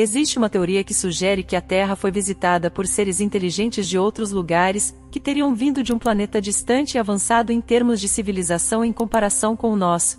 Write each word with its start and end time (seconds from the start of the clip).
Existe 0.00 0.38
uma 0.38 0.48
teoria 0.48 0.82
que 0.82 0.94
sugere 0.94 1.42
que 1.42 1.54
a 1.54 1.60
Terra 1.60 1.94
foi 1.94 2.10
visitada 2.10 2.70
por 2.70 2.86
seres 2.86 3.20
inteligentes 3.20 3.86
de 3.86 3.98
outros 3.98 4.30
lugares, 4.30 4.94
que 5.10 5.20
teriam 5.20 5.54
vindo 5.54 5.82
de 5.82 5.92
um 5.92 5.98
planeta 5.98 6.40
distante 6.40 6.94
e 6.94 6.98
avançado 6.98 7.52
em 7.52 7.60
termos 7.60 8.00
de 8.00 8.08
civilização 8.08 8.82
em 8.82 8.94
comparação 8.94 9.54
com 9.54 9.70
o 9.70 9.76
nosso. 9.76 10.18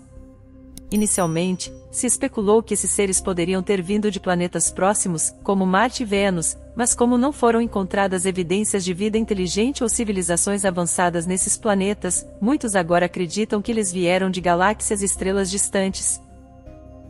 Inicialmente, 0.92 1.74
se 1.90 2.06
especulou 2.06 2.62
que 2.62 2.76
esses 2.76 2.92
seres 2.92 3.20
poderiam 3.20 3.64
ter 3.64 3.82
vindo 3.82 4.12
de 4.12 4.20
planetas 4.20 4.70
próximos, 4.70 5.34
como 5.42 5.66
Marte 5.66 6.04
e 6.04 6.06
Vênus, 6.06 6.56
mas 6.76 6.94
como 6.94 7.18
não 7.18 7.34
foram 7.34 7.60
encontradas 7.60 8.28
evidências 8.28 8.86
de 8.86 8.94
vida 8.94 9.18
inteligente 9.18 9.82
ou 9.82 9.90
civilizações 9.90 10.64
avançadas 10.64 11.26
nesses 11.26 11.58
planetas, 11.58 12.24
muitos 12.40 12.76
agora 12.76 13.08
acreditam 13.08 13.64
que 13.64 13.72
eles 13.72 13.92
vieram 13.92 14.30
de 14.30 14.42
galáxias 14.42 15.02
e 15.02 15.06
estrelas 15.06 15.50
distantes. 15.50 16.22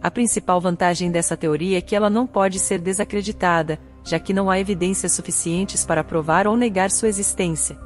A 0.01 0.09
principal 0.09 0.59
vantagem 0.59 1.11
dessa 1.11 1.37
teoria 1.37 1.77
é 1.77 1.81
que 1.81 1.95
ela 1.95 2.09
não 2.09 2.25
pode 2.25 2.57
ser 2.57 2.79
desacreditada, 2.79 3.79
já 4.03 4.17
que 4.19 4.33
não 4.33 4.49
há 4.49 4.59
evidências 4.59 5.11
suficientes 5.11 5.85
para 5.85 6.03
provar 6.03 6.47
ou 6.47 6.57
negar 6.57 6.89
sua 6.89 7.07
existência. 7.07 7.77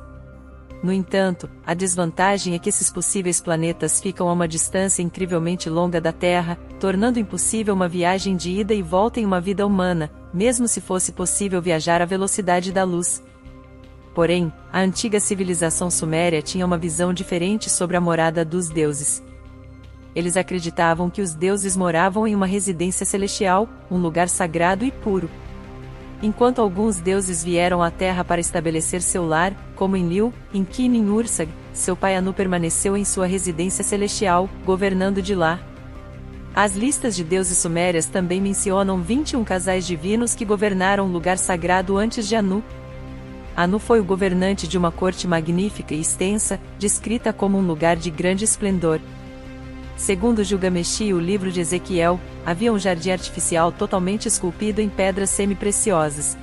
No 0.82 0.94
entanto, 0.94 1.50
a 1.66 1.74
desvantagem 1.74 2.54
é 2.54 2.60
que 2.60 2.70
esses 2.70 2.90
possíveis 2.90 3.42
planetas 3.42 4.00
ficam 4.00 4.30
a 4.30 4.34
uma 4.34 4.48
distância 4.48 5.02
incrivelmente 5.02 5.70
longa 5.70 6.00
da 6.00 6.14
Terra, 6.14 6.58
tornando 6.80 7.20
impossível 7.20 7.74
uma 7.74 7.88
viagem 7.88 8.38
de 8.38 8.52
ida 8.52 8.74
e 8.74 8.82
volta 8.82 9.20
em 9.20 9.26
uma 9.26 9.42
vida 9.42 9.66
humana, 9.68 10.10
mesmo 10.34 10.70
se 10.70 10.80
fosse 10.80 11.12
possível 11.12 11.62
viajar 11.62 12.02
à 12.02 12.06
velocidade 12.06 12.72
da 12.72 12.84
luz. 12.84 13.22
Porém, 14.14 14.54
a 14.72 14.80
antiga 14.80 15.20
civilização 15.20 15.92
suméria 15.92 16.42
tinha 16.42 16.66
uma 16.66 16.78
visão 16.78 17.14
diferente 17.14 17.70
sobre 17.70 17.98
a 17.98 18.02
morada 18.02 18.46
dos 18.46 18.70
deuses 18.70 19.22
eles 20.16 20.38
acreditavam 20.38 21.10
que 21.10 21.22
os 21.22 21.34
deuses 21.34 21.76
moravam 21.76 22.26
em 22.26 22.34
uma 22.34 22.46
residência 22.46 23.06
celestial, 23.06 23.68
um 23.92 23.98
lugar 23.98 24.30
sagrado 24.30 24.86
e 24.86 24.92
puro. 24.92 25.30
Enquanto 26.24 26.60
alguns 26.60 27.02
deuses 27.02 27.44
vieram 27.44 27.84
à 27.84 27.92
Terra 27.92 28.24
para 28.24 28.40
estabelecer 28.40 29.02
seu 29.02 29.28
lar, 29.28 29.54
como 29.76 29.98
Enlil, 29.98 30.34
Enki 30.54 30.88
e 30.88 31.02
Ursag, 31.02 31.52
seu 31.74 31.96
pai 31.96 32.16
Anu 32.16 32.34
permaneceu 32.34 32.96
em 32.96 33.04
sua 33.04 33.28
residência 33.28 33.84
celestial, 33.84 34.50
governando 34.66 35.22
de 35.22 35.36
lá. 35.36 35.60
As 36.56 36.74
listas 36.74 37.18
de 37.18 37.24
deuses 37.24 37.58
sumérias 37.58 38.06
também 38.06 38.40
mencionam 38.40 39.02
21 39.02 39.44
casais 39.44 39.86
divinos 39.86 40.34
que 40.34 40.46
governaram 40.46 41.06
o 41.06 41.12
lugar 41.12 41.38
sagrado 41.38 41.98
antes 41.98 42.26
de 42.26 42.36
Anu. 42.38 42.64
Anu 43.58 43.78
foi 43.78 44.00
o 44.00 44.06
governante 44.06 44.66
de 44.66 44.78
uma 44.78 44.92
corte 44.92 45.28
magnífica 45.28 45.94
e 45.94 46.00
extensa, 46.00 46.58
descrita 46.80 47.34
como 47.34 47.58
um 47.58 47.68
lugar 47.68 47.98
de 47.98 48.10
grande 48.10 48.46
esplendor, 48.46 49.02
Segundo 49.98 50.44
Gilgamesh 50.44 51.02
e 51.02 51.14
o 51.14 51.20
livro 51.20 51.52
de 51.52 51.62
Ezequiel, 51.62 52.20
havia 52.46 52.72
um 52.72 52.78
jardim 52.78 53.12
artificial 53.12 53.72
totalmente 53.72 54.28
esculpido 54.28 54.82
em 54.82 54.90
pedras 54.90 55.30
semi-preciosas. 55.30 56.38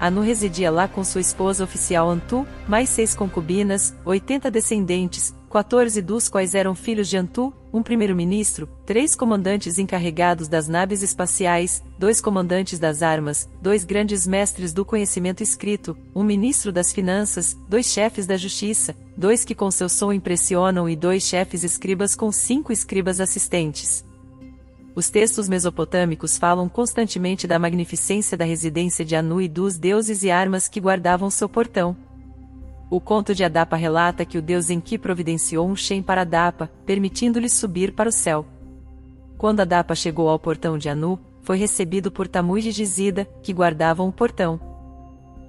Anu 0.00 0.20
residia 0.20 0.70
lá 0.70 0.86
com 0.88 1.02
sua 1.04 1.20
esposa 1.20 1.64
oficial 1.64 2.10
Antu, 2.10 2.46
mais 2.68 2.88
seis 2.88 3.14
concubinas, 3.14 3.94
oitenta 4.04 4.50
descendentes, 4.50 5.34
14 5.56 6.02
dos 6.02 6.28
quais 6.28 6.54
eram 6.54 6.74
filhos 6.74 7.08
de 7.08 7.16
Antu, 7.16 7.50
um 7.72 7.82
primeiro-ministro, 7.82 8.68
três 8.84 9.14
comandantes 9.14 9.78
encarregados 9.78 10.48
das 10.48 10.68
naves 10.68 11.02
espaciais, 11.02 11.82
dois 11.98 12.20
comandantes 12.20 12.78
das 12.78 13.02
armas, 13.02 13.48
dois 13.62 13.82
grandes 13.82 14.26
mestres 14.26 14.74
do 14.74 14.84
conhecimento 14.84 15.42
escrito, 15.42 15.96
um 16.14 16.22
ministro 16.22 16.70
das 16.70 16.92
finanças, 16.92 17.56
dois 17.66 17.86
chefes 17.86 18.26
da 18.26 18.36
justiça, 18.36 18.94
dois 19.16 19.46
que 19.46 19.54
com 19.54 19.70
seu 19.70 19.88
som 19.88 20.12
impressionam 20.12 20.86
e 20.86 20.94
dois 20.94 21.22
chefes 21.22 21.64
escribas 21.64 22.14
com 22.14 22.30
cinco 22.30 22.70
escribas 22.70 23.18
assistentes. 23.18 24.04
Os 24.94 25.08
textos 25.08 25.48
mesopotâmicos 25.48 26.36
falam 26.36 26.68
constantemente 26.68 27.46
da 27.46 27.58
magnificência 27.58 28.36
da 28.36 28.44
residência 28.44 29.06
de 29.06 29.16
Anu 29.16 29.40
e 29.40 29.48
dos 29.48 29.78
deuses 29.78 30.22
e 30.22 30.30
armas 30.30 30.68
que 30.68 30.80
guardavam 30.80 31.30
seu 31.30 31.48
portão. 31.48 31.96
O 32.88 33.00
conto 33.00 33.34
de 33.34 33.42
Adapa 33.42 33.74
relata 33.74 34.24
que 34.24 34.38
o 34.38 34.42
deus 34.42 34.70
Enki 34.70 34.96
providenciou 34.96 35.66
um 35.66 35.74
Shem 35.74 36.00
para 36.00 36.20
Adapa, 36.20 36.70
permitindo-lhe 36.84 37.48
subir 37.48 37.92
para 37.92 38.08
o 38.08 38.12
céu. 38.12 38.46
Quando 39.36 39.60
Adapa 39.60 39.94
chegou 39.94 40.28
ao 40.28 40.38
portão 40.38 40.78
de 40.78 40.88
Anu, 40.88 41.18
foi 41.42 41.58
recebido 41.58 42.10
por 42.12 42.28
Tamuz 42.28 42.64
e 42.64 42.70
Gizida, 42.70 43.24
que 43.42 43.52
guardavam 43.52 44.08
o 44.08 44.12
portão. 44.12 44.60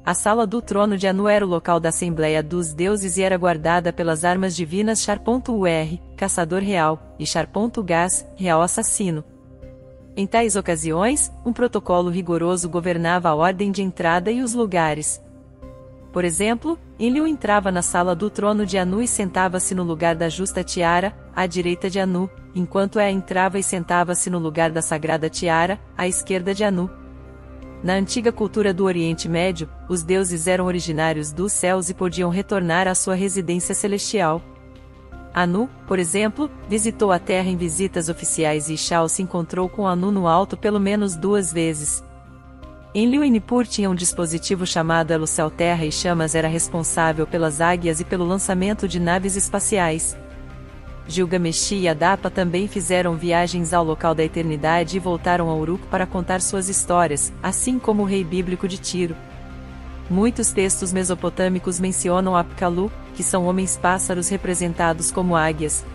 A 0.04 0.14
sala 0.14 0.48
do 0.48 0.62
trono 0.62 0.98
de 0.98 1.06
Anu 1.06 1.28
era 1.28 1.46
o 1.46 1.50
local 1.50 1.80
da 1.80 1.90
Assembleia 1.90 2.42
dos 2.42 2.74
Deuses 2.74 3.18
e 3.18 3.24
era 3.24 3.38
guardada 3.38 3.94
pelas 3.94 4.24
armas 4.24 4.56
divinas 4.56 5.02
Char.ur, 5.02 6.00
Caçador 6.16 6.62
Real, 6.62 7.16
e 7.20 7.26
Char.gas, 7.26 8.26
Real 8.36 8.62
Assassino. 8.62 9.24
Em 10.16 10.26
tais 10.26 10.56
ocasiões, 10.56 11.32
um 11.46 11.54
protocolo 11.54 12.10
rigoroso 12.10 12.68
governava 12.68 13.30
a 13.30 13.36
ordem 13.36 13.72
de 13.72 13.84
entrada 13.84 14.32
e 14.32 14.42
os 14.42 14.54
lugares, 14.54 15.22
por 16.18 16.26
exemplo, 16.26 16.80
Enlil 16.98 17.28
entrava 17.28 17.72
na 17.72 17.84
sala 17.84 18.16
do 18.16 18.28
trono 18.28 18.66
de 18.66 18.76
Anu 18.76 19.04
e 19.04 19.08
sentava-se 19.08 19.76
no 19.76 19.84
lugar 19.84 20.16
da 20.16 20.30
justa 20.30 20.64
tiara, 20.64 21.16
à 21.36 21.46
direita 21.46 21.92
de 21.92 22.00
Anu, 22.00 22.28
enquanto 22.56 23.00
Ea 23.00 23.12
entrava 23.12 23.60
e 23.60 23.64
sentava-se 23.64 24.28
no 24.28 24.40
lugar 24.40 24.72
da 24.72 24.82
sagrada 24.82 25.30
tiara, 25.30 25.80
à 25.96 26.08
esquerda 26.08 26.56
de 26.56 26.64
Anu. 26.64 26.90
Na 27.84 27.94
antiga 27.94 28.32
cultura 28.32 28.74
do 28.74 28.86
Oriente 28.86 29.30
Médio, 29.30 29.70
os 29.88 30.02
deuses 30.02 30.48
eram 30.48 30.66
originários 30.66 31.32
dos 31.32 31.54
céus 31.54 31.88
e 31.88 31.94
podiam 31.94 32.32
retornar 32.32 32.88
à 32.88 32.96
sua 32.96 33.14
residência 33.14 33.76
celestial. 33.76 34.42
Anu, 35.36 35.70
por 35.86 36.00
exemplo, 36.00 36.50
visitou 36.68 37.12
a 37.12 37.20
Terra 37.20 37.48
em 37.48 37.56
visitas 37.56 38.10
oficiais 38.10 38.70
e 38.70 38.74
Ishao 38.74 39.08
se 39.08 39.22
encontrou 39.22 39.70
com 39.70 39.86
Anu 39.86 40.12
no 40.12 40.28
alto 40.28 40.58
pelo 40.58 40.80
menos 40.80 41.16
duas 41.16 41.54
vezes, 41.54 42.04
Enlil 42.96 43.24
e 43.24 43.30
Nippur 43.30 43.66
tinham 43.68 43.92
um 43.92 43.96
dispositivo 43.96 44.66
chamado 44.66 45.12
Elucel 45.12 45.52
Terra 45.52 45.86
e 45.86 45.92
Chamas 45.92 46.34
era 46.34 46.48
responsável 46.48 47.28
pelas 47.28 47.60
águias 47.60 48.00
e 48.00 48.06
pelo 48.06 48.26
lançamento 48.26 48.88
de 48.88 49.00
naves 49.00 49.36
espaciais. 49.36 50.18
Gilgamesh 51.06 51.74
e 51.74 51.88
Adapa 51.88 52.30
também 52.30 52.68
fizeram 52.68 53.16
viagens 53.16 53.74
ao 53.74 53.84
local 53.84 54.16
da 54.16 54.24
eternidade 54.24 54.98
e 54.98 55.00
voltaram 55.00 55.50
a 55.50 55.56
Uruk 55.56 55.86
para 55.88 56.06
contar 56.06 56.42
suas 56.42 56.70
histórias, 56.70 57.32
assim 57.44 57.78
como 57.78 58.04
o 58.04 58.06
rei 58.06 58.24
bíblico 58.24 58.68
de 58.68 58.78
Tiro. 58.78 59.16
Muitos 60.10 60.52
textos 60.52 60.94
mesopotâmicos 60.94 61.80
mencionam 61.80 62.36
Apkalu, 62.36 62.92
que 63.16 63.24
são 63.24 63.46
homens-pássaros 63.46 64.30
representados 64.30 65.12
como 65.12 65.36
águias, 65.36 65.86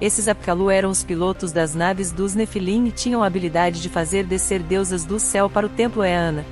esses 0.00 0.28
Apkalu 0.28 0.70
eram 0.70 0.90
os 0.90 1.04
pilotos 1.04 1.52
das 1.52 1.74
naves 1.74 2.10
dos 2.10 2.34
Nefilim 2.34 2.86
e 2.86 2.92
tinham 2.92 3.22
a 3.22 3.26
habilidade 3.26 3.82
de 3.82 3.88
fazer 3.88 4.24
descer 4.24 4.62
deusas 4.62 5.04
do 5.04 5.20
céu 5.20 5.50
para 5.50 5.66
o 5.66 5.68
templo 5.68 6.02
Eana. 6.02 6.44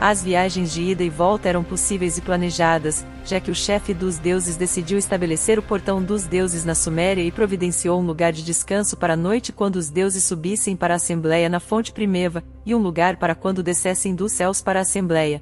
As 0.00 0.22
viagens 0.22 0.72
de 0.72 0.82
ida 0.82 1.04
e 1.04 1.08
volta 1.08 1.48
eram 1.48 1.62
possíveis 1.62 2.18
e 2.18 2.20
planejadas, 2.20 3.06
já 3.24 3.38
que 3.38 3.52
o 3.52 3.54
chefe 3.54 3.94
dos 3.94 4.18
deuses 4.18 4.56
decidiu 4.56 4.98
estabelecer 4.98 5.60
o 5.60 5.62
portão 5.62 6.02
dos 6.02 6.24
deuses 6.24 6.64
na 6.64 6.74
Suméria 6.74 7.22
e 7.22 7.30
providenciou 7.30 8.00
um 8.00 8.04
lugar 8.04 8.32
de 8.32 8.44
descanso 8.44 8.96
para 8.96 9.14
a 9.14 9.16
noite 9.16 9.52
quando 9.52 9.76
os 9.76 9.90
deuses 9.90 10.24
subissem 10.24 10.74
para 10.74 10.94
a 10.94 10.96
Assembleia 10.96 11.48
na 11.48 11.60
fonte 11.60 11.92
primeva, 11.92 12.42
e 12.66 12.74
um 12.74 12.78
lugar 12.78 13.16
para 13.16 13.34
quando 13.34 13.62
descessem 13.62 14.12
dos 14.12 14.32
céus 14.32 14.60
para 14.60 14.80
a 14.80 14.82
Assembleia. 14.82 15.40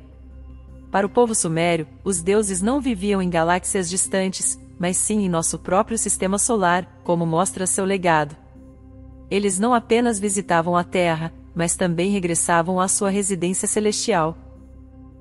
Para 0.90 1.06
o 1.06 1.10
povo 1.10 1.34
sumério, 1.34 1.86
os 2.04 2.20
deuses 2.20 2.60
não 2.60 2.82
viviam 2.82 3.22
em 3.22 3.30
galáxias 3.30 3.88
distantes, 3.88 4.58
mas 4.80 4.96
sim 4.96 5.26
em 5.26 5.28
nosso 5.28 5.58
próprio 5.58 5.98
sistema 5.98 6.38
solar, 6.38 6.88
como 7.04 7.26
mostra 7.26 7.66
seu 7.66 7.84
legado. 7.84 8.34
Eles 9.30 9.58
não 9.58 9.74
apenas 9.74 10.18
visitavam 10.18 10.74
a 10.74 10.82
Terra, 10.82 11.34
mas 11.54 11.76
também 11.76 12.10
regressavam 12.10 12.80
à 12.80 12.88
sua 12.88 13.10
residência 13.10 13.68
celestial. 13.68 14.38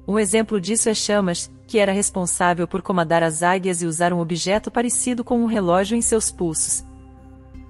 Um 0.07 0.17
exemplo 0.17 0.61
disso 0.61 0.87
é 0.87 0.93
Chamas, 0.93 1.51
que 1.67 1.77
era 1.77 1.91
responsável 1.91 2.69
por 2.69 2.81
comandar 2.81 3.21
as 3.21 3.43
águias 3.43 3.81
e 3.81 3.85
usar 3.85 4.13
um 4.13 4.21
objeto 4.21 4.71
parecido 4.71 5.25
com 5.25 5.37
um 5.43 5.45
relógio 5.45 5.97
em 5.97 6.01
seus 6.01 6.31
pulsos. 6.31 6.85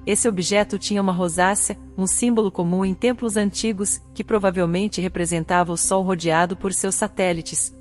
Esse 0.05 0.29
objeto 0.29 0.77
tinha 0.77 1.01
uma 1.01 1.11
rosácea, 1.11 1.77
um 1.97 2.05
símbolo 2.05 2.51
comum 2.51 2.85
em 2.85 2.93
templos 2.93 3.35
antigos, 3.35 3.99
que 4.13 4.23
provavelmente 4.23 5.01
representava 5.01 5.73
o 5.73 5.77
Sol 5.77 6.03
rodeado 6.03 6.55
por 6.55 6.71
seus 6.71 6.93
satélites, 6.93 7.73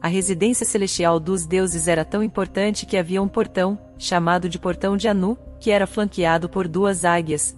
a 0.00 0.08
residência 0.08 0.64
celestial 0.66 1.18
dos 1.18 1.46
deuses 1.46 1.88
era 1.88 2.04
tão 2.04 2.22
importante 2.22 2.86
que 2.86 2.96
havia 2.96 3.22
um 3.22 3.28
portão, 3.28 3.78
chamado 3.98 4.48
de 4.48 4.58
Portão 4.58 4.96
de 4.96 5.08
Anu, 5.08 5.38
que 5.58 5.70
era 5.70 5.86
flanqueado 5.86 6.48
por 6.48 6.68
duas 6.68 7.04
águias. 7.04 7.56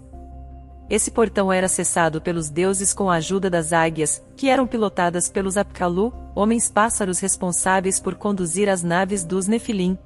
Esse 0.89 1.11
portão 1.11 1.53
era 1.53 1.67
acessado 1.67 2.21
pelos 2.21 2.49
deuses 2.49 2.95
com 2.95 3.11
a 3.11 3.17
ajuda 3.17 3.51
das 3.51 3.73
águias, 3.73 4.23
que 4.37 4.49
eram 4.49 4.67
pilotadas 4.67 5.29
pelos 5.29 5.59
Apkalu, 5.59 6.15
homens-pássaros 6.35 7.21
responsáveis 7.21 8.01
por 8.01 8.15
conduzir 8.15 8.69
as 8.71 8.83
naves 8.83 9.23
dos 9.23 9.47
Nefilim. 9.47 9.99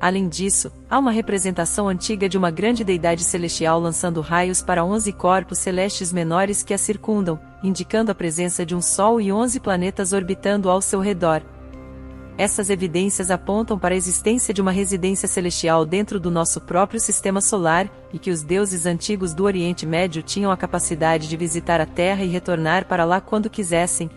Além 0.00 0.28
disso, 0.28 0.70
há 0.88 0.96
uma 0.98 1.10
representação 1.10 1.88
antiga 1.88 2.28
de 2.28 2.38
uma 2.38 2.52
grande 2.52 2.84
deidade 2.84 3.24
celestial 3.24 3.80
lançando 3.80 4.20
raios 4.20 4.62
para 4.62 4.84
onze 4.84 5.12
corpos 5.12 5.58
celestes 5.58 6.12
menores 6.12 6.62
que 6.62 6.72
a 6.72 6.78
circundam, 6.78 7.38
indicando 7.64 8.12
a 8.12 8.14
presença 8.14 8.64
de 8.64 8.76
um 8.76 8.80
Sol 8.80 9.20
e 9.20 9.32
onze 9.32 9.58
planetas 9.58 10.12
orbitando 10.12 10.70
ao 10.70 10.80
seu 10.80 11.00
redor. 11.00 11.42
Essas 12.38 12.70
evidências 12.70 13.32
apontam 13.32 13.76
para 13.76 13.92
a 13.92 13.98
existência 13.98 14.54
de 14.54 14.62
uma 14.62 14.70
residência 14.70 15.26
celestial 15.26 15.84
dentro 15.84 16.20
do 16.20 16.30
nosso 16.30 16.60
próprio 16.60 17.00
sistema 17.00 17.40
solar, 17.40 17.90
e 18.12 18.18
que 18.20 18.30
os 18.30 18.44
deuses 18.44 18.86
antigos 18.86 19.34
do 19.34 19.42
Oriente 19.42 19.84
Médio 19.84 20.22
tinham 20.22 20.52
a 20.52 20.56
capacidade 20.56 21.28
de 21.28 21.36
visitar 21.36 21.80
a 21.80 21.86
Terra 21.86 22.22
e 22.22 22.28
retornar 22.28 22.86
para 22.86 23.04
lá 23.04 23.20
quando 23.20 23.50
quisessem. 23.50 24.08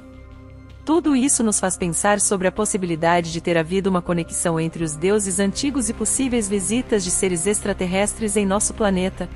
Tudo 0.84 1.16
isso 1.16 1.44
nos 1.44 1.60
faz 1.60 1.78
pensar 1.78 2.20
sobre 2.20 2.48
a 2.48 2.52
possibilidade 2.52 3.32
de 3.32 3.40
ter 3.40 3.56
havido 3.56 3.90
uma 3.90 4.02
conexão 4.02 4.60
entre 4.60 4.84
os 4.84 4.96
deuses 4.96 5.40
antigos 5.40 5.90
e 5.90 5.94
possíveis 5.94 6.50
visitas 6.50 7.04
de 7.04 7.12
seres 7.12 7.46
extraterrestres 7.46 8.36
em 8.36 8.48
nosso 8.48 8.74
planeta. 8.74 9.30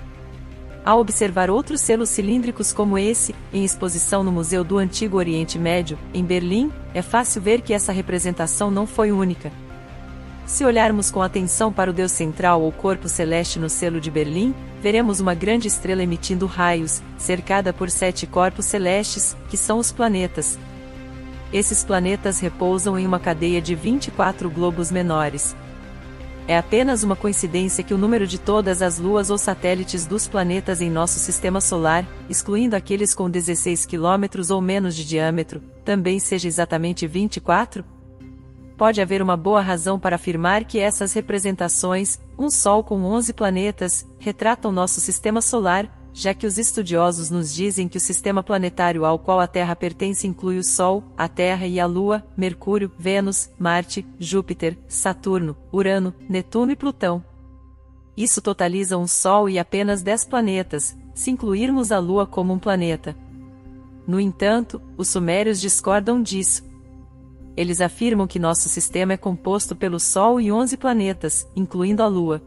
Ao 0.83 0.99
observar 0.99 1.51
outros 1.51 1.81
selos 1.81 2.09
cilíndricos 2.09 2.73
como 2.73 2.97
esse, 2.97 3.35
em 3.53 3.63
exposição 3.63 4.23
no 4.23 4.31
Museu 4.31 4.63
do 4.63 4.77
Antigo 4.77 5.17
Oriente 5.17 5.59
Médio, 5.59 5.99
em 6.13 6.23
Berlim, 6.23 6.71
é 6.95 7.01
fácil 7.01 7.41
ver 7.41 7.61
que 7.61 7.73
essa 7.73 7.91
representação 7.91 8.71
não 8.71 8.87
foi 8.87 9.11
única. 9.11 9.51
Se 10.47 10.63
olharmos 10.63 11.09
com 11.09 11.21
atenção 11.21 11.71
para 11.73 11.89
o 11.89 11.93
Deus 11.93 12.11
central 12.11 12.61
ou 12.61 12.71
corpo 12.71 13.07
celeste 13.07 13.59
no 13.59 13.69
selo 13.69 13.99
de 13.99 14.11
Berlim, 14.11 14.53
veremos 14.81 15.19
uma 15.19 15.33
grande 15.33 15.67
estrela 15.67 16.03
emitindo 16.03 16.45
raios, 16.45 17.01
cercada 17.17 17.73
por 17.73 17.89
sete 17.89 18.27
corpos 18.27 18.65
celestes, 18.65 19.35
que 19.49 19.57
são 19.57 19.79
os 19.79 19.91
planetas. 19.91 20.57
Esses 21.55 21.85
planetas 21.85 22.41
repousam 22.41 22.99
em 22.99 23.07
uma 23.07 23.17
cadeia 23.17 23.61
de 23.61 23.75
24 23.75 24.49
globos 24.49 24.91
menores, 24.91 25.55
é 26.49 26.57
apenas 26.57 27.01
uma 27.01 27.15
coincidência 27.15 27.81
que 27.81 27.93
o 27.93 27.97
número 27.97 28.27
de 28.27 28.37
todas 28.37 28.81
as 28.81 28.99
luas 28.99 29.29
ou 29.29 29.37
satélites 29.37 30.05
dos 30.05 30.27
planetas 30.27 30.81
em 30.81 30.91
nosso 30.91 31.17
sistema 31.17 31.61
solar, 31.61 32.05
excluindo 32.29 32.75
aqueles 32.75 33.15
com 33.15 33.29
16 33.29 33.85
km 33.85 34.51
ou 34.51 34.59
menos 34.59 34.97
de 34.97 35.05
diâmetro, 35.05 35.63
também 35.85 36.19
seja 36.19 36.45
exatamente 36.45 37.07
24? 37.07 37.85
Pode 38.75 39.01
haver 39.01 39.21
uma 39.21 39.37
boa 39.37 39.61
razão 39.61 39.97
para 39.97 40.17
afirmar 40.17 40.65
que 40.65 40.77
essas 40.77 41.13
representações, 41.13 42.19
um 42.37 42.49
Sol 42.49 42.83
com 42.83 43.01
11 43.01 43.31
planetas, 43.31 44.05
retratam 44.19 44.73
nosso 44.73 44.99
sistema 44.99 45.41
solar, 45.41 45.89
já 46.17 46.33
que 46.33 46.47
os 46.47 46.57
estudiosos 46.57 47.29
nos 47.29 47.53
dizem 47.53 47.89
que 47.89 47.97
o 47.97 47.99
sistema 47.99 48.41
planetário 48.41 49.03
ao 49.03 49.19
qual 49.19 49.37
a 49.37 49.47
Terra 49.47 49.75
pertence 49.75 50.25
inclui 50.25 50.57
o 50.57 50.63
Sol, 50.63 51.03
a 51.17 51.27
Terra 51.27 51.67
e 51.67 51.77
a 51.77 51.85
Lua, 51.85 52.23
Mercúrio, 52.37 52.89
Vênus, 52.97 53.49
Marte, 53.59 54.07
Júpiter, 54.17 54.77
Saturno, 54.87 55.57
Urano, 55.73 56.13
Netuno 56.29 56.71
e 56.71 56.75
Plutão. 56.75 57.21
Isso 58.15 58.41
totaliza 58.41 58.97
um 58.97 59.05
Sol 59.05 59.49
e 59.49 59.59
apenas 59.59 60.01
10 60.01 60.23
planetas, 60.23 60.97
se 61.13 61.31
incluirmos 61.31 61.91
a 61.91 61.99
Lua 61.99 62.25
como 62.25 62.53
um 62.53 62.59
planeta. 62.59 63.13
No 64.07 64.17
entanto, 64.17 64.81
os 64.97 65.09
sumérios 65.09 65.59
discordam 65.59 66.23
disso. 66.23 66.63
Eles 67.57 67.81
afirmam 67.81 68.25
que 68.25 68.39
nosso 68.39 68.69
sistema 68.69 69.11
é 69.11 69.17
composto 69.17 69.75
pelo 69.75 69.99
Sol 69.99 70.39
e 70.39 70.49
11 70.49 70.77
planetas, 70.77 71.45
incluindo 71.53 72.01
a 72.01 72.07
Lua. 72.07 72.41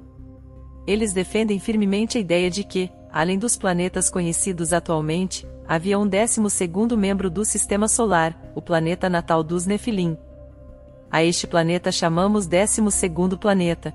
Eles 0.87 1.13
defendem 1.13 1.59
firmemente 1.59 2.17
a 2.17 2.21
ideia 2.23 2.51
de 2.51 2.65
que, 2.65 2.91
além 3.13 3.39
dos 3.39 3.57
planetas 3.57 4.11
conhecidos 4.11 4.73
atualmente, 4.73 5.47
havia 5.67 5.99
um 5.99 6.07
décimo 6.07 6.49
segundo 6.49 6.97
membro 6.97 7.31
do 7.31 7.45
Sistema 7.45 7.89
Solar, 7.89 8.39
o 8.55 8.63
planeta 8.63 9.09
natal 9.09 9.43
dos 9.43 9.67
Nefilim. 9.67 10.17
A 11.11 11.25
este 11.25 11.47
planeta 11.47 11.91
chamamos 11.91 12.47
décimo 12.47 12.91
segundo 12.91 13.39
planeta. 13.39 13.95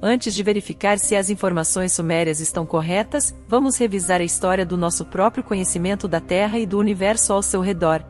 Antes 0.00 0.34
de 0.34 0.42
verificar 0.42 0.98
se 0.98 1.16
as 1.16 1.28
informações 1.28 1.92
sumérias 1.92 2.38
estão 2.38 2.64
corretas, 2.64 3.34
vamos 3.48 3.76
revisar 3.76 4.20
a 4.20 4.24
história 4.24 4.64
do 4.64 4.76
nosso 4.76 5.04
próprio 5.04 5.42
conhecimento 5.42 6.06
da 6.06 6.20
Terra 6.20 6.58
e 6.58 6.66
do 6.66 6.78
universo 6.78 7.32
ao 7.32 7.42
seu 7.42 7.60
redor. 7.60 8.04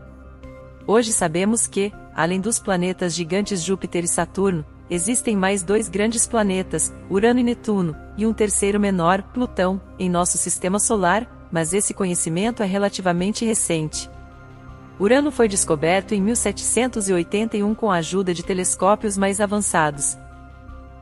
Hoje 0.87 1.12
sabemos 1.12 1.66
que, 1.66 1.93
além 2.14 2.40
dos 2.40 2.58
planetas 2.58 3.14
gigantes 3.14 3.62
Júpiter 3.62 4.04
e 4.04 4.08
Saturno, 4.08 4.64
Existem 4.90 5.37
mais 5.37 5.62
dois 5.62 5.88
grandes 5.88 6.26
planetas, 6.26 6.93
Urano 7.11 7.40
e 7.40 7.43
Netuno, 7.43 7.94
e 8.17 8.25
um 8.26 8.32
terceiro 8.32 8.81
menor, 8.81 9.23
Plutão, 9.23 9.81
em 9.99 10.08
nosso 10.08 10.38
sistema 10.38 10.79
solar, 10.79 11.49
mas 11.52 11.75
esse 11.75 11.93
conhecimento 11.93 12.62
é 12.62 12.67
relativamente 12.67 13.44
recente. 13.44 14.08
Urano 14.99 15.31
foi 15.31 15.46
descoberto 15.46 16.12
em 16.12 16.23
1781 16.23 17.75
com 17.75 17.90
a 17.90 17.96
ajuda 17.96 18.32
de 18.32 18.43
telescópios 18.43 19.19
mais 19.19 19.40
avançados. 19.40 20.17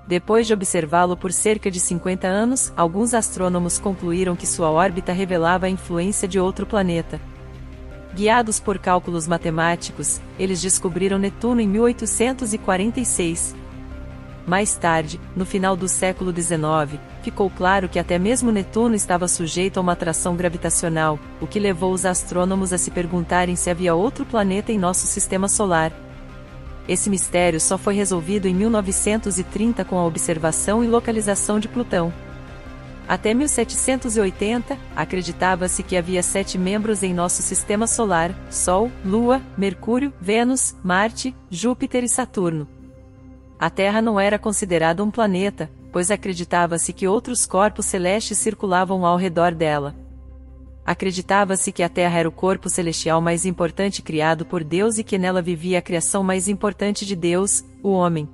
Depois 0.07 0.47
de 0.47 0.53
observá-lo 0.53 1.17
por 1.17 1.33
cerca 1.33 1.71
de 1.71 1.81
50 1.81 2.27
anos, 2.27 2.73
alguns 2.77 3.15
astrônomos 3.15 3.79
concluíram 3.79 4.37
que 4.37 4.47
sua 4.47 4.71
órbita 4.71 5.13
revelava 5.13 5.67
a 5.67 5.71
influência 5.71 6.29
de 6.29 6.39
outro 6.39 6.67
planeta. 6.67 7.21
Guiados 8.15 8.61
por 8.61 8.79
cálculos 8.79 9.27
matemáticos, 9.27 10.21
eles 10.39 10.61
descobriram 10.63 11.19
Netuno 11.19 11.61
em 11.61 11.69
1846. 11.69 13.55
Mais 14.47 14.77
tarde, 14.77 15.21
no 15.35 15.45
final 15.45 15.77
do 15.77 15.89
século 15.89 16.33
XIX, 16.33 17.01
ficou 17.21 17.51
claro 17.51 17.89
que 17.89 17.99
até 17.99 18.17
mesmo 18.17 18.53
Netuno 18.53 18.95
estava 18.95 19.27
sujeito 19.27 19.79
a 19.79 19.81
uma 19.81 19.93
atração 19.93 20.37
gravitacional, 20.37 21.19
o 21.41 21.47
que 21.49 21.59
levou 21.59 21.93
os 21.93 22.07
astrônomos 22.07 22.73
a 22.73 22.79
se 22.79 22.93
perguntarem 22.93 23.57
se 23.57 23.69
havia 23.69 23.95
outro 23.95 24.25
planeta 24.25 24.71
em 24.71 24.79
nosso 24.79 25.05
sistema 25.09 25.49
solar. 25.49 25.93
Esse 26.89 27.11
mistério 27.11 27.61
só 27.61 27.77
foi 27.77 27.95
resolvido 27.95 28.47
em 28.47 28.55
1930 28.55 29.85
com 29.85 29.99
a 29.99 30.07
observação 30.07 30.85
e 30.85 30.87
localização 30.87 31.59
de 31.59 31.67
Plutão. 31.67 32.13
Até 33.09 33.35
1780, 33.35 34.77
acreditava-se 34.95 35.83
que 35.83 35.97
havia 35.97 36.23
sete 36.23 36.57
membros 36.57 37.03
em 37.03 37.13
nosso 37.13 37.43
sistema 37.43 37.87
solar: 37.87 38.33
Sol, 38.51 38.91
Lua, 39.05 39.41
Mercúrio, 39.57 40.13
Vênus, 40.21 40.77
Marte, 40.83 41.35
Júpiter 41.51 42.05
e 42.05 42.09
Saturno. 42.09 42.76
A 43.59 43.71
Terra 43.71 44.03
não 44.03 44.21
era 44.21 44.39
considerada 44.39 45.03
um 45.03 45.11
planeta, 45.11 45.71
pois 45.91 46.11
acreditava-se 46.11 46.93
que 46.93 47.09
outros 47.09 47.47
corpos 47.47 47.87
celestes 47.87 48.37
circulavam 48.37 49.07
ao 49.07 49.17
redor 49.17 49.55
dela. 49.55 49.95
Acreditava-se 50.85 51.73
que 51.73 51.83
a 51.83 51.89
Terra 51.89 52.19
era 52.21 52.29
o 52.29 52.33
corpo 52.33 52.69
celestial 52.69 53.21
mais 53.21 53.47
importante 53.47 54.03
criado 54.03 54.45
por 54.45 54.63
Deus 54.63 54.99
e 54.99 55.05
que 55.05 55.19
nela 55.19 55.41
vivia 55.41 55.79
a 55.79 55.83
criação 55.83 56.23
mais 56.23 56.49
importante 56.49 57.07
de 57.07 57.17
Deus, 57.17 57.65
o 57.83 57.91
homem. 57.91 58.29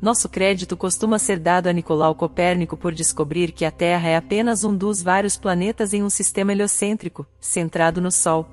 Nosso 0.00 0.28
crédito 0.28 0.76
costuma 0.76 1.18
ser 1.18 1.38
dado 1.38 1.68
a 1.68 1.72
Nicolau 1.72 2.14
Copérnico 2.14 2.76
por 2.76 2.92
descobrir 2.92 3.50
que 3.50 3.64
a 3.64 3.70
Terra 3.70 4.10
é 4.10 4.16
apenas 4.16 4.62
um 4.62 4.76
dos 4.76 5.02
vários 5.02 5.38
planetas 5.38 5.94
em 5.94 6.02
um 6.02 6.10
sistema 6.10 6.52
heliocêntrico, 6.52 7.26
centrado 7.40 8.00
no 8.00 8.12
Sol. 8.12 8.46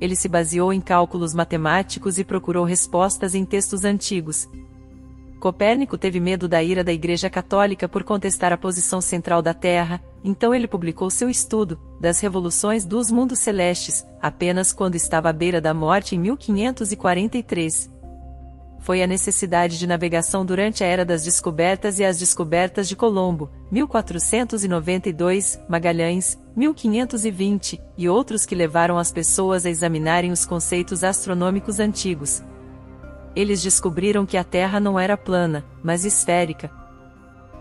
Ele 0.00 0.16
se 0.16 0.28
baseou 0.28 0.72
em 0.72 0.80
cálculos 0.80 1.32
matemáticos 1.32 2.18
e 2.18 2.24
procurou 2.24 2.64
respostas 2.64 3.34
em 3.34 3.44
textos 3.44 3.84
antigos, 3.84 4.48
Copérnico 5.38 5.96
teve 5.96 6.18
medo 6.18 6.48
da 6.48 6.62
ira 6.62 6.82
da 6.82 6.92
Igreja 6.92 7.30
Católica 7.30 7.88
por 7.88 8.02
contestar 8.02 8.52
a 8.52 8.56
posição 8.56 9.00
central 9.00 9.40
da 9.40 9.54
Terra, 9.54 10.02
então 10.24 10.52
ele 10.54 10.66
publicou 10.66 11.08
seu 11.10 11.30
estudo, 11.30 11.80
das 12.00 12.20
revoluções 12.20 12.84
dos 12.84 13.10
mundos 13.10 13.38
celestes, 13.38 14.04
apenas 14.20 14.72
quando 14.72 14.96
estava 14.96 15.30
à 15.30 15.32
beira 15.32 15.60
da 15.60 15.72
morte 15.72 16.16
em 16.16 16.18
1543. 16.18 17.98
Foi 18.80 19.02
a 19.02 19.06
necessidade 19.06 19.78
de 19.78 19.86
navegação 19.86 20.44
durante 20.44 20.82
a 20.82 20.86
Era 20.86 21.04
das 21.04 21.22
Descobertas 21.24 21.98
e 21.98 22.04
as 22.04 22.18
Descobertas 22.18 22.88
de 22.88 22.96
Colombo, 22.96 23.50
1492, 23.70 25.60
Magalhães, 25.68 26.38
1520, 26.56 27.80
e 27.96 28.08
outros 28.08 28.46
que 28.46 28.54
levaram 28.54 28.96
as 28.96 29.12
pessoas 29.12 29.66
a 29.66 29.70
examinarem 29.70 30.32
os 30.32 30.46
conceitos 30.46 31.04
astronômicos 31.04 31.80
antigos, 31.80 32.42
eles 33.34 33.62
descobriram 33.62 34.26
que 34.26 34.36
a 34.36 34.44
Terra 34.44 34.80
não 34.80 34.98
era 34.98 35.16
plana, 35.16 35.64
mas 35.82 36.04
esférica. 36.04 36.70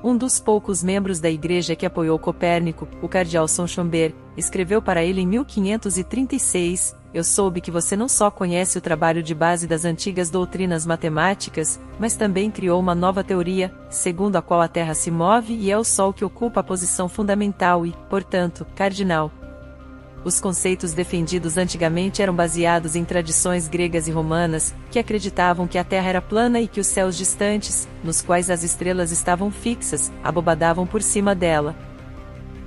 Um 0.04 0.16
dos 0.16 0.40
poucos 0.40 0.84
membros 0.84 1.20
da 1.20 1.30
igreja 1.30 1.76
que 1.76 1.86
apoiou 1.86 2.20
Copérnico, 2.20 2.88
o 3.02 3.08
cardeal 3.08 3.48
São 3.48 3.68
Chambert, 3.68 4.14
escreveu 4.38 4.82
para 4.82 5.04
ele 5.04 5.22
em 5.22 5.28
1536: 5.28 6.96
Eu 7.14 7.24
soube 7.24 7.62
que 7.62 7.72
você 7.72 7.96
não 7.96 8.08
só 8.08 8.30
conhece 8.30 8.78
o 8.78 8.82
trabalho 8.82 9.24
de 9.24 9.34
base 9.34 9.66
das 9.66 9.86
antigas 9.86 10.30
doutrinas 10.30 10.86
matemáticas, 10.86 11.80
mas 12.00 12.16
também 12.16 12.52
criou 12.52 12.80
uma 12.80 12.94
nova 12.94 13.24
teoria, 13.24 13.74
segundo 13.90 14.36
a 14.36 14.42
qual 14.42 14.62
a 14.62 14.68
Terra 14.68 14.94
se 14.94 15.10
move 15.10 15.54
e 15.56 15.72
é 15.72 15.78
o 15.78 15.84
Sol 15.84 16.14
que 16.14 16.24
ocupa 16.24 16.60
a 16.60 16.64
posição 16.64 17.10
fundamental 17.10 17.86
e, 17.86 17.94
portanto, 18.08 18.68
cardinal. 18.76 19.32
Os 20.28 20.42
conceitos 20.42 20.92
defendidos 20.92 21.58
antigamente 21.58 22.22
eram 22.22 22.36
baseados 22.36 22.98
em 22.98 23.06
tradições 23.06 23.70
gregas 23.70 24.10
e 24.10 24.12
romanas, 24.12 24.76
que 24.92 25.00
acreditavam 25.00 25.66
que 25.66 25.78
a 25.78 25.86
Terra 25.86 26.10
era 26.10 26.22
plana 26.22 26.60
e 26.60 26.68
que 26.68 26.82
os 26.82 26.88
céus 26.88 27.16
distantes, 27.16 27.88
nos 28.04 28.22
quais 28.22 28.50
as 28.50 28.62
estrelas 28.62 29.14
estavam 29.14 29.50
fixas, 29.50 30.12
abobadavam 30.22 30.86
por 30.86 31.02
cima 31.02 31.34
dela. 31.34 31.74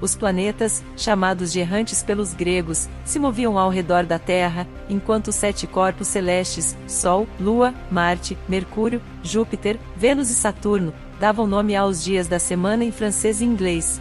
Os 0.00 0.16
planetas, 0.16 0.82
chamados 0.96 1.52
de 1.52 1.60
errantes 1.60 2.02
pelos 2.02 2.32
gregos, 2.32 2.88
se 3.04 3.18
moviam 3.18 3.58
ao 3.58 3.68
redor 3.68 4.06
da 4.06 4.18
Terra, 4.18 4.66
enquanto 4.88 5.28
os 5.28 5.34
sete 5.34 5.66
corpos 5.66 6.08
celestes, 6.08 6.74
Sol, 6.88 7.28
Lua, 7.38 7.74
Marte, 7.90 8.38
Mercúrio, 8.48 9.02
Júpiter, 9.22 9.78
Vênus 9.94 10.30
e 10.30 10.34
Saturno, 10.34 10.94
davam 11.20 11.46
nome 11.46 11.76
aos 11.76 12.02
dias 12.02 12.26
da 12.26 12.38
semana 12.38 12.86
em 12.86 12.90
francês 12.90 13.42
e 13.42 13.44
inglês, 13.44 14.00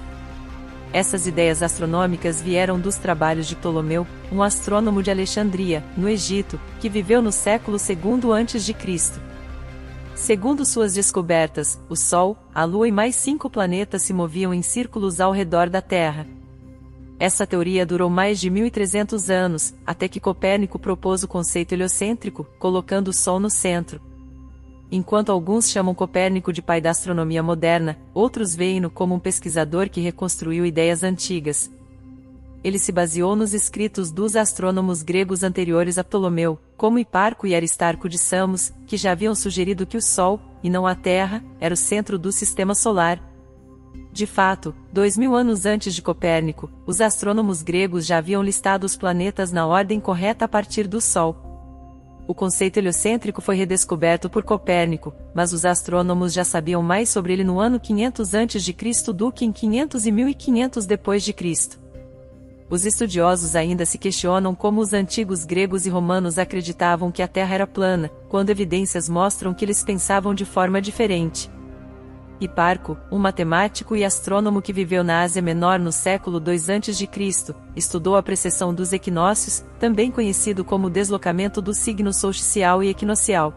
essas 0.92 1.28
ideias 1.28 1.62
astronômicas 1.62 2.42
vieram 2.42 2.80
dos 2.80 2.98
trabalhos 2.98 3.48
de 3.48 3.56
Ptolomeu, 3.56 4.08
um 4.32 4.42
astrônomo 4.42 5.04
de 5.04 5.12
Alexandria, 5.12 5.84
no 5.96 6.10
Egito, 6.10 6.60
que 6.80 6.90
viveu 6.90 7.22
no 7.22 7.32
século 7.32 7.78
II 7.78 8.34
a.C. 8.34 9.20
Segundo 10.16 10.66
suas 10.66 10.94
descobertas, 10.96 11.80
o 11.88 11.96
Sol, 11.96 12.38
a 12.54 12.64
Lua 12.66 12.88
e 12.88 12.92
mais 12.92 13.16
cinco 13.16 13.50
planetas 13.50 14.02
se 14.02 14.14
moviam 14.14 14.54
em 14.54 14.62
círculos 14.62 15.22
ao 15.22 15.32
redor 15.32 15.70
da 15.70 15.82
Terra. 15.82 16.26
Essa 17.20 17.46
teoria 17.46 17.86
durou 17.86 18.10
mais 18.10 18.40
de 18.40 18.50
1300 18.50 19.30
anos, 19.30 19.74
até 19.86 20.08
que 20.08 20.20
Copérnico 20.20 20.80
propôs 20.80 21.22
o 21.22 21.28
conceito 21.28 21.74
heliocêntrico, 21.74 22.48
colocando 22.58 23.10
o 23.10 23.14
Sol 23.14 23.40
no 23.40 23.50
centro. 23.50 24.09
Enquanto 24.92 25.32
alguns 25.32 25.70
chamam 25.70 25.94
Copérnico 25.94 26.52
de 26.52 26.62
pai 26.62 26.82
da 26.82 26.90
astronomia 26.90 27.44
moderna, 27.44 27.98
outros 28.14 28.56
veem-no 28.56 28.90
como 28.90 29.16
um 29.16 29.20
pesquisador 29.20 29.90
que 29.90 30.02
reconstruiu 30.02 30.66
ideias 30.66 31.04
antigas. 31.04 31.72
Ele 32.64 32.80
se 32.80 32.92
baseou 32.92 33.36
nos 33.36 33.54
escritos 33.54 34.12
dos 34.12 34.36
astrônomos 34.36 35.02
gregos 35.02 35.44
anteriores 35.44 35.98
a 35.98 36.04
Ptolomeu, 36.04 36.60
como 36.76 37.00
Hiparco 37.00 37.48
e 37.48 37.56
Aristarco 37.56 38.10
de 38.10 38.18
Samos, 38.18 38.74
que 38.86 38.98
já 38.98 39.12
haviam 39.12 39.36
sugerido 39.36 39.86
que 39.86 39.96
o 39.96 40.02
Sol, 40.02 40.42
e 40.62 40.70
não 40.70 40.86
a 40.86 40.96
Terra, 40.96 41.44
era 41.60 41.74
o 41.74 41.78
centro 41.78 42.18
do 42.18 42.32
sistema 42.32 42.76
solar, 42.76 43.22
de 44.12 44.26
fato, 44.26 44.76
dois 44.92 45.18
mil 45.18 45.36
anos 45.36 45.66
antes 45.66 45.94
de 45.94 46.02
Copérnico, 46.02 46.70
os 46.86 47.00
astrônomos 47.00 47.62
gregos 47.62 48.06
já 48.06 48.18
haviam 48.18 48.42
listado 48.42 48.84
os 48.84 48.96
planetas 48.96 49.52
na 49.52 49.68
ordem 49.68 50.00
correta 50.00 50.46
a 50.46 50.48
partir 50.48 50.88
do 50.88 51.00
Sol. 51.00 51.49
O 52.30 52.36
conceito 52.36 52.78
heliocêntrico 52.78 53.42
foi 53.42 53.56
redescoberto 53.56 54.30
por 54.30 54.44
Copérnico, 54.44 55.16
mas 55.34 55.52
os 55.52 55.66
astrônomos 55.66 56.32
já 56.32 56.44
sabiam 56.44 56.84
mais 56.84 57.10
sobre 57.10 57.34
ele 57.34 57.44
no 57.44 57.60
ano 57.60 57.80
500 57.80 58.36
a.C. 58.36 59.14
do 59.14 59.32
que 59.32 59.46
em 59.46 59.52
500 59.52 60.06
e 60.06 60.12
1500 60.12 60.86
depois 60.86 61.24
de 61.24 61.34
Cristo. 61.34 61.80
Os 62.70 62.86
estudiosos 62.86 63.56
ainda 63.56 63.84
se 63.84 63.98
questionam 63.98 64.54
como 64.54 64.80
os 64.80 64.94
antigos 64.94 65.44
gregos 65.44 65.88
e 65.88 65.90
romanos 65.90 66.38
acreditavam 66.38 67.12
que 67.12 67.24
a 67.24 67.28
Terra 67.28 67.56
era 67.56 67.66
plana, 67.66 68.12
quando 68.30 68.52
evidências 68.52 69.10
mostram 69.10 69.52
que 69.52 69.66
eles 69.66 69.84
pensavam 69.84 70.36
de 70.36 70.46
forma 70.46 70.80
diferente. 70.80 71.50
Hiparco, 72.40 72.98
um 73.12 73.18
matemático 73.18 73.96
e 73.96 74.06
astrônomo 74.06 74.62
que 74.62 74.72
viveu 74.72 75.04
na 75.04 75.22
Ásia 75.22 75.42
Menor 75.42 75.78
no 75.78 75.92
século 75.92 76.42
II 76.46 76.56
a.C., 76.56 77.56
estudou 77.76 78.16
a 78.16 78.24
precessão 78.24 78.74
dos 78.74 78.94
equinócios, 78.94 79.64
também 79.78 80.10
conhecido 80.10 80.64
como 80.64 80.90
deslocamento 80.90 81.62
do 81.62 81.74
signo 81.74 82.14
solsticial 82.14 82.82
e 82.82 82.90
equinocial. 82.90 83.54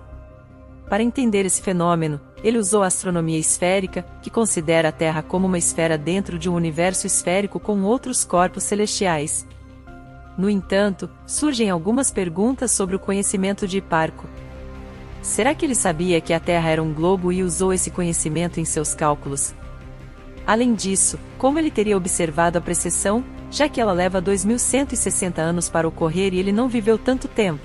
Para 0.89 1.03
entender 1.03 1.47
esse 1.47 1.63
fenômeno, 1.63 2.21
ele 2.43 2.59
usou 2.59 2.83
a 2.83 2.89
astronomia 2.89 3.39
esférica, 3.39 4.05
que 4.21 4.29
considera 4.29 4.89
a 4.89 4.93
Terra 4.93 5.23
como 5.23 5.47
uma 5.47 5.59
esfera 5.59 5.97
dentro 5.97 6.39
de 6.39 6.51
um 6.51 6.55
universo 6.55 7.07
esférico 7.07 7.61
com 7.61 7.83
outros 7.83 8.25
corpos 8.25 8.65
celestiais. 8.65 9.47
No 10.37 10.51
entanto, 10.51 11.09
surgem 11.27 11.71
algumas 11.71 12.11
perguntas 12.11 12.73
sobre 12.73 12.97
o 12.97 12.99
conhecimento 12.99 13.67
de 13.67 13.79
Hiparco. 13.79 14.29
Será 15.23 15.55
que 15.55 15.65
ele 15.65 15.75
sabia 15.77 16.21
que 16.21 16.35
a 16.35 16.41
Terra 16.41 16.69
era 16.69 16.83
um 16.83 16.93
globo 16.93 17.33
e 17.33 17.45
usou 17.45 17.73
esse 17.73 17.91
conhecimento 17.91 18.59
em 18.59 18.65
seus 18.65 18.93
cálculos? 18.93 19.55
Além 20.45 20.75
disso, 20.75 21.19
como 21.39 21.61
ele 21.61 21.71
teria 21.71 21.97
observado 21.97 22.59
a 22.59 22.61
precessão, 22.61 23.25
já 23.49 23.69
que 23.69 23.81
ela 23.81 23.93
leva 23.93 24.21
2160 24.21 25.41
anos 25.41 25.69
para 25.69 25.87
ocorrer 25.87 26.35
e 26.35 26.39
ele 26.39 26.51
não 26.51 26.69
viveu 26.69 26.99
tanto 26.99 27.29
tempo? 27.29 27.63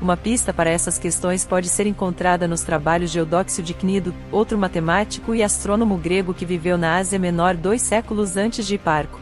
Uma 0.00 0.16
pista 0.16 0.52
para 0.52 0.70
essas 0.70 0.98
questões 0.98 1.44
pode 1.44 1.68
ser 1.68 1.86
encontrada 1.86 2.48
nos 2.48 2.62
trabalhos 2.62 3.10
de 3.12 3.18
Eudóxio 3.18 3.62
de 3.62 3.74
Cnido, 3.74 4.14
outro 4.30 4.58
matemático 4.58 5.34
e 5.34 5.42
astrônomo 5.42 5.96
grego 5.96 6.34
que 6.34 6.44
viveu 6.44 6.76
na 6.76 6.96
Ásia 6.96 7.18
Menor 7.18 7.56
dois 7.56 7.82
séculos 7.82 8.36
antes 8.36 8.66
de 8.66 8.74
Hiparco. 8.74 9.20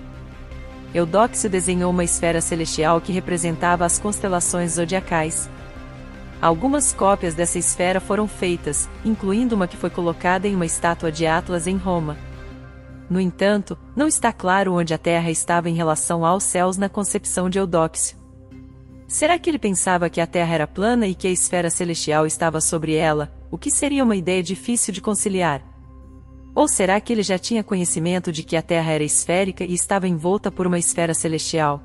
Eudóxio 0.94 1.50
desenhou 1.50 1.90
uma 1.90 2.04
esfera 2.04 2.40
celestial 2.40 3.00
que 3.00 3.12
representava 3.12 3.84
as 3.84 3.98
constelações 3.98 4.72
zodiacais. 4.72 5.48
Algumas 6.40 6.92
cópias 6.92 7.34
dessa 7.34 7.58
esfera 7.58 7.98
foram 7.98 8.28
feitas, 8.28 8.88
incluindo 9.04 9.54
uma 9.54 9.66
que 9.66 9.76
foi 9.76 9.88
colocada 9.88 10.46
em 10.46 10.54
uma 10.54 10.66
estátua 10.66 11.10
de 11.10 11.26
Atlas 11.26 11.66
em 11.66 11.76
Roma. 11.76 12.16
No 13.08 13.20
entanto, 13.20 13.78
não 13.94 14.06
está 14.06 14.32
claro 14.32 14.74
onde 14.74 14.92
a 14.92 14.98
Terra 14.98 15.30
estava 15.30 15.70
em 15.70 15.74
relação 15.74 16.26
aos 16.26 16.44
céus 16.44 16.76
na 16.76 16.88
concepção 16.88 17.48
de 17.48 17.58
Eudóxio. 17.58 18.18
Será 19.08 19.38
que 19.38 19.48
ele 19.48 19.58
pensava 19.58 20.10
que 20.10 20.20
a 20.20 20.26
Terra 20.26 20.54
era 20.54 20.66
plana 20.66 21.06
e 21.06 21.14
que 21.14 21.28
a 21.28 21.30
esfera 21.30 21.70
celestial 21.70 22.26
estava 22.26 22.60
sobre 22.60 22.94
ela, 22.94 23.32
o 23.50 23.56
que 23.56 23.70
seria 23.70 24.02
uma 24.02 24.16
ideia 24.16 24.42
difícil 24.42 24.92
de 24.92 25.00
conciliar? 25.00 25.62
Ou 26.54 26.66
será 26.66 27.00
que 27.00 27.12
ele 27.12 27.22
já 27.22 27.38
tinha 27.38 27.62
conhecimento 27.62 28.32
de 28.32 28.42
que 28.42 28.56
a 28.56 28.62
Terra 28.62 28.92
era 28.92 29.04
esférica 29.04 29.64
e 29.64 29.74
estava 29.74 30.08
envolta 30.08 30.50
por 30.50 30.66
uma 30.66 30.78
esfera 30.78 31.14
celestial? 31.14 31.80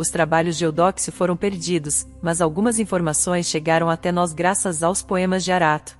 Os 0.00 0.08
trabalhos 0.08 0.56
de 0.56 0.64
Eudóxio 0.64 1.12
foram 1.12 1.36
perdidos, 1.36 2.06
mas 2.22 2.40
algumas 2.40 2.78
informações 2.78 3.46
chegaram 3.46 3.90
até 3.90 4.10
nós 4.10 4.32
graças 4.32 4.82
aos 4.82 5.02
poemas 5.02 5.44
de 5.44 5.52
Arato. 5.52 5.98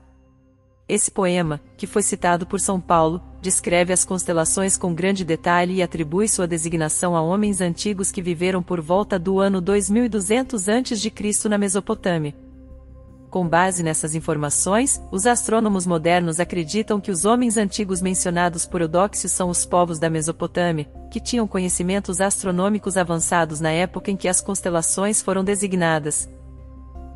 Esse 0.88 1.10
poema, 1.10 1.60
que 1.76 1.86
foi 1.86 2.02
citado 2.02 2.46
por 2.46 2.60
São 2.60 2.80
Paulo, 2.80 3.22
descreve 3.42 3.92
as 3.92 4.02
constelações 4.02 4.78
com 4.78 4.94
grande 4.94 5.22
detalhe 5.22 5.74
e 5.74 5.82
atribui 5.82 6.28
sua 6.28 6.48
designação 6.48 7.14
a 7.14 7.20
homens 7.20 7.60
antigos 7.60 8.10
que 8.10 8.22
viveram 8.22 8.62
por 8.62 8.80
volta 8.80 9.18
do 9.18 9.38
ano 9.38 9.60
2200 9.60 10.68
a.C. 10.68 11.48
na 11.50 11.58
Mesopotâmia. 11.58 12.34
Com 13.30 13.46
base 13.46 13.84
nessas 13.84 14.16
informações, 14.16 15.00
os 15.12 15.24
astrônomos 15.24 15.86
modernos 15.86 16.40
acreditam 16.40 17.00
que 17.00 17.12
os 17.12 17.24
homens 17.24 17.56
antigos 17.56 18.02
mencionados 18.02 18.66
por 18.66 18.80
Eudóxio 18.80 19.28
são 19.28 19.48
os 19.48 19.64
povos 19.64 20.00
da 20.00 20.10
Mesopotâmia, 20.10 20.90
que 21.12 21.20
tinham 21.20 21.46
conhecimentos 21.46 22.20
astronômicos 22.20 22.96
avançados 22.96 23.60
na 23.60 23.70
época 23.70 24.10
em 24.10 24.16
que 24.16 24.26
as 24.26 24.40
constelações 24.40 25.22
foram 25.22 25.44
designadas. 25.44 26.28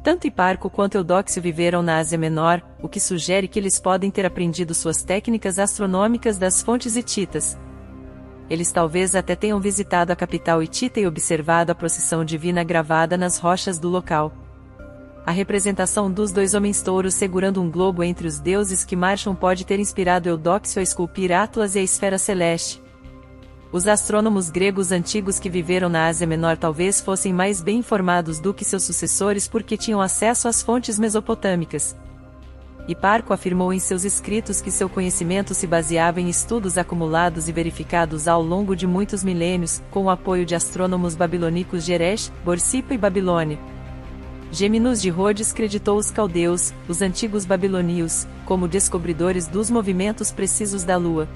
Tanto 0.05 0.29
Hiparco 0.29 0.71
quanto 0.71 0.97
Eudóxio 0.97 1.43
viveram 1.43 1.83
na 1.83 1.99
Ásia 1.99 2.17
Menor, 2.17 2.63
o 2.81 2.89
que 2.89 3.01
sugere 3.01 3.49
que 3.49 3.59
eles 3.59 3.81
podem 3.81 4.09
ter 4.09 4.25
aprendido 4.25 4.73
suas 4.73 5.03
técnicas 5.03 5.59
astronômicas 5.59 6.39
das 6.39 6.63
fontes 6.63 6.95
hititas. 6.95 7.59
Eles 8.49 8.71
talvez 8.71 9.17
até 9.17 9.35
tenham 9.35 9.59
visitado 9.59 10.13
a 10.13 10.17
capital 10.17 10.63
hitita 10.63 11.01
e 11.01 11.09
observado 11.09 11.73
a 11.73 11.75
procissão 11.75 12.25
divina 12.25 12.63
gravada 12.63 13.17
nas 13.17 13.39
rochas 13.39 13.81
do 13.81 13.89
local 13.89 14.44
a 15.27 15.31
representação 15.31 16.11
dos 16.11 16.33
dois 16.33 16.53
homens 16.53 16.83
touros 16.83 17.15
segurando 17.15 17.63
um 17.63 17.71
globo 17.71 18.05
entre 18.05 18.27
os 18.27 18.39
deuses 18.39 18.85
que 18.85 18.95
marcham 18.95 19.35
pode 19.35 19.65
ter 19.65 19.81
inspirado 19.81 20.29
Eudóxio 20.29 20.81
a 20.81 20.83
esculpir 20.83 21.33
Atlas 21.33 21.75
e 21.75 21.79
a 21.79 21.83
esfera 21.83 22.19
celeste. 22.19 22.83
Os 23.73 23.89
astrônomos 23.89 24.51
gregos 24.51 24.93
antigos 24.93 25.39
que 25.39 25.49
viveram 25.49 25.89
na 25.89 26.07
Ásia 26.07 26.27
Menor 26.27 26.57
talvez 26.57 27.01
fossem 27.01 27.33
mais 27.33 27.61
bem 27.61 27.79
informados 27.79 28.39
do 28.39 28.53
que 28.53 28.65
seus 28.65 28.85
sucessores 28.85 29.49
porque 29.49 29.77
tinham 29.77 30.01
acesso 30.01 30.47
às 30.47 30.63
fontes 30.63 30.99
mesopotâmicas. 30.99 31.97
Hiparco 32.87 33.33
afirmou 33.33 33.73
em 33.73 33.79
seus 33.79 34.05
escritos 34.05 34.61
que 34.61 34.71
seu 34.71 34.91
conhecimento 34.91 35.55
se 35.55 35.67
baseava 35.67 36.21
em 36.21 36.29
estudos 36.29 36.77
acumulados 36.77 37.49
e 37.49 37.53
verificados 37.53 38.29
ao 38.29 38.43
longo 38.43 38.77
de 38.77 38.87
muitos 38.87 39.25
milênios, 39.25 39.83
com 39.91 40.05
o 40.05 40.11
apoio 40.11 40.45
de 40.45 40.55
astrônomos 40.55 41.17
babilônicos 41.17 41.83
de 41.83 41.95
Eresh, 41.95 42.31
Borsipa 42.45 42.93
e 42.93 42.99
Babilônia. 42.99 43.59
Geminus 44.55 45.03
de 45.03 45.11
Rhodes 45.11 45.53
creditou 45.53 45.99
os 45.99 46.13
caldeus, 46.13 46.73
os 46.87 47.03
antigos 47.03 47.45
babilônios, 47.45 48.25
como 48.45 48.69
descobridores 48.69 49.49
dos 49.49 49.69
movimentos 49.69 50.31
precisos 50.31 50.85
da 50.85 50.97
Lua. 50.97 51.29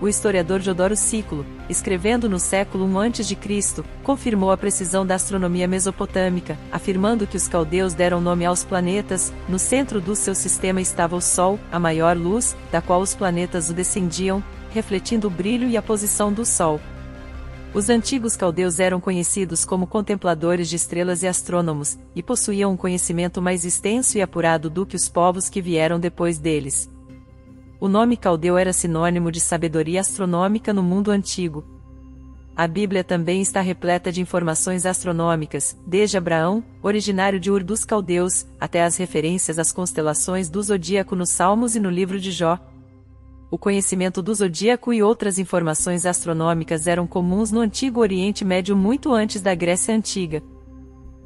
O 0.00 0.08
historiador 0.08 0.60
Jodoro 0.60 0.96
Ciclo, 0.96 1.46
escrevendo 1.70 2.28
no 2.28 2.40
século 2.40 2.90
I 2.90 3.06
a.C., 3.06 3.84
confirmou 4.02 4.50
a 4.50 4.56
precisão 4.56 5.06
da 5.06 5.14
astronomia 5.14 5.68
mesopotâmica, 5.68 6.58
afirmando 6.72 7.24
que 7.24 7.36
os 7.36 7.46
caldeus 7.46 7.94
deram 7.94 8.20
nome 8.20 8.44
aos 8.44 8.64
planetas, 8.64 9.32
no 9.48 9.56
centro 9.56 10.00
do 10.00 10.16
seu 10.16 10.34
sistema 10.34 10.80
estava 10.80 11.14
o 11.14 11.20
Sol, 11.20 11.56
a 11.70 11.78
maior 11.78 12.16
luz, 12.16 12.56
da 12.72 12.82
qual 12.82 13.00
os 13.00 13.14
planetas 13.14 13.70
o 13.70 13.72
descendiam, 13.72 14.42
refletindo 14.72 15.28
o 15.28 15.30
brilho 15.30 15.68
e 15.68 15.76
a 15.76 15.82
posição 15.82 16.32
do 16.32 16.44
Sol. 16.44 16.80
Os 17.74 17.90
antigos 17.90 18.36
caldeus 18.36 18.78
eram 18.78 19.00
conhecidos 19.00 19.64
como 19.64 19.84
contempladores 19.84 20.68
de 20.68 20.76
estrelas 20.76 21.24
e 21.24 21.26
astrônomos, 21.26 21.98
e 22.14 22.22
possuíam 22.22 22.72
um 22.72 22.76
conhecimento 22.76 23.42
mais 23.42 23.64
extenso 23.64 24.16
e 24.16 24.22
apurado 24.22 24.70
do 24.70 24.86
que 24.86 24.94
os 24.94 25.08
povos 25.08 25.48
que 25.48 25.60
vieram 25.60 25.98
depois 25.98 26.38
deles. 26.38 26.88
O 27.80 27.88
nome 27.88 28.16
caldeu 28.16 28.56
era 28.56 28.72
sinônimo 28.72 29.28
de 29.32 29.40
sabedoria 29.40 30.00
astronômica 30.00 30.72
no 30.72 30.84
mundo 30.84 31.10
antigo. 31.10 31.64
A 32.54 32.68
Bíblia 32.68 33.02
também 33.02 33.42
está 33.42 33.60
repleta 33.60 34.12
de 34.12 34.20
informações 34.20 34.86
astronômicas, 34.86 35.76
desde 35.84 36.16
Abraão, 36.16 36.62
originário 36.80 37.40
de 37.40 37.50
Ur 37.50 37.64
dos 37.64 37.84
Caldeus, 37.84 38.46
até 38.60 38.84
as 38.84 38.96
referências 38.96 39.58
às 39.58 39.72
constelações 39.72 40.48
do 40.48 40.62
zodíaco 40.62 41.16
nos 41.16 41.30
Salmos 41.30 41.74
e 41.74 41.80
no 41.80 41.90
livro 41.90 42.20
de 42.20 42.30
Jó, 42.30 42.56
o 43.54 43.58
conhecimento 43.58 44.20
do 44.20 44.34
zodíaco 44.34 44.92
e 44.92 45.00
outras 45.00 45.38
informações 45.38 46.04
astronômicas 46.04 46.88
eram 46.88 47.06
comuns 47.06 47.52
no 47.52 47.60
Antigo 47.60 48.00
Oriente 48.00 48.44
Médio 48.44 48.76
muito 48.76 49.14
antes 49.14 49.40
da 49.40 49.54
Grécia 49.54 49.94
Antiga. 49.94 50.42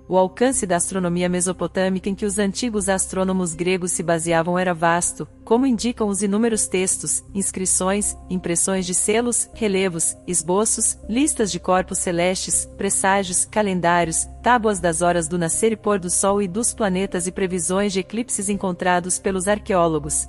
O 0.07 0.15
alcance 0.15 0.67
da 0.67 0.77
astronomia 0.77 1.27
mesopotâmica 1.27 2.11
em 2.11 2.15
que 2.15 2.27
os 2.27 2.39
antigos 2.39 2.87
astrônomos 2.91 3.55
gregos 3.55 3.93
se 3.93 4.03
baseavam 4.03 4.59
era 4.59 4.75
vasto, 4.75 5.27
como 5.43 5.65
indicam 5.65 6.07
os 6.07 6.23
inúmeros 6.23 6.67
textos, 6.67 7.25
inscrições, 7.35 8.15
impressões 8.29 8.85
de 8.85 8.95
selos, 8.95 9.49
relevos, 9.55 10.15
esboços, 10.27 10.99
listas 11.09 11.51
de 11.51 11.59
corpos 11.59 11.97
celestes, 11.97 12.67
presságios, 12.77 13.47
calendários, 13.47 14.29
tábuas 14.43 14.81
das 14.81 15.01
horas 15.01 15.29
do 15.29 15.39
nascer 15.39 15.73
e 15.73 15.77
pôr 15.77 15.99
do 15.99 16.11
sol 16.11 16.43
e 16.43 16.49
dos 16.49 16.75
planetas 16.75 17.27
e 17.27 17.33
previsões 17.33 17.95
de 17.95 18.01
eclipses 18.01 18.51
encontrados 18.51 19.19
pelos 19.19 19.49
arqueólogos. 19.49 20.29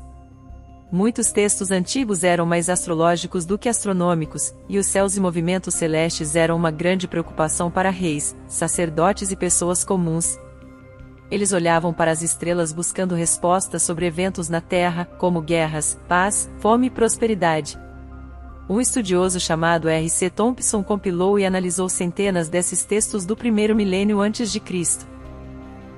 Muitos 0.91 1.31
textos 1.31 1.69
antigos 1.69 2.24
eram 2.24 2.48
mais 2.48 2.67
astrológicos 2.67 3.46
do 3.46 3.60
que 3.60 3.69
astronômicos, 3.69 4.55
e 4.67 4.79
os 4.79 4.88
céus 4.88 5.15
e 5.15 5.19
movimentos 5.19 5.75
celestes 5.75 6.36
eram 6.36 6.55
uma 6.55 6.72
grande 6.72 7.08
preocupação 7.08 7.69
para 7.69 7.91
reis, 7.91 8.36
sacerdotes 8.48 9.31
e 9.31 9.36
pessoas 9.36 9.84
comuns. 9.84 10.39
Eles 11.29 11.53
olhavam 11.53 11.93
para 11.93 12.10
as 12.10 12.24
estrelas 12.24 12.74
buscando 12.74 13.13
respostas 13.13 13.84
sobre 13.84 14.08
eventos 14.08 14.50
na 14.50 14.62
Terra, 14.62 15.05
como 15.05 15.41
guerras, 15.41 15.96
paz, 16.08 16.50
fome 16.58 16.88
e 16.88 16.89
prosperidade. 16.89 17.77
Um 18.67 18.81
estudioso 18.81 19.39
chamado 19.39 19.88
R.C. 19.88 20.27
Thompson 20.31 20.84
compilou 20.84 21.38
e 21.38 21.46
analisou 21.46 21.88
centenas 21.88 22.50
desses 22.50 22.84
textos 22.84 23.25
do 23.25 23.36
primeiro 23.36 23.75
milênio 23.75 24.19
antes 24.19 24.51
de 24.51 24.60
Cristo 24.60 25.08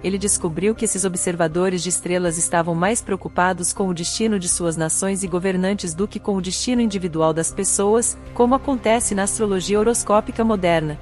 ele 0.03 0.17
descobriu 0.17 0.73
que 0.73 0.85
esses 0.85 1.05
observadores 1.05 1.83
de 1.83 1.89
estrelas 1.89 2.37
estavam 2.37 2.73
mais 2.73 3.01
preocupados 3.01 3.71
com 3.71 3.87
o 3.87 3.93
destino 3.93 4.39
de 4.39 4.49
suas 4.49 4.75
nações 4.75 5.23
e 5.23 5.27
governantes 5.27 5.93
do 5.93 6.07
que 6.07 6.19
com 6.19 6.35
o 6.35 6.41
destino 6.41 6.81
individual 6.81 7.33
das 7.33 7.51
pessoas, 7.51 8.17
como 8.33 8.55
acontece 8.55 9.13
na 9.13 9.23
astrologia 9.23 9.79
horoscópica 9.79 10.43
moderna. 10.43 10.99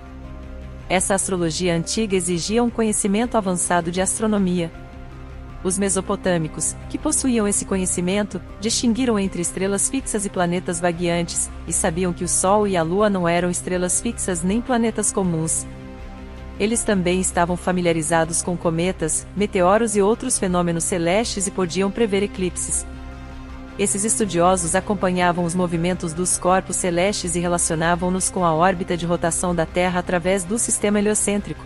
Essa 0.90 1.14
astrologia 1.14 1.76
antiga 1.76 2.16
exigia 2.16 2.64
um 2.64 2.70
conhecimento 2.70 3.38
avançado 3.38 3.92
de 3.92 4.02
astronomia. 4.02 4.72
Os 5.64 5.78
mesopotâmicos, 5.78 6.76
que 6.90 6.98
possuíam 6.98 7.48
esse 7.48 7.66
conhecimento, 7.66 8.42
distinguiram 8.60 9.20
entre 9.20 9.42
estrelas 9.42 9.90
fixas 9.90 10.26
e 10.26 10.30
planetas 10.30 10.80
vagueantes, 10.80 11.50
e 11.68 11.74
sabiam 11.74 12.14
que 12.14 12.24
o 12.24 12.30
Sol 12.30 12.66
e 12.66 12.76
a 12.76 12.82
Lua 12.82 13.10
não 13.10 13.28
eram 13.28 13.50
estrelas 13.50 14.02
fixas 14.02 14.42
nem 14.42 14.62
planetas 14.62 15.12
comuns, 15.12 15.68
eles 16.60 16.84
também 16.84 17.22
estavam 17.22 17.56
familiarizados 17.56 18.42
com 18.42 18.58
cometas, 18.58 19.26
meteoros 19.36 19.96
e 19.96 20.02
outros 20.02 20.38
fenômenos 20.38 20.84
celestes 20.84 21.48
e 21.48 21.52
podiam 21.52 21.90
prever 21.90 22.22
eclipses. 22.22 22.86
Esses 23.80 24.04
estudiosos 24.04 24.76
acompanhavam 24.76 25.46
os 25.46 25.56
movimentos 25.56 26.12
dos 26.12 26.38
corpos 26.38 26.76
celestes 26.76 27.36
e 27.36 27.40
relacionavam-nos 27.40 28.30
com 28.30 28.44
a 28.44 28.54
órbita 28.54 28.98
de 28.98 29.06
rotação 29.06 29.56
da 29.56 29.66
Terra 29.66 30.02
através 30.02 30.44
do 30.44 30.60
sistema 30.60 31.00
heliocêntrico. 31.00 31.64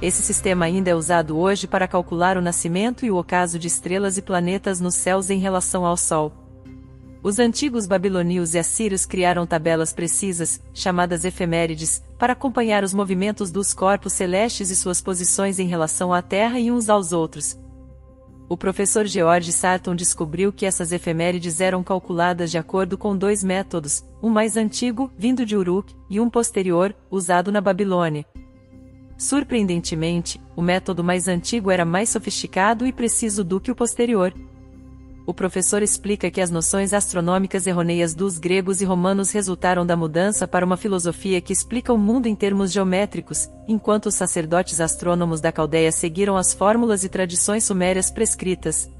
Esse 0.00 0.22
sistema 0.22 0.64
ainda 0.64 0.88
é 0.88 0.94
usado 0.94 1.38
hoje 1.38 1.66
para 1.66 1.86
calcular 1.86 2.38
o 2.38 2.40
nascimento 2.40 3.04
e 3.04 3.10
o 3.10 3.18
ocaso 3.18 3.58
de 3.58 3.66
estrelas 3.66 4.16
e 4.16 4.22
planetas 4.22 4.80
nos 4.80 4.94
céus 4.94 5.28
em 5.28 5.38
relação 5.38 5.84
ao 5.84 5.94
Sol. 5.94 6.39
Os 7.22 7.38
antigos 7.38 7.86
babilônios 7.86 8.54
e 8.54 8.58
assírios 8.58 9.04
criaram 9.04 9.46
tabelas 9.46 9.92
precisas, 9.92 10.58
chamadas 10.72 11.26
efemérides, 11.26 12.02
para 12.18 12.32
acompanhar 12.32 12.82
os 12.82 12.94
movimentos 12.94 13.50
dos 13.50 13.74
corpos 13.74 14.14
celestes 14.14 14.70
e 14.70 14.76
suas 14.76 15.02
posições 15.02 15.58
em 15.58 15.66
relação 15.66 16.14
à 16.14 16.22
Terra 16.22 16.58
e 16.58 16.70
uns 16.70 16.88
aos 16.88 17.12
outros. 17.12 17.58
O 18.48 18.56
professor 18.56 19.06
George 19.06 19.52
Sarton 19.52 19.94
descobriu 19.94 20.50
que 20.50 20.64
essas 20.64 20.92
efemérides 20.92 21.60
eram 21.60 21.84
calculadas 21.84 22.50
de 22.50 22.56
acordo 22.56 22.96
com 22.96 23.14
dois 23.14 23.44
métodos, 23.44 24.02
um 24.22 24.30
mais 24.30 24.56
antigo, 24.56 25.12
vindo 25.16 25.44
de 25.44 25.54
Uruk, 25.56 25.94
e 26.08 26.18
um 26.18 26.30
posterior, 26.30 26.96
usado 27.10 27.52
na 27.52 27.60
Babilônia. 27.60 28.24
Surpreendentemente, 29.18 30.40
o 30.56 30.62
método 30.62 31.04
mais 31.04 31.28
antigo 31.28 31.70
era 31.70 31.84
mais 31.84 32.08
sofisticado 32.08 32.86
e 32.86 32.92
preciso 32.92 33.44
do 33.44 33.60
que 33.60 33.70
o 33.70 33.76
posterior, 33.76 34.32
o 35.30 35.34
professor 35.34 35.82
explica 35.82 36.30
que 36.30 36.40
as 36.40 36.50
noções 36.50 36.92
astronômicas 36.92 37.66
errôneas 37.66 38.14
dos 38.14 38.36
gregos 38.36 38.80
e 38.80 38.84
romanos 38.84 39.30
resultaram 39.30 39.86
da 39.86 39.96
mudança 39.96 40.46
para 40.46 40.66
uma 40.66 40.76
filosofia 40.76 41.40
que 41.40 41.52
explica 41.52 41.92
o 41.92 41.98
mundo 41.98 42.26
em 42.26 42.34
termos 42.34 42.72
geométricos, 42.72 43.48
enquanto 43.66 44.06
os 44.06 44.16
sacerdotes 44.16 44.80
astrônomos 44.80 45.40
da 45.40 45.52
Caldeia 45.52 45.92
seguiram 45.92 46.36
as 46.36 46.52
fórmulas 46.52 47.04
e 47.04 47.08
tradições 47.08 47.64
sumérias 47.64 48.10
prescritas. 48.10 48.90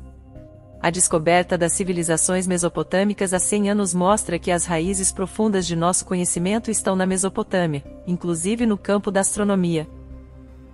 A 0.81 0.89
descoberta 0.89 1.59
das 1.59 1.73
civilizações 1.73 2.47
mesopotâmicas 2.47 3.35
há 3.35 3.39
100 3.39 3.71
anos 3.71 3.93
mostra 3.93 4.39
que 4.39 4.51
as 4.51 4.65
raízes 4.65 5.13
profundas 5.13 5.67
de 5.67 5.77
nosso 5.77 6.07
conhecimento 6.07 6.71
estão 6.71 6.97
na 6.97 7.05
Mesopotâmia, 7.05 7.85
inclusive 8.07 8.65
no 8.65 8.79
campo 8.79 9.11
da 9.11 9.21
astronomia. 9.21 9.87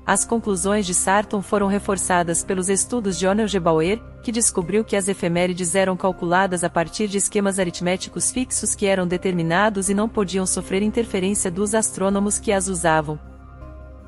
As 0.07 0.25
conclusões 0.25 0.87
de 0.87 0.95
Sarton 0.95 1.43
foram 1.43 1.67
reforçadas 1.67 2.45
pelos 2.45 2.69
estudos 2.69 3.19
de 3.19 3.27
Onel 3.27 3.49
Gebauer, 3.49 4.01
que 4.23 4.31
descobriu 4.31 4.85
que 4.85 4.95
as 4.95 5.09
efemérides 5.09 5.75
eram 5.75 5.97
calculadas 5.97 6.63
a 6.63 6.71
partir 6.71 7.09
de 7.09 7.19
esquemas 7.19 7.59
aritméticos 7.59 8.31
fixos 8.31 8.77
que 8.77 8.87
eram 8.87 9.05
determinados 9.05 9.89
e 9.89 9.95
não 9.95 10.09
podiam 10.09 10.47
sofrer 10.47 10.81
interferência 10.81 11.51
dos 11.51 11.75
astrônomos 11.75 12.39
que 12.39 12.53
as 12.53 12.69
usavam. 12.69 13.19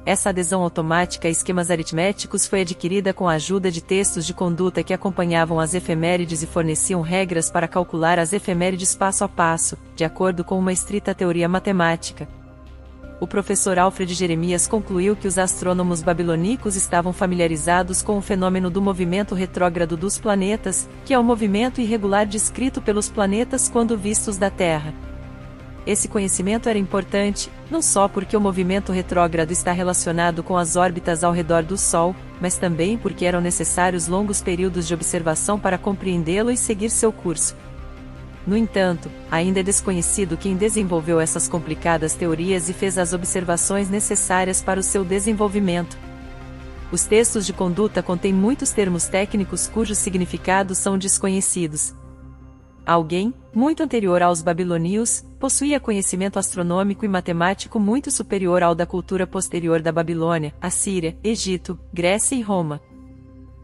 Essa 0.06 0.28
adesão 0.28 0.62
automática 0.62 1.26
a 1.26 1.30
esquemas 1.32 1.68
aritméticos 1.68 2.46
foi 2.46 2.61
adquirida 2.61 3.12
com 3.12 3.28
a 3.28 3.32
ajuda 3.32 3.68
de 3.68 3.82
textos 3.82 4.24
de 4.24 4.32
conduta 4.32 4.84
que 4.84 4.94
acompanhavam 4.94 5.58
as 5.58 5.74
efemérides 5.74 6.44
e 6.44 6.46
forneciam 6.46 7.00
regras 7.00 7.50
para 7.50 7.66
calcular 7.66 8.20
as 8.20 8.32
efemérides 8.32 8.94
passo 8.94 9.24
a 9.24 9.28
passo, 9.28 9.76
de 9.96 10.04
acordo 10.04 10.44
com 10.44 10.56
uma 10.56 10.72
estrita 10.72 11.12
teoria 11.12 11.48
matemática 11.48 12.28
o 13.20 13.26
professor 13.26 13.78
Alfred 13.78 14.14
Jeremias 14.14 14.66
concluiu 14.66 15.16
que 15.16 15.26
os 15.26 15.38
astrônomos 15.38 16.02
babilônicos 16.02 16.76
estavam 16.76 17.12
familiarizados 17.12 18.00
com 18.00 18.16
o 18.16 18.22
fenômeno 18.22 18.70
do 18.70 18.81
movimento 18.81 19.35
retrógrado 19.35 19.96
dos 19.96 20.18
planetas, 20.18 20.88
que 21.04 21.12
é 21.12 21.18
o 21.18 21.24
movimento 21.24 21.81
irregular 21.81 22.26
descrito 22.26 22.81
pelos 22.81 23.09
planetas 23.09 23.68
quando 23.68 23.98
vistos 23.98 24.37
da 24.37 24.50
Terra. 24.50 24.94
Esse 25.87 26.07
conhecimento 26.07 26.68
era 26.68 26.78
importante, 26.78 27.50
não 27.70 27.81
só 27.81 28.09
porque 28.09 28.37
o 28.37 28.40
movimento 28.40 28.92
retrógrado 28.92 29.50
está 29.52 29.72
relacionado 29.72 30.42
com 30.42 30.57
as 30.57 30.76
órbitas 30.76 31.24
ao 31.24 31.33
redor 31.33 31.62
do 31.62 31.78
Sol, 31.78 32.14
mas 32.40 32.59
também 32.59 32.98
porque 32.98 33.24
eram 33.24 33.40
necessários 33.40 34.07
longos 34.07 34.42
períodos 34.42 34.87
de 34.87 34.92
observação 34.92 35.59
para 35.59 35.78
compreendê-lo 35.78 36.50
e 36.50 36.57
seguir 36.57 36.90
seu 36.90 37.11
curso. 37.11 37.57
No 38.48 38.56
entanto, 38.56 39.11
ainda 39.30 39.61
é 39.61 39.62
desconhecido 39.62 40.34
quem 40.34 40.56
desenvolveu 40.56 41.20
essas 41.20 41.46
complicadas 41.46 42.14
teorias 42.14 42.70
e 42.70 42.72
fez 42.72 42.96
as 42.96 43.12
observações 43.12 43.90
necessárias 43.90 44.62
para 44.62 44.80
o 44.80 44.82
seu 44.82 45.04
desenvolvimento. 45.04 45.98
Os 46.90 47.04
textos 47.04 47.44
de 47.44 47.52
conduta 47.52 48.02
contêm 48.02 48.32
muitos 48.32 48.70
termos 48.70 49.06
técnicos 49.06 49.66
cujos 49.66 49.98
significados 49.98 50.78
são 50.78 50.96
desconhecidos. 50.96 51.94
Alguém, 52.87 53.34
muito 53.54 53.82
anterior 53.82 54.22
aos 54.22 54.40
babilônios, 54.40 55.22
possuía 55.38 55.78
conhecimento 55.78 56.38
astronômico 56.38 57.04
e 57.04 57.08
matemático 57.08 57.78
muito 57.78 58.11
superior 58.11 58.62
ao 58.62 58.74
da 58.74 58.87
cultura 58.87 59.26
posterior 59.26 59.82
da 59.82 59.92
Babilônia, 59.92 60.54
Assíria, 60.58 61.18
Egito, 61.22 61.78
Grécia 61.92 62.34
e 62.34 62.40
Roma. 62.40 62.80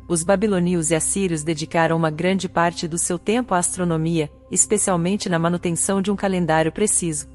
Os 0.07 0.23
babilônios 0.23 0.91
e 0.91 0.95
assírios 0.95 1.43
dedicaram 1.43 1.97
uma 1.97 2.11
grande 2.11 2.47
parte 2.47 2.87
do 2.87 2.99
seu 2.99 3.19
tempo 3.19 3.55
à 3.55 3.59
astronomia, 3.59 4.31
especialmente 4.51 5.31
na 5.31 5.39
manutenção 5.39 6.03
de 6.03 6.11
um 6.11 6.17
calendário 6.17 6.71
preciso. 6.71 7.27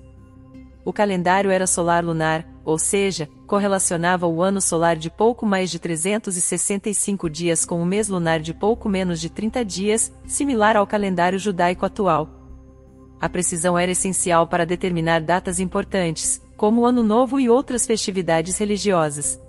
O 0.86 0.94
calendário 0.94 1.50
era 1.50 1.66
solar 1.66 2.06
lunar, 2.06 2.48
ou 2.64 2.78
seja, 2.78 3.28
correlacionava 3.48 4.28
o 4.28 4.44
ano 4.44 4.62
solar 4.62 4.96
de 4.96 5.10
pouco 5.10 5.48
mais 5.48 5.72
de 5.72 5.80
365 5.80 7.28
dias 7.28 7.66
com 7.66 7.82
o 7.82 7.86
mês 7.86 8.08
lunar 8.08 8.40
de 8.40 8.54
pouco 8.54 8.88
menos 8.88 9.20
de 9.20 9.32
30 9.32 9.66
dias, 9.66 10.14
similar 10.28 10.78
ao 10.78 10.86
calendário 10.86 11.40
judaico 11.40 11.88
atual. 11.88 12.30
A 13.20 13.28
precisão 13.28 13.78
era 13.78 13.92
essencial 13.92 14.48
para 14.48 14.66
determinar 14.66 15.22
datas 15.22 15.60
importantes, 15.60 16.40
como 16.56 16.82
o 16.82 16.86
Ano 16.86 17.02
Novo 17.02 17.40
e 17.40 17.50
outras 17.50 17.88
festividades 17.88 18.58
religiosas 18.60 19.40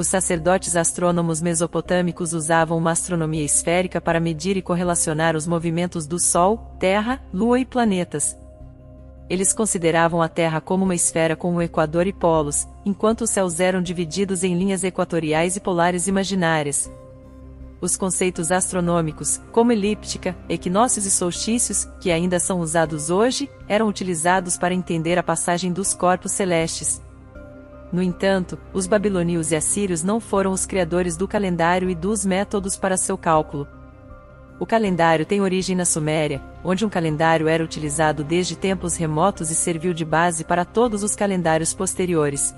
os 0.00 0.08
sacerdotes 0.08 0.76
astrônomos 0.76 1.42
mesopotâmicos 1.42 2.32
usavam 2.32 2.78
uma 2.78 2.92
astronomia 2.92 3.44
esférica 3.44 4.00
para 4.00 4.18
medir 4.18 4.56
e 4.56 4.62
correlacionar 4.62 5.36
os 5.36 5.46
movimentos 5.46 6.06
do 6.06 6.18
Sol, 6.18 6.74
Terra, 6.78 7.22
Lua 7.34 7.60
e 7.60 7.66
planetas. 7.66 8.34
Eles 9.28 9.52
consideravam 9.52 10.22
a 10.22 10.28
Terra 10.28 10.58
como 10.58 10.84
uma 10.84 10.94
esfera 10.94 11.36
com 11.36 11.52
um 11.52 11.60
equador 11.60 12.06
e 12.06 12.14
polos, 12.14 12.66
enquanto 12.84 13.20
os 13.22 13.30
céus 13.30 13.60
eram 13.60 13.82
divididos 13.82 14.42
em 14.42 14.56
linhas 14.56 14.82
equatoriais 14.82 15.56
e 15.56 15.60
polares 15.60 16.06
imaginárias. 16.06 16.90
Os 17.78 17.94
conceitos 17.94 18.50
astronômicos, 18.50 19.38
como 19.52 19.70
elíptica, 19.70 20.34
equinócios 20.48 21.04
e 21.04 21.10
solstícios, 21.10 21.86
que 22.00 22.10
ainda 22.10 22.40
são 22.40 22.60
usados 22.60 23.10
hoje, 23.10 23.50
eram 23.68 23.86
utilizados 23.86 24.56
para 24.56 24.74
entender 24.74 25.18
a 25.18 25.22
passagem 25.22 25.70
dos 25.72 25.92
corpos 25.92 26.32
celestes, 26.32 27.02
no 27.92 28.02
entanto, 28.02 28.58
os 28.72 28.86
babilônios 28.86 29.50
e 29.50 29.56
assírios 29.56 30.02
não 30.02 30.20
foram 30.20 30.52
os 30.52 30.64
criadores 30.64 31.16
do 31.16 31.26
calendário 31.26 31.90
e 31.90 31.94
dos 31.94 32.24
métodos 32.24 32.76
para 32.76 32.96
seu 32.96 33.18
cálculo. 33.18 33.66
O 34.60 34.66
calendário 34.66 35.24
tem 35.24 35.40
origem 35.40 35.74
na 35.74 35.84
Suméria, 35.84 36.40
onde 36.62 36.84
um 36.84 36.88
calendário 36.88 37.48
era 37.48 37.64
utilizado 37.64 38.22
desde 38.22 38.56
tempos 38.56 38.94
remotos 38.94 39.50
e 39.50 39.54
serviu 39.54 39.92
de 39.92 40.04
base 40.04 40.44
para 40.44 40.64
todos 40.64 41.02
os 41.02 41.16
calendários 41.16 41.74
posteriores. 41.74 42.54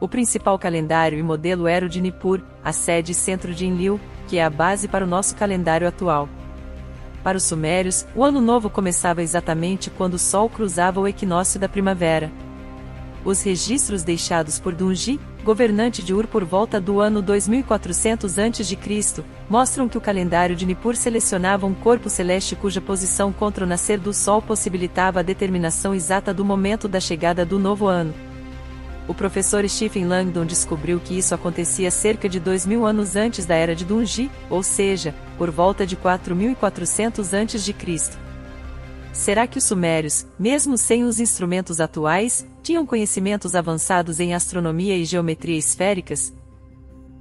O 0.00 0.08
principal 0.08 0.58
calendário 0.58 1.18
e 1.18 1.22
modelo 1.22 1.66
era 1.66 1.86
o 1.86 1.88
de 1.88 2.00
Nippur, 2.00 2.42
a 2.62 2.72
sede 2.72 3.12
e 3.12 3.14
centro 3.14 3.54
de 3.54 3.64
Enlil, 3.64 3.98
que 4.26 4.38
é 4.38 4.44
a 4.44 4.50
base 4.50 4.88
para 4.88 5.04
o 5.04 5.08
nosso 5.08 5.36
calendário 5.36 5.88
atual. 5.88 6.28
Para 7.22 7.38
os 7.38 7.44
sumérios, 7.44 8.04
o 8.14 8.22
ano 8.22 8.40
novo 8.40 8.68
começava 8.68 9.22
exatamente 9.22 9.88
quando 9.88 10.14
o 10.14 10.18
sol 10.18 10.50
cruzava 10.50 11.00
o 11.00 11.08
equinócio 11.08 11.58
da 11.58 11.68
primavera. 11.68 12.30
Os 13.24 13.42
registros 13.42 14.02
deixados 14.02 14.58
por 14.58 14.74
Dungi, 14.74 15.18
governante 15.42 16.02
de 16.02 16.12
Ur 16.12 16.26
por 16.26 16.44
volta 16.44 16.80
do 16.80 17.00
ano 17.00 17.22
2400 17.22 18.38
a.C., 18.38 19.24
mostram 19.48 19.88
que 19.88 19.96
o 19.96 20.00
calendário 20.00 20.54
de 20.54 20.66
Nippur 20.66 20.94
selecionava 20.94 21.66
um 21.66 21.74
corpo 21.74 22.10
celeste 22.10 22.54
cuja 22.54 22.80
posição 22.80 23.32
contra 23.32 23.64
o 23.64 23.68
nascer 23.68 23.98
do 23.98 24.12
sol 24.12 24.42
possibilitava 24.42 25.20
a 25.20 25.22
determinação 25.22 25.94
exata 25.94 26.34
do 26.34 26.44
momento 26.44 26.86
da 26.86 27.00
chegada 27.00 27.46
do 27.46 27.58
novo 27.58 27.86
ano 27.86 28.12
o 29.06 29.12
professor 29.12 29.68
Stephen 29.68 30.06
Langdon 30.06 30.46
descobriu 30.46 30.98
que 30.98 31.18
isso 31.18 31.34
acontecia 31.34 31.90
cerca 31.90 32.28
de 32.28 32.40
2.000 32.40 32.84
anos 32.84 33.16
antes 33.16 33.44
da 33.44 33.54
era 33.54 33.74
de 33.74 33.84
Dungi, 33.84 34.30
ou 34.48 34.62
seja, 34.62 35.14
por 35.36 35.50
volta 35.50 35.86
de 35.86 35.96
4.400 35.96 37.20
a.C. 37.34 38.18
Será 39.12 39.46
que 39.46 39.58
os 39.58 39.64
sumérios, 39.64 40.26
mesmo 40.38 40.78
sem 40.78 41.04
os 41.04 41.20
instrumentos 41.20 41.80
atuais, 41.80 42.46
tinham 42.64 42.86
conhecimentos 42.86 43.54
avançados 43.54 44.18
em 44.18 44.32
astronomia 44.32 44.96
e 44.96 45.04
geometria 45.04 45.58
esféricas? 45.58 46.34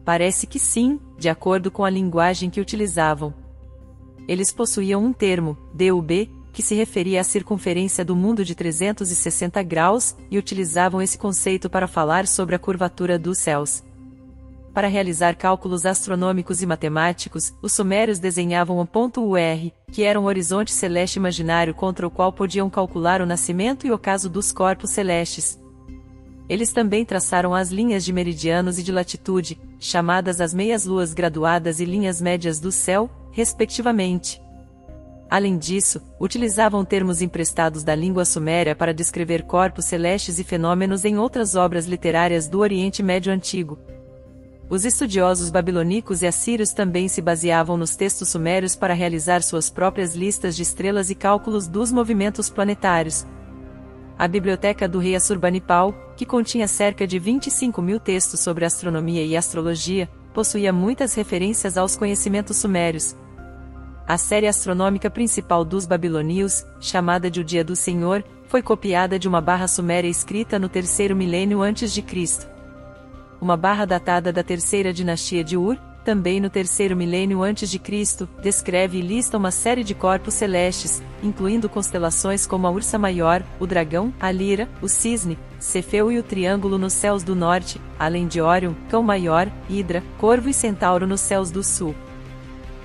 Parece 0.05 0.47
que 0.47 0.57
sim, 0.57 0.97
de 1.19 1.27
acordo 1.27 1.69
com 1.69 1.83
a 1.83 1.89
linguagem 1.89 2.49
que 2.49 2.61
utilizavam. 2.61 3.33
Eles 4.25 4.53
possuíam 4.53 5.03
um 5.03 5.11
termo, 5.11 5.57
DUB, 5.73 6.31
que 6.53 6.61
se 6.61 6.75
referia 6.75 7.19
à 7.19 7.23
circunferência 7.25 8.05
do 8.05 8.15
mundo 8.15 8.45
de 8.45 8.55
360 8.55 9.61
graus, 9.63 10.15
e 10.31 10.37
utilizavam 10.37 11.01
esse 11.01 11.17
conceito 11.17 11.69
para 11.69 11.89
falar 11.89 12.25
sobre 12.25 12.55
a 12.55 12.59
curvatura 12.59 13.19
dos 13.19 13.37
céus. 13.37 13.83
Para 14.73 14.87
realizar 14.87 15.35
cálculos 15.35 15.85
astronômicos 15.85 16.63
e 16.63 16.65
matemáticos, 16.65 17.53
os 17.61 17.73
sumérios 17.73 18.17
desenhavam 18.17 18.79
o 18.79 18.87
ponto 18.87 19.21
UR, 19.21 19.71
que 19.91 20.01
era 20.01 20.19
um 20.19 20.25
horizonte 20.25 20.71
celeste 20.71 21.19
imaginário 21.19 21.75
contra 21.75 22.07
o 22.07 22.09
qual 22.09 22.33
podiam 22.33 22.67
calcular 22.71 23.21
o 23.21 23.25
nascimento 23.25 23.85
e 23.85 23.91
o 23.91 23.99
caso 23.99 24.27
dos 24.27 24.51
corpos 24.51 24.89
celestes. 24.89 25.61
Eles 26.49 26.73
também 26.73 27.05
traçaram 27.05 27.53
as 27.53 27.69
linhas 27.69 28.03
de 28.03 28.11
meridianos 28.11 28.79
e 28.79 28.83
de 28.83 28.91
latitude, 28.91 29.61
chamadas 29.79 30.41
as 30.41 30.55
meias-luas 30.55 31.13
graduadas 31.13 31.79
e 31.79 31.85
linhas 31.85 32.19
médias 32.19 32.59
do 32.59 32.71
céu, 32.71 33.09
respectivamente. 33.31 34.41
Além 35.29 35.55
disso, 35.55 36.01
utilizavam 36.19 36.83
termos 36.83 37.21
emprestados 37.21 37.83
da 37.83 37.93
língua 37.93 38.25
suméria 38.25 38.75
para 38.75 38.93
descrever 38.93 39.43
corpos 39.43 39.85
celestes 39.85 40.39
e 40.39 40.43
fenômenos 40.43 41.05
em 41.05 41.17
outras 41.17 41.55
obras 41.55 41.85
literárias 41.85 42.47
do 42.47 42.59
Oriente 42.59 43.01
Médio 43.01 43.31
Antigo. 43.31 43.79
Os 44.69 44.85
estudiosos 44.85 45.49
babilônicos 45.49 46.21
e 46.21 46.27
assírios 46.27 46.71
também 46.71 47.07
se 47.07 47.21
baseavam 47.21 47.77
nos 47.77 47.95
textos 47.95 48.29
sumérios 48.29 48.75
para 48.75 48.93
realizar 48.93 49.43
suas 49.43 49.69
próprias 49.69 50.15
listas 50.15 50.55
de 50.55 50.63
estrelas 50.63 51.09
e 51.09 51.15
cálculos 51.15 51.67
dos 51.67 51.91
movimentos 51.91 52.49
planetários. 52.49 53.25
A 54.17 54.27
biblioteca 54.27 54.87
do 54.87 54.99
rei 54.99 55.15
Assurbanipal, 55.15 55.93
que 56.15 56.25
continha 56.25 56.67
cerca 56.67 57.05
de 57.05 57.19
25 57.19 57.81
mil 57.81 57.99
textos 57.99 58.39
sobre 58.39 58.65
astronomia 58.65 59.23
e 59.23 59.35
astrologia, 59.35 60.09
possuía 60.33 60.71
muitas 60.71 61.13
referências 61.13 61.77
aos 61.77 61.95
conhecimentos 61.95 62.57
sumérios, 62.57 63.15
a 64.05 64.17
série 64.17 64.47
astronômica 64.47 65.09
principal 65.09 65.63
dos 65.63 65.85
babilônios, 65.85 66.65
chamada 66.79 67.31
de 67.31 67.39
O 67.39 67.43
Dia 67.43 67.63
do 67.63 67.73
Senhor, 67.73 68.21
foi 68.47 68.61
copiada 68.61 69.17
de 69.17 69.29
uma 69.29 69.39
barra 69.39 69.67
suméria 69.67 70.09
escrita 70.09 70.59
no 70.59 70.67
terceiro 70.67 71.15
milênio 71.15 71.61
antes 71.61 71.93
de 71.93 72.01
Cristo. 72.01 72.52
Uma 73.43 73.57
barra 73.57 73.83
datada 73.83 74.31
da 74.31 74.41
terceira 74.41 74.93
dinastia 74.93 75.43
de 75.43 75.57
Ur, 75.57 75.77
também 76.05 76.39
no 76.39 76.49
terceiro 76.49 76.95
milênio 76.95 77.43
antes 77.43 77.69
de 77.69 77.77
Cristo, 77.77 78.25
descreve 78.41 78.99
e 78.99 79.01
lista 79.01 79.37
uma 79.37 79.51
série 79.51 79.83
de 79.83 79.93
corpos 79.93 80.35
celestes, 80.35 81.03
incluindo 81.21 81.67
constelações 81.67 82.47
como 82.47 82.67
a 82.67 82.71
Ursa 82.71 82.97
Maior, 82.97 83.43
o 83.59 83.67
Dragão, 83.67 84.13
a 84.17 84.31
Lira, 84.31 84.69
o 84.81 84.87
Cisne, 84.87 85.37
Cefeu 85.59 86.09
e 86.09 86.17
o 86.17 86.23
Triângulo 86.23 86.77
nos 86.77 86.93
céus 86.93 87.21
do 87.21 87.35
norte, 87.35 87.81
além 87.99 88.27
de 88.27 88.39
Órion, 88.39 88.73
Cão 88.89 89.03
Maior, 89.03 89.51
Hidra, 89.69 90.01
Corvo 90.17 90.47
e 90.47 90.53
Centauro 90.53 91.05
nos 91.05 91.19
céus 91.19 91.51
do 91.51 91.65
sul. 91.65 91.93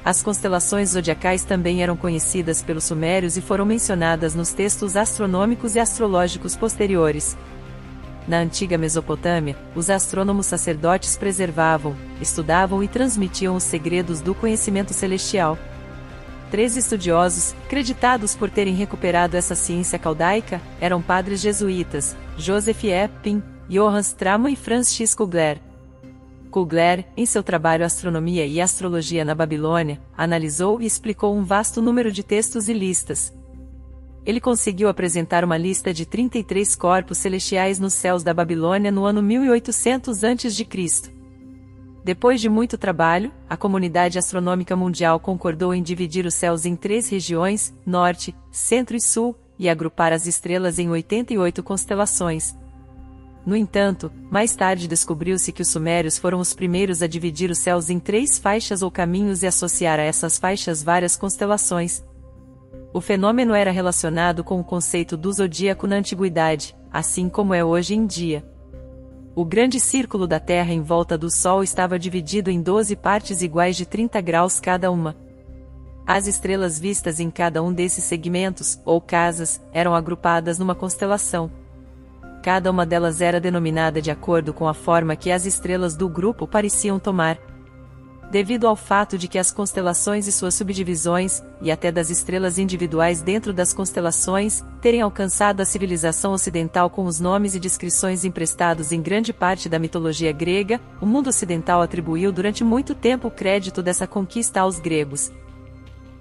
As 0.05 0.25
constelações 0.25 0.89
zodiacais 0.89 1.45
também 1.45 1.85
eram 1.85 1.97
conhecidas 1.97 2.63
pelos 2.63 2.83
sumérios 2.83 3.37
e 3.37 3.41
foram 3.41 3.65
mencionadas 3.65 4.35
nos 4.35 4.53
textos 4.53 4.97
astronômicos 4.97 5.77
e 5.77 5.79
astrológicos 5.79 6.57
posteriores. 6.57 7.37
Na 8.29 8.41
antiga 8.41 8.77
Mesopotâmia, 8.77 9.57
os 9.75 9.89
astrônomos 9.89 10.45
sacerdotes 10.45 11.17
preservavam, 11.17 11.97
estudavam 12.21 12.83
e 12.83 12.89
transmitiam 12.89 13.57
os 13.57 13.63
segredos 13.63 14.21
do 14.21 14.35
conhecimento 14.35 14.93
celestial. 14.93 15.57
Três 16.51 16.77
estudiosos, 16.77 17.55
creditados 17.71 18.37
por 18.37 18.51
terem 18.51 18.75
recuperado 18.75 19.35
essa 19.35 19.55
ciência 19.55 19.99
caldaica, 19.99 20.61
eram 20.79 21.01
padres 21.01 21.41
jesuítas, 21.41 22.15
Joseph 22.37 22.85
Epping, 22.85 23.43
Johann 23.67 24.01
Straman 24.01 24.51
e 24.51 24.57
Francisco 24.57 25.27
Blair. 25.27 25.59
Kugler, 26.51 27.07
em 27.17 27.25
seu 27.25 27.43
trabalho 27.43 27.85
Astronomia 27.85 28.45
e 28.45 28.61
Astrologia 28.61 29.25
na 29.25 29.35
Babilônia, 29.35 30.01
analisou 30.17 30.83
e 30.83 30.87
explicou 30.87 31.35
um 31.35 31.45
vasto 31.45 31.81
número 31.81 32.13
de 32.13 32.23
textos 32.23 32.69
e 32.69 32.75
listas. 32.75 33.33
Ele 34.25 34.41
conseguiu 34.41 34.89
apresentar 34.89 35.45
uma 35.45 35.57
lista 35.57 35.93
de 35.93 36.05
33 36.05 36.77
corpos 36.77 37.19
celestiais 37.19 37.79
nos 37.79 37.95
céus 37.95 38.23
da 38.23 38.35
Babilônia 38.35 38.91
no 38.91 39.05
ano 39.05 39.23
1800 39.23 40.25
a.C. 40.25 40.67
Depois 42.05 42.41
de 42.41 42.49
muito 42.49 42.79
trabalho, 42.79 43.33
a 43.49 43.57
comunidade 43.57 44.19
astronômica 44.19 44.77
mundial 44.77 45.19
concordou 45.19 45.75
em 45.75 45.83
dividir 45.83 46.27
os 46.27 46.35
céus 46.35 46.65
em 46.65 46.77
três 46.77 47.09
regiões, 47.09 47.75
norte, 47.85 48.35
centro 48.51 48.97
e 48.97 49.01
sul, 49.01 49.37
e 49.59 49.69
agrupar 49.69 50.13
as 50.13 50.27
estrelas 50.27 50.79
em 50.79 50.89
88 50.89 51.63
constelações, 51.63 52.55
no 53.49 53.57
entanto, 53.57 54.13
mais 54.31 54.55
tarde 54.55 54.87
descobriu-se 54.87 55.53
que 55.53 55.63
os 55.63 55.69
sumérios 55.69 56.19
foram 56.19 56.39
os 56.39 56.53
primeiros 56.53 57.01
a 57.01 57.07
dividir 57.07 57.51
os 57.51 57.57
céus 57.57 57.89
em 57.89 57.99
três 57.99 58.39
faixas 58.39 58.83
ou 58.83 58.91
caminhos 58.91 59.43
e 59.43 59.47
associar 59.47 59.99
a 59.99 60.03
essas 60.03 60.37
faixas 60.37 60.83
várias 60.83 61.17
constelações. 61.17 62.05
O 62.93 63.01
fenômeno 63.01 63.55
era 63.55 63.71
relacionado 63.71 64.43
com 64.43 64.59
o 64.59 64.65
conceito 64.65 65.17
do 65.17 65.33
zodíaco 65.33 65.87
na 65.87 65.97
antiguidade, 65.97 66.77
assim 66.91 67.29
como 67.29 67.55
é 67.55 67.65
hoje 67.65 67.95
em 67.95 68.07
dia. 68.07 68.45
O 69.35 69.45
grande 69.45 69.79
círculo 69.79 70.27
da 70.27 70.41
Terra 70.41 70.73
em 70.73 70.83
volta 70.83 71.17
do 71.17 71.31
Sol 71.31 71.63
estava 71.63 71.99
dividido 71.99 72.51
em 72.51 72.61
12 72.61 72.97
partes 72.97 73.43
iguais 73.43 73.77
de 73.77 73.87
30 73.87 74.21
graus 74.21 74.59
cada 74.59 74.91
uma. 74.91 75.17
As 76.07 76.27
estrelas 76.27 76.79
vistas 76.79 77.21
em 77.21 77.31
cada 77.31 77.63
um 77.63 77.73
desses 77.73 78.05
segmentos, 78.05 78.81
ou 78.85 79.01
casas, 79.01 79.61
eram 79.73 79.95
agrupadas 79.95 80.59
numa 80.59 80.75
constelação 80.75 81.51
cada 82.49 82.71
uma 82.71 82.87
delas 82.87 83.21
era 83.21 83.39
denominada 83.39 84.01
de 84.01 84.11
acordo 84.11 84.55
com 84.55 84.67
a 84.67 84.73
forma 84.73 85.15
que 85.15 85.31
as 85.31 85.45
estrelas 85.45 85.95
do 85.95 86.09
grupo 86.09 86.47
pareciam 86.47 86.99
tomar. 86.99 87.39
Devido 88.31 88.67
ao 88.67 88.77
fato 88.77 89.17
de 89.17 89.27
que 89.27 89.39
as 89.39 89.51
constelações 89.51 90.27
e 90.27 90.33
suas 90.33 90.55
subdivisões, 90.55 91.43
e 91.63 91.71
até 91.71 91.91
das 91.91 92.11
estrelas 92.11 92.59
individuais 92.59 93.23
dentro 93.23 93.55
das 93.55 93.73
constelações, 93.73 94.63
terem 94.83 95.01
alcançado 95.01 95.63
a 95.63 95.65
civilização 95.65 96.33
ocidental 96.33 96.91
com 96.91 97.07
os 97.07 97.19
nomes 97.19 97.55
e 97.55 97.61
descrições 97.61 98.27
emprestados 98.27 98.93
em 98.93 99.01
grande 99.01 99.33
parte 99.33 99.67
da 99.67 99.79
mitologia 99.79 100.31
grega, 100.31 100.79
o 101.01 101.07
mundo 101.07 101.29
ocidental 101.29 101.81
atribuiu 101.81 102.31
durante 102.31 102.63
muito 102.63 102.95
tempo 102.95 103.29
o 103.29 103.31
crédito 103.31 103.83
dessa 103.83 104.07
conquista 104.07 104.61
aos 104.61 104.79
gregos, 104.79 105.33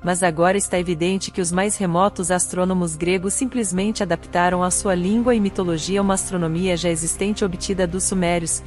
mas 0.04 0.24
agora 0.24 0.58
está 0.58 0.80
evidente 0.80 1.32
que 1.32 1.42
os 1.42 1.52
mais 1.52 1.76
remotos 1.76 2.32
astrônomos 2.32 2.96
gregos 2.96 3.34
simplesmente 3.34 4.04
adaptaram 4.04 4.64
à 4.64 4.72
sua 4.72 4.96
língua 4.96 5.36
e 5.36 5.40
mitologia 5.40 6.02
uma 6.02 6.14
astronomia 6.14 6.78
já 6.78 6.90
existente 6.90 7.44
obtida 7.44 7.86
dos 7.86 8.06
sumérios. 8.06 8.64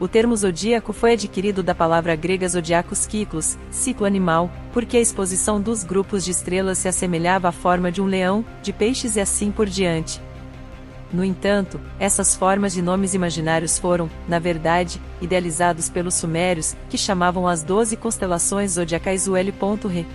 O 0.00 0.08
termo 0.08 0.36
zodíaco 0.36 0.92
foi 0.92 1.12
adquirido 1.12 1.62
da 1.62 1.74
palavra 1.74 2.16
grega 2.16 2.48
zodiacos 2.48 3.06
kiklos, 3.06 3.56
ciclo 3.70 4.06
animal, 4.06 4.50
porque 4.72 4.96
a 4.96 5.00
exposição 5.00 5.60
dos 5.60 5.84
grupos 5.84 6.24
de 6.24 6.30
estrelas 6.32 6.78
se 6.78 6.88
assemelhava 6.88 7.48
à 7.48 7.52
forma 7.52 7.92
de 7.92 8.02
um 8.02 8.06
leão, 8.06 8.44
de 8.62 8.72
peixes 8.72 9.16
e 9.16 9.20
assim 9.20 9.50
por 9.50 9.66
diante. 9.66 10.20
No 11.12 11.22
entanto, 11.22 11.78
essas 11.98 12.34
formas 12.34 12.72
de 12.72 12.80
nomes 12.80 13.14
imaginários 13.14 13.78
foram, 13.78 14.10
na 14.26 14.38
verdade, 14.38 15.00
idealizados 15.20 15.88
pelos 15.88 16.14
sumérios, 16.14 16.74
que 16.88 16.96
chamavam 16.96 17.46
as 17.46 17.62
doze 17.62 17.96
constelações 17.96 18.72
zodiacais 18.72 19.28
UL.re 19.28 20.06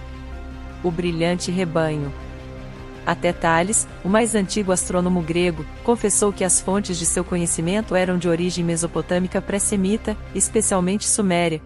o 0.83 0.91
brilhante 0.91 1.51
rebanho. 1.51 2.11
Até 3.07 3.31
Tales, 3.31 3.87
o 4.03 4.09
mais 4.09 4.35
antigo 4.35 4.69
astrônomo 4.69 5.21
grego, 5.21 5.65
confessou 5.81 6.33
que 6.33 6.43
as 6.43 6.59
fontes 6.59 6.99
de 6.99 7.05
seu 7.05 7.23
conhecimento 7.23 7.95
eram 7.95 8.17
de 8.17 8.27
origem 8.27 8.65
mesopotâmica 8.65 9.41
pré-semita, 9.41 10.17
especialmente 10.35 11.07
suméria. 11.07 11.61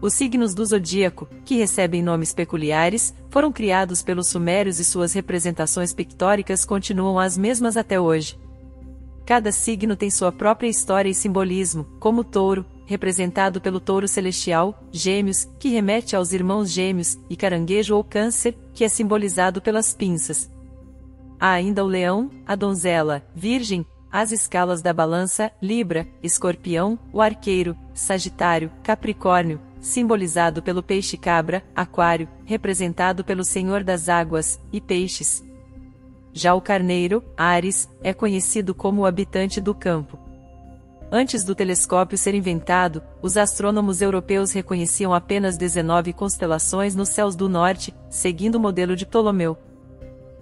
Os 0.00 0.14
signos 0.14 0.54
do 0.54 0.64
zodíaco, 0.64 1.28
que 1.44 1.56
recebem 1.56 2.02
nomes 2.02 2.32
peculiares, 2.32 3.14
foram 3.28 3.52
criados 3.52 4.02
pelos 4.02 4.28
sumérios 4.28 4.80
e 4.80 4.84
suas 4.84 5.12
representações 5.12 5.92
pictóricas 5.92 6.64
continuam 6.64 7.18
as 7.18 7.36
mesmas 7.36 7.76
até 7.76 8.00
hoje. 8.00 8.38
Cada 9.26 9.52
signo 9.52 9.94
tem 9.94 10.08
sua 10.08 10.32
própria 10.32 10.68
história 10.68 11.10
e 11.10 11.14
simbolismo, 11.14 11.84
como 12.00 12.24
touro, 12.24 12.64
representado 12.86 13.60
pelo 13.60 13.80
touro 13.80 14.08
celestial, 14.08 14.82
gêmeos, 14.90 15.46
que 15.58 15.68
remete 15.68 16.16
aos 16.16 16.32
irmãos 16.32 16.70
gêmeos, 16.70 17.18
e 17.28 17.36
caranguejo 17.36 17.94
ou 17.94 18.02
câncer, 18.02 18.56
que 18.72 18.84
é 18.84 18.88
simbolizado 18.88 19.60
pelas 19.60 19.92
pinças. 19.92 20.50
Há 21.38 21.50
ainda 21.50 21.84
o 21.84 21.86
leão, 21.86 22.30
a 22.46 22.54
donzela, 22.54 23.22
virgem, 23.34 23.84
as 24.10 24.32
escalas 24.32 24.80
da 24.80 24.94
balança, 24.94 25.52
Libra, 25.60 26.06
Escorpião, 26.22 26.98
o 27.12 27.20
arqueiro, 27.20 27.76
Sagitário, 27.92 28.70
Capricórnio, 28.82 29.60
simbolizado 29.80 30.62
pelo 30.62 30.82
peixe 30.82 31.16
cabra, 31.16 31.62
Aquário, 31.74 32.28
representado 32.44 33.22
pelo 33.24 33.44
Senhor 33.44 33.84
das 33.84 34.08
Águas, 34.08 34.58
e 34.72 34.80
peixes. 34.80 35.44
Já 36.32 36.54
o 36.54 36.60
carneiro, 36.60 37.22
Ares, 37.36 37.88
é 38.02 38.14
conhecido 38.14 38.74
como 38.74 39.02
o 39.02 39.06
habitante 39.06 39.60
do 39.60 39.74
campo. 39.74 40.25
Antes 41.10 41.44
do 41.44 41.54
telescópio 41.54 42.18
ser 42.18 42.34
inventado, 42.34 43.02
os 43.22 43.36
astrônomos 43.36 44.02
europeus 44.02 44.52
reconheciam 44.52 45.14
apenas 45.14 45.56
19 45.56 46.12
constelações 46.12 46.96
nos 46.96 47.08
céus 47.08 47.36
do 47.36 47.48
norte, 47.48 47.94
seguindo 48.10 48.56
o 48.56 48.60
modelo 48.60 48.96
de 48.96 49.06
Ptolomeu. 49.06 49.56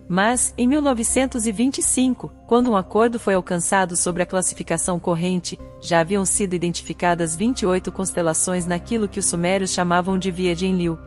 Mas, 0.08 0.54
em 0.56 0.66
1925, 0.66 2.30
quando 2.46 2.70
um 2.70 2.76
acordo 2.76 3.18
foi 3.18 3.34
alcançado 3.34 3.96
sobre 3.96 4.22
a 4.22 4.26
classificação 4.26 4.98
corrente, 4.98 5.58
já 5.80 6.00
haviam 6.00 6.24
sido 6.24 6.54
identificadas 6.54 7.36
28 7.36 7.90
constelações 7.90 8.66
naquilo 8.66 9.08
que 9.08 9.18
os 9.18 9.26
sumérios 9.26 9.70
chamavam 9.70 10.18
de 10.18 10.30
Via 10.30 10.54
de 10.54 10.66
Enlil. 10.66 10.98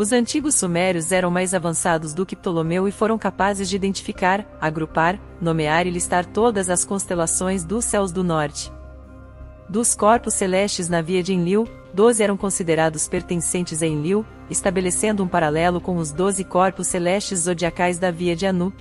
Os 0.00 0.12
antigos 0.12 0.54
sumérios 0.54 1.12
eram 1.12 1.30
mais 1.30 1.52
avançados 1.52 2.14
do 2.14 2.24
que 2.24 2.34
Ptolomeu 2.34 2.88
e 2.88 2.90
foram 2.90 3.18
capazes 3.18 3.68
de 3.68 3.76
identificar, 3.76 4.46
agrupar, 4.58 5.20
nomear 5.38 5.86
e 5.86 5.90
listar 5.90 6.24
todas 6.24 6.70
as 6.70 6.86
constelações 6.86 7.64
dos 7.64 7.84
céus 7.84 8.10
do 8.10 8.24
norte. 8.24 8.72
Dos 9.68 9.94
corpos 9.94 10.32
celestes 10.32 10.88
na 10.88 11.02
via 11.02 11.22
de 11.22 11.34
Enlil, 11.34 11.68
doze 11.92 12.22
eram 12.22 12.34
considerados 12.34 13.06
pertencentes 13.08 13.82
a 13.82 13.86
Enlil, 13.86 14.24
estabelecendo 14.48 15.22
um 15.22 15.28
paralelo 15.28 15.82
com 15.82 15.98
os 15.98 16.12
doze 16.12 16.44
corpos 16.44 16.86
celestes 16.86 17.40
zodiacais 17.40 17.98
da 17.98 18.10
via 18.10 18.34
de 18.34 18.46
Anu. 18.46 18.72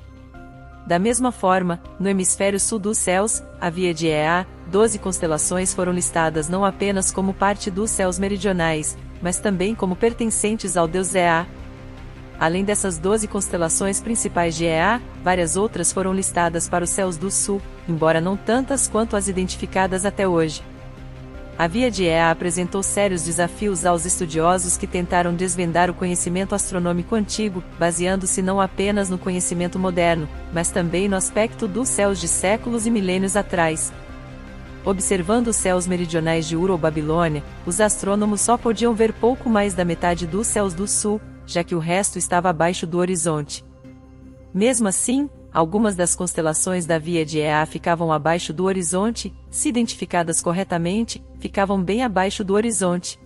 Da 0.88 0.98
mesma 0.98 1.34
forma, 1.34 1.82
no 2.00 2.08
hemisfério 2.08 2.62
sul 2.62 2.80
dos 2.80 2.98
céus, 2.98 3.44
a 3.60 3.70
via 3.70 3.94
de 3.94 4.08
Ea, 4.08 4.48
doze 4.72 4.98
constelações 4.98 5.74
foram 5.74 5.92
listadas 5.92 6.48
não 6.48 6.64
apenas 6.64 7.12
como 7.12 7.34
parte 7.34 7.70
dos 7.70 7.90
céus 7.92 8.18
meridionais, 8.18 8.98
mas 9.22 9.40
também 9.40 9.76
como 9.76 9.96
pertencentes 9.96 10.78
ao 10.78 10.88
deus 10.88 11.16
Ea. 11.16 11.48
Além 12.40 12.64
dessas 12.64 12.98
doze 12.98 13.28
constelações 13.28 14.00
principais 14.00 14.56
de 14.56 14.66
Ea, 14.66 15.02
várias 15.24 15.58
outras 15.58 15.92
foram 15.92 16.14
listadas 16.14 16.70
para 16.70 16.84
os 16.84 16.90
céus 16.90 17.18
do 17.18 17.30
sul, 17.30 17.62
embora 17.88 18.22
não 18.22 18.38
tantas 18.38 18.88
quanto 18.88 19.16
as 19.16 19.28
identificadas 19.28 20.06
até 20.06 20.28
hoje. 20.28 20.64
A 21.58 21.68
Via 21.68 21.92
de 21.92 22.06
Ea 22.06 22.32
apresentou 22.32 22.82
sérios 22.82 23.24
desafios 23.24 23.86
aos 23.86 24.06
estudiosos 24.06 24.78
que 24.78 24.88
tentaram 24.88 25.36
desvendar 25.36 25.90
o 25.90 25.94
conhecimento 25.94 26.56
astronômico 26.56 27.16
antigo, 27.16 27.62
baseando-se 27.78 28.42
não 28.42 28.62
apenas 28.62 29.10
no 29.10 29.18
conhecimento 29.18 29.78
moderno, 29.78 30.26
mas 30.54 30.72
também 30.72 31.10
no 31.10 31.18
aspecto 31.18 31.68
dos 31.68 31.90
céus 31.90 32.22
de 32.22 32.30
séculos 32.30 32.86
e 32.86 32.90
milênios 32.90 33.36
atrás, 33.36 33.92
Observando 34.90 35.50
os 35.50 35.56
céus 35.56 35.86
meridionais 35.86 36.48
de 36.48 36.58
Ur 36.58 36.72
ou 36.72 36.78
Babilônia, 36.78 37.44
os 37.64 37.80
astrônomos 37.80 38.42
só 38.42 38.58
podiam 38.58 38.92
ver 38.92 39.14
pouco 39.14 39.48
mais 39.48 39.76
da 39.76 39.86
metade 39.86 40.26
dos 40.26 40.48
céus 40.48 40.74
do 40.74 40.88
sul, 40.88 41.22
já 41.46 41.64
que 41.64 41.76
o 41.76 41.80
resto 41.80 42.18
estava 42.18 42.50
abaixo 42.50 42.88
do 42.88 42.98
horizonte. 42.98 43.64
Mesmo 44.52 44.88
assim, 44.88 45.30
algumas 45.54 45.96
das 45.96 46.16
constelações 46.16 46.88
da 46.88 46.98
Via 46.98 47.24
de 47.24 47.38
Ea 47.38 47.64
ficavam 47.68 48.12
abaixo 48.12 48.52
do 48.52 48.64
horizonte, 48.66 49.32
se 49.52 49.70
identificadas 49.70 50.42
corretamente, 50.42 51.24
ficavam 51.40 51.84
bem 51.84 52.02
abaixo 52.02 52.44
do 52.44 52.56
horizonte. 52.56 53.20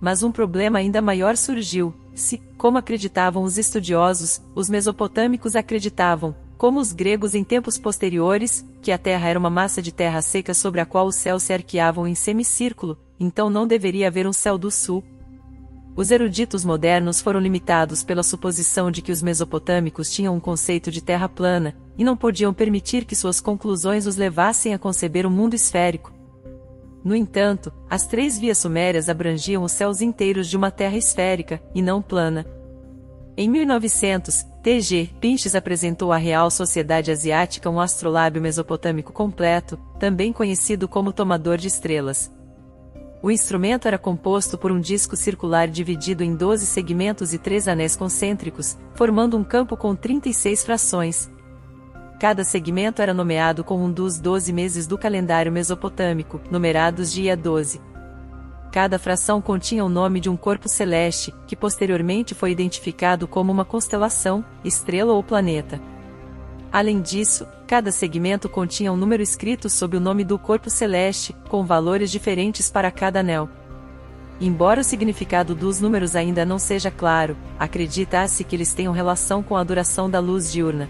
Mas 0.00 0.22
um 0.22 0.32
problema 0.32 0.78
ainda 0.78 1.02
maior 1.02 1.36
surgiu, 1.36 1.94
se, 2.14 2.38
como 2.56 2.78
acreditavam 2.78 3.42
os 3.42 3.58
estudiosos, 3.58 4.40
os 4.54 4.70
mesopotâmicos 4.70 5.54
acreditavam, 5.54 6.34
como 6.60 6.78
os 6.78 6.92
gregos 6.92 7.34
em 7.34 7.42
tempos 7.42 7.78
posteriores, 7.78 8.62
que 8.82 8.92
a 8.92 8.98
Terra 8.98 9.30
era 9.30 9.38
uma 9.38 9.48
massa 9.48 9.80
de 9.80 9.90
terra 9.90 10.20
seca 10.20 10.52
sobre 10.52 10.78
a 10.78 10.84
qual 10.84 11.06
os 11.06 11.16
céus 11.16 11.42
se 11.42 11.54
arqueavam 11.54 12.06
em 12.06 12.14
semicírculo, 12.14 12.98
então 13.18 13.48
não 13.48 13.66
deveria 13.66 14.08
haver 14.08 14.26
um 14.26 14.32
céu 14.32 14.58
do 14.58 14.70
sul. 14.70 15.02
Os 15.96 16.10
eruditos 16.10 16.62
modernos 16.62 17.18
foram 17.18 17.40
limitados 17.40 18.04
pela 18.04 18.22
suposição 18.22 18.90
de 18.90 19.00
que 19.00 19.10
os 19.10 19.22
mesopotâmicos 19.22 20.10
tinham 20.10 20.36
um 20.36 20.38
conceito 20.38 20.90
de 20.90 21.02
terra 21.02 21.30
plana, 21.30 21.74
e 21.96 22.04
não 22.04 22.14
podiam 22.14 22.52
permitir 22.52 23.06
que 23.06 23.16
suas 23.16 23.40
conclusões 23.40 24.06
os 24.06 24.16
levassem 24.16 24.74
a 24.74 24.78
conceber 24.78 25.24
um 25.24 25.30
mundo 25.30 25.54
esférico. 25.54 26.12
No 27.02 27.16
entanto, 27.16 27.72
as 27.88 28.06
três 28.06 28.38
vias 28.38 28.58
sumérias 28.58 29.08
abrangiam 29.08 29.62
os 29.62 29.72
céus 29.72 30.02
inteiros 30.02 30.46
de 30.46 30.58
uma 30.58 30.70
terra 30.70 30.98
esférica, 30.98 31.58
e 31.74 31.80
não 31.80 32.02
plana. 32.02 32.44
Em 33.34 33.48
1900, 33.48 34.44
T.G. 34.62 35.08
Pinches 35.18 35.54
apresentou 35.54 36.12
à 36.12 36.18
Real 36.18 36.50
Sociedade 36.50 37.10
Asiática 37.10 37.70
um 37.70 37.80
astrolábio 37.80 38.42
mesopotâmico 38.42 39.10
completo, 39.10 39.78
também 39.98 40.34
conhecido 40.34 40.86
como 40.86 41.14
tomador 41.14 41.56
de 41.56 41.66
estrelas. 41.66 42.30
O 43.22 43.30
instrumento 43.30 43.88
era 43.88 43.98
composto 43.98 44.58
por 44.58 44.70
um 44.70 44.78
disco 44.78 45.16
circular 45.16 45.66
dividido 45.66 46.22
em 46.22 46.34
12 46.34 46.66
segmentos 46.66 47.32
e 47.32 47.38
três 47.38 47.68
anéis 47.68 47.96
concêntricos, 47.96 48.76
formando 48.94 49.36
um 49.36 49.44
campo 49.44 49.78
com 49.78 49.94
36 49.94 50.64
frações. 50.64 51.30
Cada 52.18 52.44
segmento 52.44 53.00
era 53.00 53.14
nomeado 53.14 53.64
com 53.64 53.82
um 53.82 53.90
dos 53.90 54.18
12 54.18 54.52
meses 54.52 54.86
do 54.86 54.98
calendário 54.98 55.50
mesopotâmico, 55.50 56.38
numerados 56.50 57.10
dia 57.10 57.34
12. 57.34 57.80
Cada 58.72 59.00
fração 59.00 59.40
continha 59.40 59.84
o 59.84 59.88
nome 59.88 60.20
de 60.20 60.30
um 60.30 60.36
corpo 60.36 60.68
celeste, 60.68 61.34
que 61.46 61.56
posteriormente 61.56 62.34
foi 62.34 62.52
identificado 62.52 63.26
como 63.26 63.50
uma 63.50 63.64
constelação, 63.64 64.44
estrela 64.64 65.12
ou 65.12 65.24
planeta. 65.24 65.80
Além 66.72 67.00
disso, 67.00 67.48
cada 67.66 67.90
segmento 67.90 68.48
continha 68.48 68.92
um 68.92 68.96
número 68.96 69.24
escrito 69.24 69.68
sob 69.68 69.96
o 69.96 70.00
nome 70.00 70.22
do 70.22 70.38
corpo 70.38 70.70
celeste, 70.70 71.34
com 71.48 71.64
valores 71.64 72.12
diferentes 72.12 72.70
para 72.70 72.92
cada 72.92 73.20
anel. 73.20 73.48
Embora 74.40 74.80
o 74.80 74.84
significado 74.84 75.52
dos 75.52 75.80
números 75.80 76.14
ainda 76.14 76.44
não 76.44 76.58
seja 76.58 76.92
claro, 76.92 77.36
acredita-se 77.58 78.44
que 78.44 78.54
eles 78.54 78.72
tenham 78.72 78.92
relação 78.92 79.42
com 79.42 79.56
a 79.56 79.64
duração 79.64 80.08
da 80.08 80.20
luz 80.20 80.52
diurna. 80.52 80.88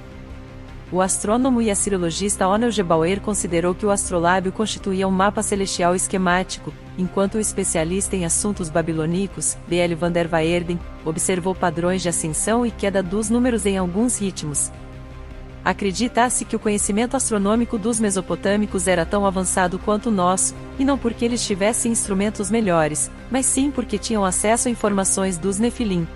O 0.93 1.01
astrônomo 1.01 1.63
e 1.63 1.71
assirologista 1.71 2.47
Onel 2.47 2.71
Gebauer 2.71 3.21
considerou 3.21 3.75
que 3.75 3.87
o 3.87 3.91
astrolábio 3.91 4.53
constituía 4.53 5.09
um 5.09 5.11
mapa 5.11 5.43
celestial 5.43 5.95
esquemático, 5.95 6.73
enquanto 7.01 7.35
o 7.35 7.41
especialista 7.41 8.15
em 8.15 8.25
assuntos 8.25 8.69
babilônicos, 8.69 9.57
B.L. 9.67 9.95
van 9.95 10.13
der 10.13 10.29
Waerden, 10.29 10.79
observou 11.05 11.55
padrões 11.55 12.03
de 12.03 12.09
ascensão 12.09 12.65
e 12.65 12.71
queda 12.71 13.03
dos 13.03 13.31
números 13.31 13.67
em 13.67 13.79
alguns 13.79 14.19
ritmos. 14.19 14.71
Acredita-se 15.65 16.45
que 16.45 16.57
o 16.57 16.59
conhecimento 16.59 17.17
astronômico 17.17 17.79
dos 17.79 18.01
mesopotâmicos 18.01 18.87
era 18.87 19.05
tão 19.05 19.27
avançado 19.27 19.79
quanto 19.79 20.09
o 20.09 20.13
nosso, 20.13 20.55
e 20.79 20.85
não 20.85 20.97
porque 20.97 21.25
eles 21.25 21.45
tivessem 21.45 21.93
instrumentos 21.93 22.51
melhores, 22.51 23.11
mas 23.31 23.47
sim 23.47 23.71
porque 23.71 23.99
tinham 23.99 24.25
acesso 24.25 24.69
a 24.69 24.71
informações 24.71 25.37
dos 25.37 25.59
Nefilim, 25.59 26.07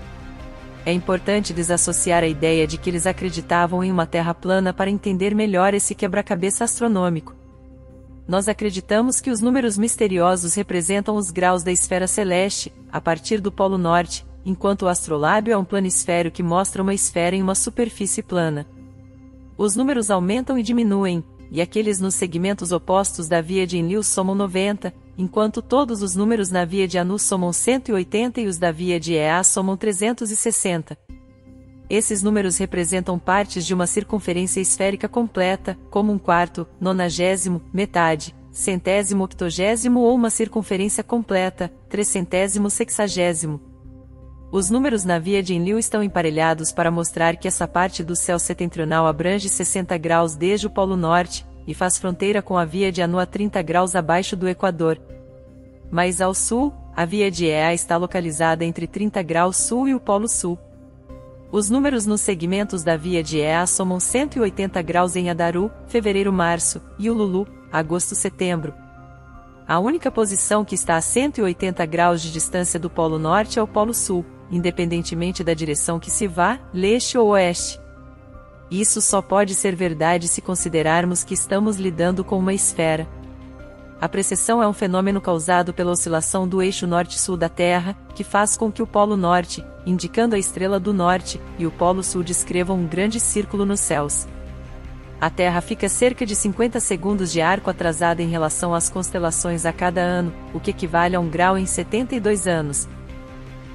é 0.87 0.93
importante 0.93 1.55
desassociar 1.55 2.23
a 2.23 2.27
ideia 2.27 2.67
de 2.67 2.77
que 2.77 2.91
eles 2.91 3.07
acreditavam 3.07 3.83
em 3.83 3.91
uma 3.91 4.07
Terra 4.07 4.35
plana 4.35 4.73
para 4.73 4.91
entender 4.91 5.35
melhor 5.35 5.73
esse 5.73 5.95
quebra-cabeça 5.95 6.65
astronômico. 6.65 7.44
Nós 8.27 8.49
acreditamos 8.49 9.21
que 9.21 9.31
os 9.31 9.41
números 9.41 9.77
misteriosos 9.77 10.55
representam 10.55 11.17
os 11.17 11.31
graus 11.31 11.63
da 11.63 11.71
esfera 11.71 12.07
celeste, 12.07 12.73
a 12.91 13.01
partir 13.01 13.41
do 13.41 13.53
Polo 13.53 13.77
Norte, 13.77 14.25
enquanto 14.47 14.83
o 14.83 14.89
astrolábio 14.89 15.53
é 15.53 15.57
um 15.57 15.65
planisfério 15.65 16.31
que 16.31 16.43
mostra 16.43 16.83
uma 16.83 16.95
esfera 16.95 17.37
em 17.37 17.43
uma 17.43 17.55
superfície 17.55 18.23
plana. 18.23 18.67
Os 19.59 19.77
números 19.77 20.11
aumentam 20.11 20.59
e 20.59 20.63
diminuem, 20.63 21.23
e 21.51 21.61
aqueles 21.61 22.01
nos 22.01 22.15
segmentos 22.15 22.73
opostos 22.73 23.29
da 23.29 23.41
via 23.41 23.67
de 23.67 23.79
Enlil 23.79 24.03
somam 24.03 24.35
90, 24.35 24.93
enquanto 25.19 25.61
todos 25.61 26.03
os 26.03 26.17
números 26.17 26.51
na 26.51 26.65
via 26.65 26.89
de 26.89 26.99
Anu 26.99 27.19
somam 27.19 27.53
180 27.53 28.41
e 28.41 28.47
os 28.47 28.59
da 28.59 28.73
via 28.73 28.99
de 28.99 29.13
Ea 29.13 29.45
somam 29.45 29.77
360. 29.77 30.99
Esses 31.89 32.23
números 32.23 32.57
representam 32.57 33.19
partes 33.19 33.67
de 33.67 33.75
uma 33.75 33.87
circunferência 33.87 34.61
esférica 34.61 35.09
completa, 35.09 35.79
como 35.91 36.13
um 36.13 36.19
quarto, 36.19 36.67
nonagésimo, 36.81 37.61
metade, 37.73 38.35
centésimo 38.51 39.25
octogésimo 39.25 40.01
ou 40.01 40.15
uma 40.15 40.31
circunferência 40.31 41.05
completa, 41.05 41.71
trecentésimo 41.89 42.71
sexagésimo. 42.71 43.61
Os 44.51 44.71
números 44.71 45.05
na 45.05 45.19
via 45.19 45.43
de 45.43 45.55
Enlil 45.55 45.79
estão 45.79 46.03
emparelhados 46.03 46.71
para 46.71 46.91
mostrar 46.91 47.37
que 47.37 47.49
essa 47.49 47.67
parte 47.67 48.05
do 48.05 48.15
céu 48.15 48.39
setentrional 48.39 49.07
abrange 49.07 49.49
60 49.49 49.99
graus 49.99 50.37
desde 50.37 50.67
o 50.69 50.71
Polo 50.71 50.97
Norte, 50.97 51.45
e 51.67 51.75
faz 51.75 51.99
fronteira 51.99 52.43
com 52.43 52.57
a 52.57 52.65
via 52.65 52.93
de 52.93 53.03
Anu 53.03 53.19
a 53.19 53.27
30 53.27 53.61
graus 53.63 53.97
abaixo 53.97 54.37
do 54.37 54.49
Equador. 54.49 55.01
Mais 55.91 56.21
ao 56.21 56.35
sul, 56.35 56.73
a 56.95 57.05
via 57.05 57.31
de 57.31 57.47
Ea 57.47 57.75
está 57.75 57.97
localizada 57.97 58.65
entre 58.65 58.87
30 58.87 59.23
graus 59.23 59.57
sul 59.57 59.89
e 59.89 59.95
o 59.95 60.01
Polo 60.01 60.29
Sul. 60.29 60.59
Os 61.55 61.71
números 61.71 62.05
nos 62.05 62.21
segmentos 62.21 62.83
da 62.83 62.97
via 62.97 63.23
de 63.23 63.39
EA 63.39 63.65
somam 63.65 64.01
180 64.01 64.83
graus 64.83 65.15
em 65.15 65.31
Adaru, 65.31 65.71
fevereiro-março, 65.87 66.83
e 66.99 67.09
Ululu, 67.09 67.47
agosto-setembro. 67.71 68.75
A 69.65 69.79
única 69.79 70.11
posição 70.11 70.65
que 70.65 70.75
está 70.75 70.97
a 70.97 71.01
180 71.01 71.87
graus 71.87 72.21
de 72.21 72.33
distância 72.33 72.77
do 72.77 72.91
Polo 72.91 73.21
Norte 73.21 73.61
é 73.61 73.63
o 73.63 73.69
Polo 73.69 73.95
Sul, 73.95 74.27
independentemente 74.51 75.45
da 75.45 75.55
direção 75.55 76.01
que 76.01 76.11
se 76.11 76.27
vá, 76.27 76.59
leste 76.73 77.17
ou 77.17 77.29
oeste. 77.29 77.79
Isso 78.69 79.01
só 79.01 79.23
pode 79.23 79.55
ser 79.55 79.77
verdade 79.77 80.27
se 80.27 80.41
considerarmos 80.43 81.23
que 81.23 81.35
estamos 81.35 81.77
lidando 81.77 82.25
com 82.25 82.37
uma 82.37 82.53
esfera. 82.53 83.07
A 84.01 84.09
precessão 84.09 84.61
é 84.61 84.67
um 84.67 84.73
fenômeno 84.73 85.21
causado 85.21 85.73
pela 85.73 85.93
oscilação 85.93 86.49
do 86.49 86.61
eixo 86.61 86.85
norte-sul 86.85 87.37
da 87.37 87.49
Terra, 87.49 87.97
que 88.13 88.25
faz 88.25 88.57
com 88.57 88.73
que 88.73 88.83
o 88.83 88.87
Polo 88.89 89.17
Norte, 89.17 89.65
indicando 89.87 90.35
a 90.35 90.39
estrela 90.39 90.81
do 90.81 90.93
norte, 90.93 91.41
e 91.59 91.67
o 91.67 91.71
Polo 91.71 92.03
Sul 92.03 92.23
descrevam 92.23 92.79
um 92.79 92.87
grande 92.87 93.21
círculo 93.21 93.65
nos 93.65 93.81
céus. 93.81 94.27
A 95.21 95.31
Terra 95.31 95.61
fica 95.61 95.89
cerca 95.89 96.27
de 96.27 96.35
50 96.37 96.81
segundos 96.81 97.33
de 97.33 97.41
arco 97.41 97.71
atrasada 97.71 98.23
em 98.23 98.29
relação 98.29 98.75
às 98.75 98.91
constelações 98.91 99.65
a 99.65 99.73
cada 99.73 100.01
ano, 100.01 100.33
o 100.53 100.61
que 100.61 100.71
equivale 100.71 101.17
a 101.17 101.21
um 101.21 101.29
grau 101.29 101.57
em 101.57 101.67
72 101.67 102.47
anos. 102.47 102.89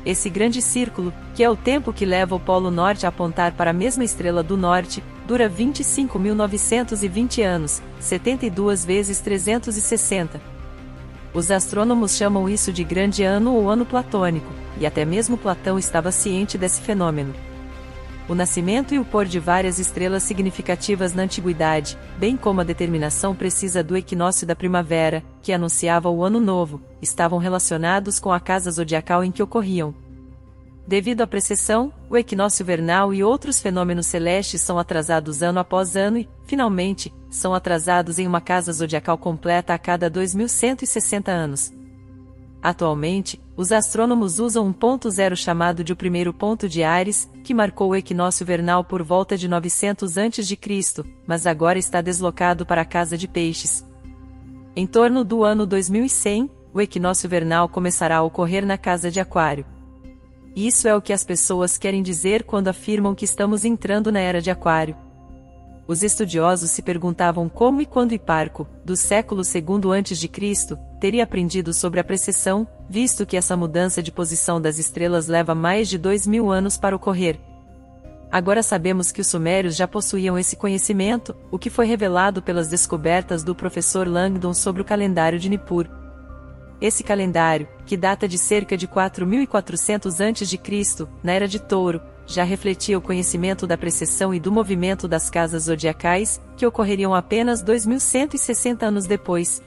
Esse 0.05 0.29
grande 0.29 0.61
círculo, 0.61 1.13
que 1.35 1.43
é 1.43 1.49
o 1.49 1.55
tempo 1.55 1.91
que 1.91 2.05
leva 2.05 2.35
o 2.35 2.39
Polo 2.39 2.71
Norte 2.71 3.05
a 3.05 3.09
apontar 3.09 3.53
para 3.53 3.71
a 3.71 3.73
mesma 3.73 4.03
estrela 4.03 4.41
do 4.41 4.55
norte, 4.55 5.03
dura 5.27 5.49
25.920 5.49 7.43
anos, 7.43 7.81
72 7.99 8.85
vezes 8.85 9.19
360. 9.19 10.39
Os 11.33 11.51
astrônomos 11.51 12.15
chamam 12.15 12.49
isso 12.49 12.71
de 12.71 12.83
grande 12.83 13.23
ano 13.23 13.53
ou 13.53 13.69
ano 13.69 13.85
platônico, 13.85 14.51
e 14.79 14.85
até 14.85 15.05
mesmo 15.05 15.37
Platão 15.37 15.77
estava 15.77 16.11
ciente 16.11 16.57
desse 16.57 16.81
fenômeno. 16.81 17.33
O 18.27 18.35
nascimento 18.35 18.93
e 18.93 18.99
o 18.99 19.05
pôr 19.05 19.25
de 19.25 19.39
várias 19.39 19.79
estrelas 19.79 20.23
significativas 20.23 21.13
na 21.13 21.23
antiguidade, 21.23 21.97
bem 22.17 22.37
como 22.37 22.61
a 22.61 22.63
determinação 22.63 23.35
precisa 23.35 23.83
do 23.83 23.97
equinócio 23.97 24.45
da 24.45 24.55
primavera, 24.55 25.23
que 25.41 25.51
anunciava 25.51 26.09
o 26.09 26.23
ano 26.23 26.39
novo, 26.39 26.79
estavam 27.01 27.39
relacionados 27.39 28.19
com 28.19 28.31
a 28.31 28.39
casa 28.39 28.69
zodiacal 28.69 29.23
em 29.23 29.31
que 29.31 29.41
ocorriam, 29.41 29.95
Devido 30.89 31.21
à 31.21 31.27
precessão, 31.27 31.93
o 32.09 32.17
equinócio 32.17 32.65
vernal 32.65 33.13
e 33.13 33.23
outros 33.23 33.59
fenômenos 33.59 34.07
celestes 34.07 34.59
são 34.59 34.79
atrasados 34.79 35.43
ano 35.43 35.59
após 35.59 35.95
ano 35.95 36.17
e, 36.17 36.27
finalmente, 36.47 37.13
são 37.29 37.53
atrasados 37.53 38.17
em 38.17 38.25
uma 38.25 38.41
casa 38.41 38.73
zodiacal 38.73 39.15
completa 39.15 39.71
a 39.71 39.77
cada 39.77 40.09
2160 40.09 41.31
anos. 41.31 41.71
Atualmente, 42.61 43.39
os 43.55 43.71
astrônomos 43.71 44.39
usam 44.39 44.67
um 44.67 44.73
ponto 44.73 45.09
zero 45.09 45.35
chamado 45.35 45.83
de 45.83 45.93
o 45.93 45.95
primeiro 45.95 46.33
ponto 46.33 46.67
de 46.67 46.83
Ares, 46.83 47.29
que 47.43 47.53
marcou 47.53 47.91
o 47.91 47.95
equinócio 47.95 48.45
vernal 48.45 48.83
por 48.83 49.01
volta 49.01 49.37
de 49.37 49.47
900 49.47 50.17
a.C., 50.17 51.03
mas 51.25 51.47
agora 51.47 51.79
está 51.79 52.01
deslocado 52.01 52.65
para 52.65 52.81
a 52.81 52.85
casa 52.85 53.17
de 53.17 53.27
Peixes. 53.27 53.85
Em 54.75 54.85
torno 54.85 55.23
do 55.23 55.43
ano 55.43 55.65
2100, 55.65 56.49
o 56.73 56.81
equinócio 56.81 57.29
vernal 57.29 57.69
começará 57.69 58.17
a 58.17 58.23
ocorrer 58.23 58.65
na 58.65 58.77
casa 58.77 59.09
de 59.09 59.19
Aquário. 59.19 59.65
Isso 60.55 60.87
é 60.87 60.95
o 60.95 61.01
que 61.01 61.13
as 61.13 61.23
pessoas 61.23 61.77
querem 61.77 62.03
dizer 62.03 62.43
quando 62.43 62.67
afirmam 62.67 63.15
que 63.15 63.25
estamos 63.25 63.63
entrando 63.63 64.11
na 64.11 64.19
era 64.19 64.41
de 64.41 64.51
Aquário. 64.51 64.95
Os 65.89 66.04
estudiosos 66.04 66.69
se 66.69 66.84
perguntavam 66.84 67.49
como 67.49 67.82
e 67.82 67.86
quando 67.88 68.12
Hiparco, 68.12 68.67
do 68.86 68.95
século 68.95 69.41
II 69.41 69.97
a.C., 69.97 70.78
teria 70.99 71.23
aprendido 71.23 71.73
sobre 71.73 71.99
a 71.99 72.04
precessão, 72.04 72.67
visto 72.88 73.25
que 73.25 73.36
essa 73.36 73.58
mudança 73.58 73.99
de 73.99 74.12
posição 74.12 74.62
das 74.62 74.78
estrelas 74.78 75.25
leva 75.25 75.56
mais 75.56 75.89
de 75.89 75.97
dois 75.97 76.28
mil 76.28 76.52
anos 76.52 76.78
para 76.78 76.95
ocorrer. 76.95 77.39
Agora 78.32 78.62
sabemos 78.62 79.12
que 79.12 79.19
os 79.19 79.25
sumérios 79.25 79.75
já 79.75 79.88
possuíam 79.88 80.38
esse 80.38 80.56
conhecimento, 80.56 81.36
o 81.49 81.58
que 81.58 81.71
foi 81.71 81.88
revelado 81.88 82.39
pelas 82.39 82.67
descobertas 82.67 83.43
do 83.43 83.56
professor 83.56 84.08
Langdon 84.08 84.54
sobre 84.54 84.84
o 84.84 84.86
calendário 84.86 85.39
de 85.39 85.49
Nippur. 85.49 85.88
Esse 86.80 87.04
calendário, 87.04 87.67
que 87.88 87.97
data 87.97 88.28
de 88.28 88.38
cerca 88.38 88.78
de 88.78 88.86
4400 88.86 90.21
a.C., 90.21 91.08
na 91.23 91.32
era 91.32 91.47
de 91.47 91.58
Touro, 91.58 91.99
já 92.29 92.43
refletia 92.43 92.97
o 92.97 93.01
conhecimento 93.01 93.65
da 93.65 93.75
precessão 93.75 94.33
e 94.33 94.39
do 94.39 94.51
movimento 94.51 95.07
das 95.07 95.29
casas 95.31 95.63
zodiacais, 95.63 96.39
que 96.55 96.65
ocorreriam 96.65 97.15
apenas 97.15 97.63
2160 97.63 98.85
anos 98.85 99.07
depois. 99.07 99.63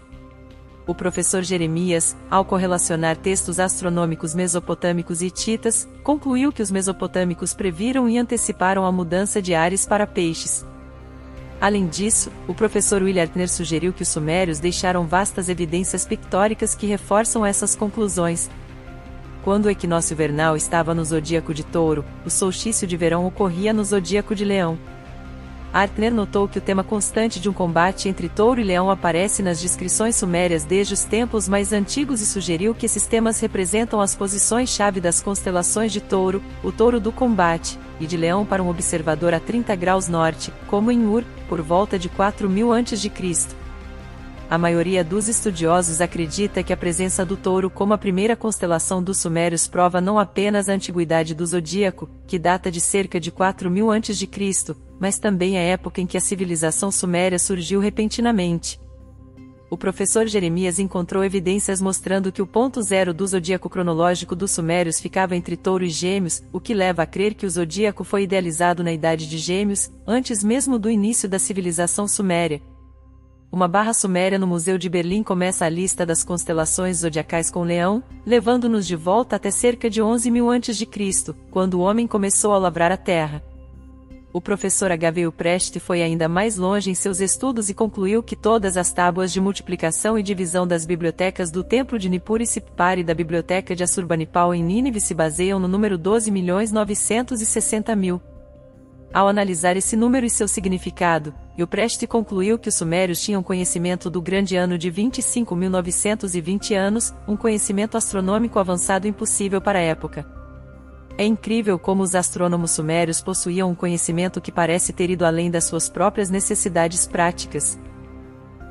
O 0.87 0.95
professor 0.95 1.43
Jeremias, 1.43 2.17
ao 2.31 2.45
correlacionar 2.45 3.17
textos 3.17 3.59
astronômicos 3.59 4.35
mesopotâmicos 4.35 5.23
e 5.23 5.27
hititas, 5.27 5.89
concluiu 6.05 6.53
que 6.53 6.63
os 6.63 6.71
mesopotâmicos 6.71 7.53
previram 7.53 8.09
e 8.09 8.17
anteciparam 8.17 8.87
a 8.87 8.93
mudança 8.93 9.43
de 9.43 9.55
Ares 9.55 9.85
para 9.85 10.07
peixes, 10.07 10.65
Além 11.63 11.87
disso, 11.87 12.33
o 12.49 12.55
professor 12.55 13.01
Willartner 13.05 13.49
sugeriu 13.49 13.93
que 13.93 14.03
os 14.03 14.09
sumérios 14.09 14.59
deixaram 14.59 15.07
vastas 15.07 15.49
evidências 15.49 16.05
pictóricas 16.05 16.75
que 16.75 16.89
reforçam 16.89 17.47
essas 17.47 17.77
conclusões. 17.77 18.51
Quando 19.43 19.67
o 19.67 19.71
equinócio 19.71 20.17
vernal 20.17 20.57
estava 20.57 20.95
no 20.95 21.05
zodíaco 21.05 21.53
de 21.53 21.65
Touro, 21.65 22.05
o 22.25 22.31
solstício 22.31 22.87
de 22.87 22.97
verão 22.97 23.27
ocorria 23.27 23.73
no 23.73 23.85
zodíaco 23.85 24.35
de 24.35 24.45
Leão. 24.45 24.79
Artner 25.73 26.13
notou 26.13 26.47
que 26.47 26.59
o 26.59 26.61
tema 26.61 26.85
constante 26.85 27.41
de 27.41 27.49
um 27.49 27.53
combate 27.53 28.07
entre 28.07 28.29
touro 28.29 28.61
e 28.61 28.65
leão 28.65 28.91
aparece 28.91 29.43
nas 29.43 29.59
descrições 29.59 30.15
sumérias 30.15 30.65
desde 30.65 30.93
os 30.93 31.05
tempos 31.05 31.49
mais 31.49 31.73
antigos 31.73 32.21
e 32.21 32.27
sugeriu 32.27 32.75
que 32.75 32.85
esses 32.85 33.07
temas 33.07 33.41
representam 33.41 33.99
as 33.99 34.15
posições-chave 34.15 35.01
das 35.01 35.23
constelações 35.23 35.91
de 35.91 36.03
touro, 36.03 36.43
o 36.63 36.71
touro 36.71 37.01
do 37.01 37.11
combate, 37.11 37.79
e 37.99 38.07
de 38.07 38.19
leão 38.19 38.45
para 38.45 38.63
um 38.63 38.69
observador 38.69 39.33
a 39.33 39.41
30 39.41 39.75
graus 39.75 40.09
norte, 40.09 40.53
como 40.67 40.93
em 40.93 41.07
Ur, 41.07 41.25
por 41.49 41.63
volta 41.63 41.99
de 41.99 42.11
4000 42.11 42.71
a.C. 42.71 43.62
A 44.53 44.59
maioria 44.59 45.03
dos 45.03 45.29
estudiosos 45.29 46.03
acredita 46.03 46.63
que 46.63 46.75
a 46.75 46.77
presença 46.77 47.25
do 47.25 47.39
touro 47.39 47.71
como 47.71 47.95
a 47.95 47.97
primeira 47.97 48.37
constelação 48.37 49.03
dos 49.03 49.17
Sumérios 49.17 49.67
prova 49.67 49.99
não 49.99 50.19
apenas 50.19 50.69
a 50.69 50.75
antiguidade 50.75 51.35
do 51.35 51.47
zodíaco, 51.47 52.07
que 52.27 52.39
data 52.39 52.71
de 52.71 52.79
cerca 52.79 53.19
de 53.19 53.31
4000 53.31 53.91
a.C., 53.91 54.77
mas 55.01 55.19
também 55.19 55.57
a 55.57 55.63
época 55.63 56.03
em 56.03 56.07
que 56.07 56.19
a 56.19 56.21
civilização 56.21 56.93
suméria 56.93 57.39
surgiu 57.39 57.81
repentinamente. 57.81 58.79
O 59.71 59.79
professor 59.79 60.27
Jeremias 60.27 60.79
encontrou 60.79 61.25
evidências 61.25 61.81
mostrando 61.81 62.31
que 62.31 62.43
o 62.43 62.47
ponto 62.47 62.83
zero 62.83 63.15
do 63.15 63.27
zodíaco 63.27 63.71
cronológico 63.71 64.37
dos 64.37 64.51
Sumérios 64.51 65.01
ficava 65.01 65.35
entre 65.35 65.57
Touro 65.57 65.83
e 65.83 65.89
Gêmeos, 65.89 66.43
o 66.53 66.61
que 66.61 66.75
leva 66.75 67.05
a 67.05 67.07
crer 67.07 67.33
que 67.33 67.47
o 67.47 67.51
zodíaco 67.51 68.05
foi 68.05 68.25
idealizado 68.25 68.85
na 68.85 68.93
Idade 68.93 69.27
de 69.27 69.39
Gêmeos, 69.39 69.91
antes 70.07 70.45
mesmo 70.45 70.79
do 70.79 70.91
início 70.91 71.27
da 71.27 71.39
civilização 71.39 72.07
suméria. 72.07 72.61
Uma 73.53 73.69
barra 73.69 73.93
suméria 73.93 74.39
no 74.39 74.47
Museu 74.47 74.79
de 74.79 74.89
Berlim 74.89 75.23
começa 75.23 75.67
a 75.67 75.69
lista 75.69 76.07
das 76.07 76.25
constelações 76.25 76.99
zodiacais 76.99 77.51
com 77.51 77.63
Leão, 77.63 78.03
levando-nos 78.25 78.87
de 78.87 78.97
volta 78.97 79.37
até 79.37 79.51
cerca 79.51 79.91
de 79.91 80.01
11 80.01 80.31
mil 80.31 80.51
a.C., 80.51 81.35
quando 81.51 81.75
o 81.75 81.81
homem 81.81 82.07
começou 82.07 82.55
a 82.55 82.59
lavrar 82.59 82.91
a 82.91 82.97
terra 82.97 83.43
o 84.33 84.41
professor 84.41 84.91
H.V. 84.91 85.31
Preste 85.33 85.79
foi 85.79 86.03
ainda 86.03 86.27
mais 86.29 86.57
longe 86.57 86.91
em 86.91 86.95
seus 86.95 87.21
estudos 87.21 87.69
e 87.69 87.75
concluiu 87.75 88.23
que 88.23 88.35
todas 88.35 88.79
as 88.79 88.91
tábuas 88.93 89.33
de 89.33 89.41
multiplicação 89.41 90.19
e 90.19 90.23
divisão 90.23 90.67
das 90.67 90.87
bibliotecas 90.87 91.51
do 91.51 91.63
Templo 91.63 91.99
de 91.99 92.09
Nippur 92.09 92.41
e 92.41 92.47
Sipar 92.47 92.99
e 92.99 93.05
da 93.05 93.13
Biblioteca 93.13 93.77
de 93.77 93.85
Assurbanipal 93.85 94.55
em 94.55 94.65
Nínive 94.65 95.01
se 95.01 95.13
baseiam 95.13 95.61
no 95.61 95.69
número 95.69 95.99
12.960.000. 95.99 98.19
Ao 99.13 99.29
analisar 99.29 99.77
esse 99.77 99.95
número 99.95 100.25
e 100.25 100.31
seu 100.31 100.49
significado, 100.49 101.35
o 101.61 101.67
Preste 101.67 102.07
concluiu 102.07 102.59
que 102.59 102.69
os 102.69 102.75
sumérios 102.77 103.21
tinham 103.21 103.43
conhecimento 103.43 104.09
do 104.09 104.23
grande 104.23 104.57
ano 104.57 104.79
de 104.79 104.91
25.920 104.91 106.75
anos, 106.75 107.13
um 107.27 107.37
conhecimento 107.37 107.97
astronômico 107.97 108.59
avançado 108.59 109.09
impossível 109.09 109.61
para 109.61 109.79
a 109.79 109.83
época. 109.83 110.25
É 111.19 111.27
incrível 111.27 111.79
como 111.79 112.03
os 112.03 112.15
astrônomos 112.15 112.71
sumérios 112.71 113.21
possuíam 113.21 113.71
um 113.71 113.75
conhecimento 113.75 114.41
que 114.41 114.51
parece 114.51 114.95
ter 114.95 115.11
ido 115.11 115.27
além 115.27 115.51
das 115.51 115.65
suas 115.65 115.89
próprias 115.89 116.31
necessidades 116.31 117.07
práticas. 117.07 117.79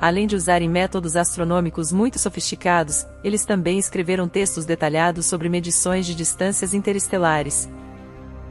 Além 0.00 0.26
de 0.26 0.34
usarem 0.34 0.68
métodos 0.68 1.14
astronômicos 1.14 1.92
muito 1.92 2.18
sofisticados, 2.18 3.06
eles 3.22 3.44
também 3.44 3.78
escreveram 3.78 4.26
textos 4.26 4.64
detalhados 4.64 5.26
sobre 5.26 5.48
medições 5.48 6.04
de 6.04 6.16
distâncias 6.16 6.74
interestelares. 6.74 7.68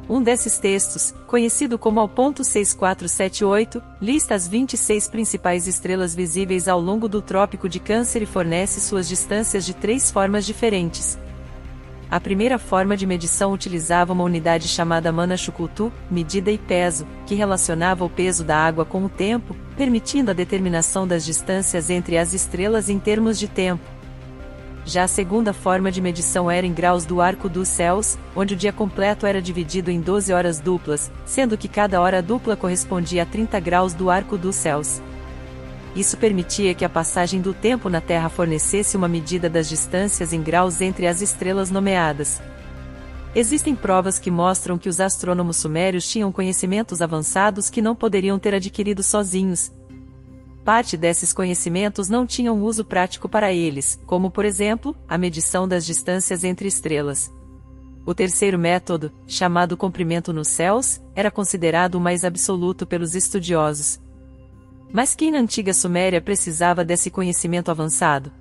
Um 0.09 0.21
desses 0.21 0.57
textos, 0.57 1.13
conhecido 1.25 1.77
como 1.77 1.99
ao 1.99 2.09
ponto 2.09 2.43
6478, 2.43 3.81
lista 4.01 4.35
as 4.35 4.47
26 4.47 5.07
principais 5.07 5.67
estrelas 5.67 6.13
visíveis 6.13 6.67
ao 6.67 6.81
longo 6.81 7.07
do 7.07 7.21
Trópico 7.21 7.69
de 7.69 7.79
Câncer 7.79 8.21
e 8.21 8.25
fornece 8.25 8.81
suas 8.81 9.07
distâncias 9.07 9.65
de 9.65 9.73
três 9.73 10.11
formas 10.11 10.45
diferentes, 10.45 11.17
a 12.11 12.19
primeira 12.19 12.59
forma 12.59 12.97
de 12.97 13.07
medição 13.07 13.53
utilizava 13.53 14.11
uma 14.11 14.25
unidade 14.25 14.67
chamada 14.67 15.13
Manashukutu, 15.13 15.93
medida 16.11 16.51
e 16.51 16.57
peso, 16.57 17.07
que 17.25 17.35
relacionava 17.35 18.03
o 18.03 18.09
peso 18.09 18.43
da 18.43 18.57
água 18.57 18.83
com 18.83 19.05
o 19.05 19.09
tempo, 19.09 19.55
permitindo 19.77 20.29
a 20.29 20.33
determinação 20.33 21.07
das 21.07 21.23
distâncias 21.23 21.89
entre 21.89 22.17
as 22.17 22.33
estrelas 22.33 22.89
em 22.89 22.99
termos 22.99 23.39
de 23.39 23.47
tempo. 23.47 24.00
Já 24.85 25.03
a 25.03 25.07
segunda 25.07 25.53
forma 25.53 25.91
de 25.91 26.01
medição 26.01 26.49
era 26.49 26.65
em 26.65 26.73
graus 26.73 27.05
do 27.05 27.21
arco 27.21 27.47
dos 27.47 27.67
céus, 27.67 28.17
onde 28.35 28.55
o 28.55 28.57
dia 28.57 28.73
completo 28.73 29.25
era 29.25 29.41
dividido 29.41 29.91
em 29.91 30.01
12 30.01 30.33
horas 30.33 30.59
duplas, 30.59 31.11
sendo 31.25 31.57
que 31.57 31.67
cada 31.67 32.01
hora 32.01 32.21
dupla 32.21 32.55
correspondia 32.55 33.23
a 33.23 33.25
30 33.25 33.59
graus 33.59 33.93
do 33.93 34.09
arco 34.09 34.37
dos 34.37 34.55
céus. 34.55 35.01
Isso 35.95 36.17
permitia 36.17 36.73
que 36.73 36.85
a 36.85 36.89
passagem 36.89 37.41
do 37.41 37.53
tempo 37.53 37.89
na 37.89 38.01
Terra 38.01 38.29
fornecesse 38.29 38.95
uma 38.95 39.07
medida 39.07 39.49
das 39.49 39.67
distâncias 39.67 40.33
em 40.33 40.41
graus 40.41 40.81
entre 40.81 41.05
as 41.05 41.21
estrelas 41.21 41.69
nomeadas. 41.69 42.41
Existem 43.35 43.75
provas 43.75 44.17
que 44.17 44.31
mostram 44.31 44.77
que 44.77 44.89
os 44.89 44.99
astrônomos 44.99 45.57
sumérios 45.57 46.09
tinham 46.09 46.31
conhecimentos 46.31 47.01
avançados 47.01 47.69
que 47.69 47.81
não 47.81 47.95
poderiam 47.95 48.39
ter 48.39 48.53
adquirido 48.53 49.03
sozinhos, 49.03 49.71
Parte 50.63 50.95
desses 50.95 51.33
conhecimentos 51.33 52.07
não 52.07 52.25
tinham 52.25 52.61
uso 52.63 52.85
prático 52.85 53.27
para 53.27 53.51
eles, 53.51 53.99
como 54.05 54.29
por 54.29 54.45
exemplo, 54.45 54.95
a 55.07 55.17
medição 55.17 55.67
das 55.67 55.85
distâncias 55.85 56.43
entre 56.43 56.67
estrelas. 56.67 57.31
O 58.05 58.13
terceiro 58.13 58.57
método, 58.57 59.11
chamado 59.27 59.75
comprimento 59.75 60.31
nos 60.31 60.47
céus, 60.47 61.01
era 61.15 61.31
considerado 61.31 61.95
o 61.95 62.01
mais 62.01 62.23
absoluto 62.23 62.85
pelos 62.85 63.15
estudiosos. 63.15 63.99
Mas 64.91 65.15
quem 65.15 65.31
na 65.31 65.39
antiga 65.39 65.73
Suméria 65.73 66.21
precisava 66.21 66.83
desse 66.83 67.09
conhecimento 67.09 67.71
avançado? 67.71 68.31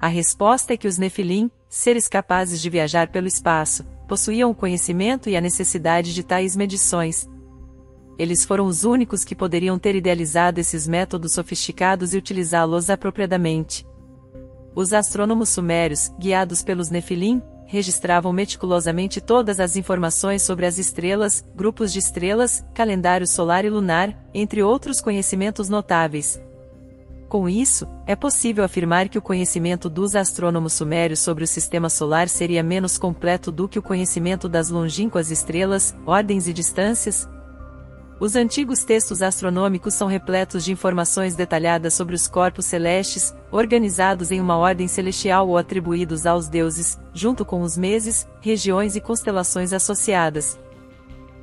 A 0.00 0.08
resposta 0.08 0.74
é 0.74 0.76
que 0.76 0.86
os 0.86 0.98
Nefilim, 0.98 1.50
seres 1.68 2.06
capazes 2.06 2.60
de 2.60 2.70
viajar 2.70 3.08
pelo 3.08 3.26
espaço, 3.26 3.84
possuíam 4.06 4.50
o 4.50 4.54
conhecimento 4.54 5.28
e 5.28 5.36
a 5.36 5.40
necessidade 5.40 6.14
de 6.14 6.22
tais 6.22 6.54
medições, 6.54 7.28
eles 8.18 8.44
foram 8.44 8.66
os 8.66 8.84
únicos 8.84 9.24
que 9.24 9.34
poderiam 9.34 9.78
ter 9.78 9.94
idealizado 9.94 10.60
esses 10.60 10.86
métodos 10.86 11.32
sofisticados 11.32 12.14
e 12.14 12.18
utilizá-los 12.18 12.88
apropriadamente. 12.88 13.86
Os 14.74 14.92
astrônomos 14.92 15.48
sumérios, 15.48 16.10
guiados 16.18 16.62
pelos 16.62 16.90
Nefilim, 16.90 17.42
registravam 17.66 18.32
meticulosamente 18.32 19.20
todas 19.20 19.58
as 19.58 19.76
informações 19.76 20.42
sobre 20.42 20.66
as 20.66 20.78
estrelas, 20.78 21.44
grupos 21.54 21.92
de 21.92 21.98
estrelas, 21.98 22.64
calendário 22.72 23.26
solar 23.26 23.64
e 23.64 23.70
lunar, 23.70 24.16
entre 24.32 24.62
outros 24.62 25.00
conhecimentos 25.00 25.68
notáveis. 25.68 26.40
Com 27.28 27.48
isso, 27.48 27.88
é 28.06 28.14
possível 28.14 28.62
afirmar 28.62 29.08
que 29.08 29.18
o 29.18 29.22
conhecimento 29.22 29.90
dos 29.90 30.14
astrônomos 30.14 30.74
sumérios 30.74 31.18
sobre 31.18 31.42
o 31.42 31.46
sistema 31.46 31.88
solar 31.90 32.28
seria 32.28 32.62
menos 32.62 32.96
completo 32.96 33.50
do 33.50 33.68
que 33.68 33.80
o 33.80 33.82
conhecimento 33.82 34.48
das 34.48 34.70
longínquas 34.70 35.32
estrelas, 35.32 35.94
ordens 36.06 36.46
e 36.46 36.52
distâncias, 36.52 37.28
os 38.18 38.34
antigos 38.34 38.82
textos 38.82 39.20
astronômicos 39.20 39.92
são 39.92 40.08
repletos 40.08 40.64
de 40.64 40.72
informações 40.72 41.34
detalhadas 41.34 41.92
sobre 41.92 42.14
os 42.14 42.26
corpos 42.26 42.64
celestes, 42.64 43.34
organizados 43.52 44.30
em 44.30 44.40
uma 44.40 44.56
ordem 44.56 44.88
celestial 44.88 45.46
ou 45.48 45.58
atribuídos 45.58 46.24
aos 46.24 46.48
deuses, 46.48 46.98
junto 47.12 47.44
com 47.44 47.60
os 47.60 47.76
meses, 47.76 48.26
regiões 48.40 48.96
e 48.96 49.00
constelações 49.00 49.72
associadas. 49.72 50.58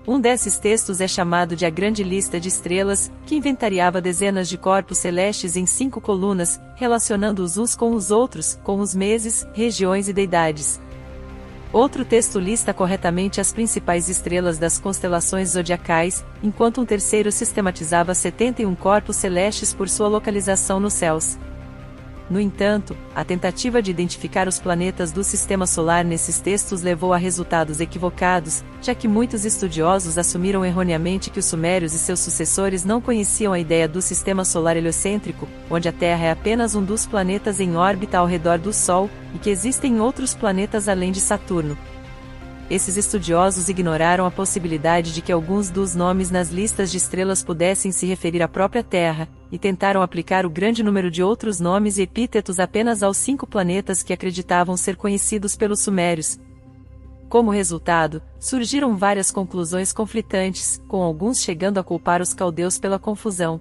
Um 0.06 0.20
desses 0.20 0.58
textos 0.58 1.00
é 1.00 1.08
chamado 1.08 1.56
de 1.56 1.66
A 1.66 1.70
Grande 1.70 2.04
Lista 2.04 2.40
de 2.40 2.50
Estrelas, 2.50 3.10
que 3.26 3.36
inventariava 3.36 4.02
dezenas 4.02 4.50
de 4.50 4.58
corpos 4.58 4.98
celestes 4.98 5.56
em 5.56 5.66
cinco 5.66 6.02
colunas, 6.02 6.60
relacionando-os 6.76 7.58
uns 7.58 7.76
com 7.76 7.94
os 7.94 8.12
outros, 8.12 8.60
com 8.64 8.80
os 8.80 8.94
meses, 8.94 9.48
regiões 9.54 10.10
e 10.10 10.14
deidades. 10.14 10.82
Outro 11.74 12.06
texto 12.06 12.38
lista 12.38 12.72
corretamente 12.72 13.42
as 13.42 13.52
principais 13.52 14.08
estrelas 14.08 14.60
das 14.60 14.78
constelações 14.78 15.50
zodiacais, 15.50 16.24
enquanto 16.44 16.80
um 16.80 16.86
terceiro 16.86 17.32
sistematizava 17.32 18.14
71 18.14 18.76
corpos 18.76 19.16
celestes 19.16 19.74
por 19.74 19.90
sua 19.90 20.08
localização 20.08 20.80
nos 20.80 20.94
céus. 20.94 21.36
No 22.34 22.40
entanto, 22.40 22.98
a 23.14 23.24
tentativa 23.24 23.80
de 23.80 23.92
identificar 23.92 24.48
os 24.48 24.58
planetas 24.58 25.12
do 25.12 25.24
sistema 25.24 25.68
solar 25.68 26.04
nesses 26.04 26.40
textos 26.40 26.82
levou 26.82 27.14
a 27.14 27.18
resultados 27.18 27.80
equivocados, 27.80 28.64
já 28.82 28.96
que 28.96 29.08
muitos 29.08 29.46
estudiosos 29.46 30.18
assumiram 30.18 30.66
erroneamente 30.66 31.30
que 31.30 31.38
os 31.38 31.46
sumérios 31.46 31.94
e 31.94 32.00
seus 32.00 32.20
sucessores 32.22 32.84
não 32.84 33.00
conheciam 33.00 33.54
a 33.54 33.60
ideia 33.60 33.88
do 33.88 34.02
sistema 34.02 34.44
solar 34.44 34.76
heliocêntrico, 34.76 35.48
onde 35.70 35.88
a 35.88 35.92
Terra 35.92 36.26
é 36.26 36.32
apenas 36.32 36.74
um 36.74 36.84
dos 36.84 37.06
planetas 37.06 37.60
em 37.60 37.76
órbita 37.76 38.18
ao 38.18 38.26
redor 38.26 38.58
do 38.58 38.74
Sol, 38.74 39.12
e 39.36 39.38
que 39.38 39.52
existem 39.52 40.02
outros 40.02 40.34
planetas 40.34 40.90
além 40.90 41.12
de 41.12 41.22
Saturno, 41.22 41.78
esses 42.70 42.98
estudiosos 42.98 43.70
ignoraram 43.70 44.26
a 44.26 44.32
possibilidade 44.32 45.14
de 45.14 45.22
que 45.22 45.32
alguns 45.32 45.70
dos 45.70 45.94
nomes 45.96 46.32
nas 46.32 46.50
listas 46.50 46.90
de 46.92 46.98
estrelas 46.98 47.44
pudessem 47.44 47.92
se 47.92 48.06
referir 48.06 48.42
à 48.42 48.48
própria 48.48 48.84
Terra, 48.84 49.28
e 49.52 49.60
tentaram 49.60 50.02
aplicar 50.02 50.46
o 50.46 50.50
grande 50.50 50.82
número 50.82 51.12
de 51.12 51.22
outros 51.22 51.60
nomes 51.60 51.98
e 51.98 52.04
epítetos 52.04 52.60
apenas 52.60 53.04
aos 53.04 53.18
cinco 53.18 53.46
planetas 53.46 54.02
que 54.02 54.14
acreditavam 54.14 54.76
ser 54.76 54.96
conhecidos 54.96 55.56
pelos 55.56 55.82
Sumérios. 55.82 56.40
Como 57.30 57.52
resultado, 57.52 58.22
surgiram 58.40 58.96
várias 58.96 59.32
conclusões 59.32 59.92
conflitantes, 59.92 60.82
com 60.88 61.02
alguns 61.02 61.42
chegando 61.42 61.80
a 61.80 61.84
culpar 61.84 62.22
os 62.22 62.34
caldeus 62.34 62.80
pela 62.80 62.98
confusão. 62.98 63.60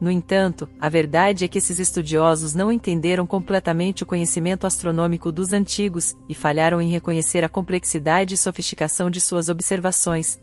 No 0.00 0.10
entanto, 0.10 0.66
a 0.80 0.88
verdade 0.88 1.44
é 1.44 1.48
que 1.48 1.58
esses 1.58 1.78
estudiosos 1.78 2.54
não 2.54 2.72
entenderam 2.72 3.26
completamente 3.26 4.02
o 4.02 4.06
conhecimento 4.06 4.66
astronômico 4.66 5.30
dos 5.30 5.52
antigos 5.52 6.16
e 6.26 6.34
falharam 6.34 6.80
em 6.80 6.90
reconhecer 6.90 7.44
a 7.44 7.50
complexidade 7.50 8.34
e 8.34 8.38
sofisticação 8.38 9.10
de 9.10 9.20
suas 9.20 9.50
observações. 9.50 10.40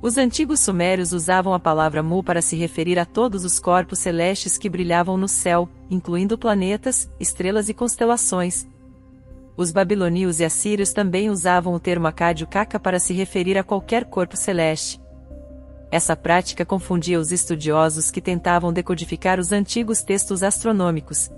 Os 0.00 0.16
antigos 0.16 0.60
sumérios 0.60 1.12
usavam 1.12 1.52
a 1.52 1.60
palavra 1.60 2.02
Mu 2.02 2.24
para 2.24 2.40
se 2.40 2.56
referir 2.56 2.98
a 2.98 3.04
todos 3.04 3.44
os 3.44 3.60
corpos 3.60 3.98
celestes 3.98 4.56
que 4.56 4.70
brilhavam 4.70 5.18
no 5.18 5.28
céu, 5.28 5.68
incluindo 5.90 6.38
planetas, 6.38 7.10
estrelas 7.20 7.68
e 7.68 7.74
constelações. 7.74 8.66
Os 9.54 9.70
babilônios 9.70 10.40
e 10.40 10.44
assírios 10.44 10.94
também 10.94 11.28
usavam 11.28 11.74
o 11.74 11.78
termo 11.78 12.06
acádio 12.06 12.46
Kaka 12.46 12.80
para 12.80 12.98
se 12.98 13.12
referir 13.12 13.58
a 13.58 13.62
qualquer 13.62 14.06
corpo 14.06 14.34
celeste. 14.34 15.01
Essa 15.92 16.16
prática 16.16 16.64
confundia 16.64 17.20
os 17.20 17.30
estudiosos 17.30 18.10
que 18.10 18.22
tentavam 18.22 18.72
decodificar 18.72 19.38
os 19.38 19.52
antigos 19.52 20.02
textos 20.02 20.42
astronômicos. 20.42 21.30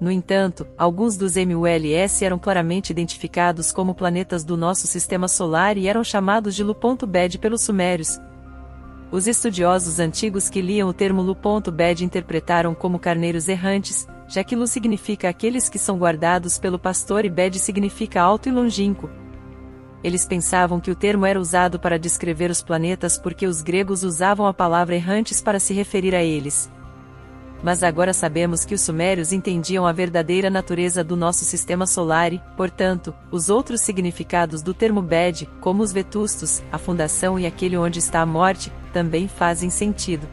No 0.00 0.10
entanto, 0.10 0.66
alguns 0.76 1.16
dos 1.16 1.36
MULS 1.36 2.20
eram 2.20 2.36
claramente 2.36 2.90
identificados 2.90 3.70
como 3.70 3.94
planetas 3.94 4.42
do 4.42 4.56
nosso 4.56 4.88
sistema 4.88 5.28
solar 5.28 5.78
e 5.78 5.86
eram 5.86 6.02
chamados 6.02 6.56
de 6.56 6.64
Lu.Bed 6.64 7.38
pelos 7.38 7.62
sumérios. 7.62 8.18
Os 9.12 9.28
estudiosos 9.28 10.00
antigos 10.00 10.48
que 10.48 10.60
liam 10.60 10.88
o 10.88 10.92
termo 10.92 11.22
Lu.Bed 11.22 12.04
interpretaram 12.04 12.74
como 12.74 12.98
carneiros 12.98 13.46
errantes, 13.46 14.04
já 14.26 14.42
que 14.42 14.56
Lu 14.56 14.66
significa 14.66 15.28
aqueles 15.28 15.68
que 15.68 15.78
são 15.78 15.96
guardados 15.96 16.58
pelo 16.58 16.78
pastor 16.78 17.24
e 17.24 17.30
Bed 17.30 17.56
significa 17.60 18.20
alto 18.20 18.48
e 18.48 18.52
longínquo, 18.52 19.08
eles 20.02 20.24
pensavam 20.24 20.80
que 20.80 20.90
o 20.90 20.94
termo 20.94 21.26
era 21.26 21.40
usado 21.40 21.78
para 21.78 21.98
descrever 21.98 22.50
os 22.50 22.62
planetas 22.62 23.18
porque 23.18 23.46
os 23.46 23.62
gregos 23.62 24.02
usavam 24.02 24.46
a 24.46 24.54
palavra 24.54 24.94
errantes 24.94 25.42
para 25.42 25.60
se 25.60 25.74
referir 25.74 26.14
a 26.14 26.22
eles. 26.22 26.70
Mas 27.62 27.82
agora 27.82 28.14
sabemos 28.14 28.64
que 28.64 28.74
os 28.74 28.80
sumérios 28.80 29.32
entendiam 29.32 29.86
a 29.86 29.92
verdadeira 29.92 30.48
natureza 30.48 31.04
do 31.04 31.14
nosso 31.14 31.44
sistema 31.44 31.86
solar 31.86 32.32
e, 32.32 32.40
portanto, 32.56 33.14
os 33.30 33.50
outros 33.50 33.82
significados 33.82 34.62
do 34.62 34.72
termo 34.72 35.02
Bed, 35.02 35.46
como 35.60 35.82
os 35.82 35.92
vetustos, 35.92 36.62
a 36.72 36.78
fundação 36.78 37.38
e 37.38 37.46
aquele 37.46 37.76
onde 37.76 37.98
está 37.98 38.20
a 38.20 38.26
morte, 38.26 38.72
também 38.94 39.28
fazem 39.28 39.68
sentido. 39.68 40.26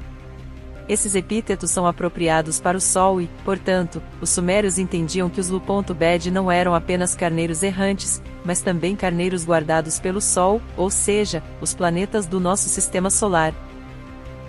Esses 0.90 1.16
epítetos 1.16 1.70
são 1.70 1.86
apropriados 1.86 2.62
para 2.62 2.78
o 2.78 2.82
Sol 2.82 3.20
e, 3.20 3.30
portanto, 3.44 4.02
os 4.22 4.30
sumérios 4.30 4.78
entendiam 4.80 5.30
que 5.30 5.40
os 5.42 5.50
Lu.Bed 5.50 6.32
não 6.32 6.50
eram 6.50 6.74
apenas 6.74 7.14
carneiros 7.14 7.62
errantes, 7.62 8.22
mas 8.46 8.62
também 8.62 8.96
carneiros 8.96 9.46
guardados 9.46 10.00
pelo 10.00 10.22
Sol, 10.22 10.62
ou 10.78 10.90
seja, 10.90 11.44
os 11.60 11.74
planetas 11.74 12.26
do 12.26 12.40
nosso 12.40 12.70
sistema 12.70 13.10
solar. 13.10 13.54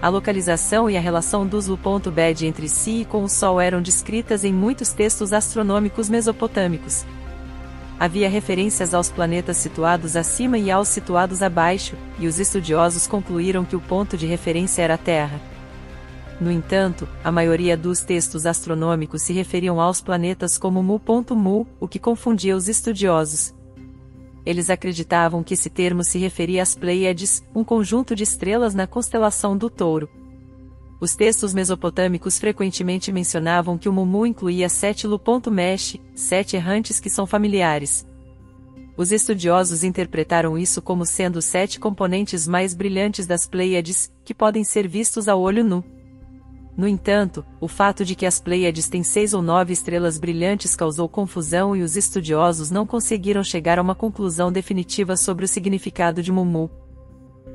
A 0.01 0.09
localização 0.09 0.89
e 0.89 0.97
a 0.97 1.01
relação 1.01 1.45
dos 1.45 1.67
Lu.Bed 1.67 2.47
entre 2.47 2.69
si 2.69 3.01
e 3.01 3.05
com 3.05 3.25
o 3.25 3.29
Sol 3.29 3.61
eram 3.61 3.83
descritas 3.83 4.45
em 4.45 4.53
muitos 4.53 4.93
textos 4.93 5.33
astronômicos 5.33 6.09
mesopotâmicos. 6.09 7.05
Havia 7.99 8.31
referências 8.31 8.95
aos 8.95 9.11
planetas 9.11 9.57
situados 9.57 10.15
acima 10.15 10.57
e 10.57 10.71
aos 10.71 10.87
situados 10.87 11.43
abaixo, 11.43 11.97
e 12.17 12.29
os 12.29 12.39
estudiosos 12.39 13.09
concluíram 13.09 13.65
que 13.65 13.75
o 13.75 13.81
ponto 13.81 14.17
de 14.17 14.25
referência 14.25 14.83
era 14.83 14.95
a 14.95 14.99
Terra. 14.99 15.58
No 16.41 16.53
entanto, 16.53 17.09
a 17.25 17.33
maioria 17.33 17.77
dos 17.77 18.01
textos 18.01 18.47
astronômicos 18.47 19.23
se 19.23 19.33
referiam 19.33 19.81
aos 19.81 20.01
planetas 20.01 20.57
como 20.57 20.83
Mu.Mu, 20.83 21.67
o 21.81 21.89
que 21.89 21.99
confundia 21.99 22.57
os 22.57 22.69
estudiosos. 22.69 23.53
Eles 24.47 24.71
acreditavam 24.71 25.43
que 25.43 25.55
esse 25.55 25.69
termo 25.69 26.05
se 26.05 26.17
referia 26.17 26.63
às 26.63 26.75
Pleiades, 26.75 27.43
um 27.55 27.65
conjunto 27.65 28.15
de 28.15 28.23
estrelas 28.23 28.73
na 28.73 28.87
constelação 28.87 29.57
do 29.57 29.69
Touro. 29.69 30.09
Os 31.01 31.15
textos 31.15 31.53
mesopotâmicos 31.53 32.39
frequentemente 32.39 33.13
mencionavam 33.13 33.77
que 33.77 33.89
o 33.89 33.93
Mumu 33.93 34.25
incluía 34.25 34.69
sete 34.69 35.07
Lu.Mesh, 35.07 35.97
sete 36.15 36.57
errantes 36.57 36.99
que 37.01 37.11
são 37.11 37.27
familiares. 37.27 38.07
Os 38.97 39.13
estudiosos 39.13 39.85
interpretaram 39.85 40.57
isso 40.57 40.81
como 40.81 41.05
sendo 41.05 41.37
os 41.37 41.45
sete 41.45 41.79
componentes 41.79 42.49
mais 42.49 42.75
brilhantes 42.75 43.27
das 43.27 43.47
Pleiades, 43.47 44.11
que 44.25 44.35
podem 44.35 44.65
ser 44.65 44.89
vistos 44.89 45.29
a 45.29 45.37
olho 45.37 45.63
nu. 45.63 45.98
No 46.79 46.87
entanto, 46.87 47.45
o 47.61 47.67
fato 47.67 48.05
de 48.05 48.15
que 48.15 48.25
as 48.25 48.39
Pleiades 48.39 48.89
têm 48.89 49.03
seis 49.03 49.35
ou 49.35 49.43
nove 49.43 49.73
estrelas 49.73 50.17
brilhantes 50.17 50.77
causou 50.77 51.09
confusão 51.09 51.75
e 51.75 51.83
os 51.83 51.97
estudiosos 51.97 52.71
não 52.71 52.87
conseguiram 52.87 53.43
chegar 53.43 53.81
a 53.81 53.83
uma 53.83 53.97
conclusão 53.97 54.53
definitiva 54.53 55.17
sobre 55.17 55.45
o 55.45 55.49
significado 55.49 56.23
de 56.23 56.31
Mumu. 56.31 56.71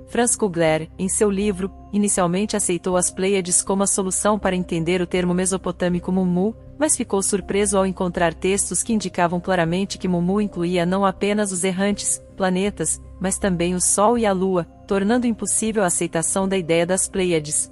Franz 0.08 0.36
Kugler, 0.36 0.90
em 1.00 1.08
seu 1.08 1.32
livro, 1.32 1.72
inicialmente 1.94 2.58
aceitou 2.58 2.98
as 2.98 3.10
Pleiades 3.10 3.62
como 3.62 3.84
a 3.84 3.88
solução 3.88 4.38
para 4.38 4.58
entender 4.58 5.02
o 5.02 5.08
termo 5.08 5.34
mesopotâmico 5.34 6.12
Mumu, 6.12 6.54
mas 6.78 6.98
ficou 6.98 7.24
surpreso 7.24 7.78
ao 7.78 7.86
encontrar 7.86 8.34
textos 8.34 8.84
que 8.84 8.92
indicavam 8.92 9.40
claramente 9.40 9.98
que 9.98 10.08
Mumu 10.08 10.42
incluía 10.42 10.86
não 10.86 11.06
apenas 11.06 11.54
os 11.54 11.64
errantes, 11.64 12.22
planetas, 12.36 13.02
mas 13.22 13.38
também 13.38 13.74
o 13.74 13.80
Sol 13.80 14.18
e 14.18 14.26
a 14.26 14.34
Lua, 14.34 14.66
tornando 14.86 15.26
impossível 15.26 15.82
a 15.82 15.88
aceitação 15.88 16.46
da 16.46 16.58
ideia 16.58 16.86
das 16.86 17.08
Pleiades 17.08 17.72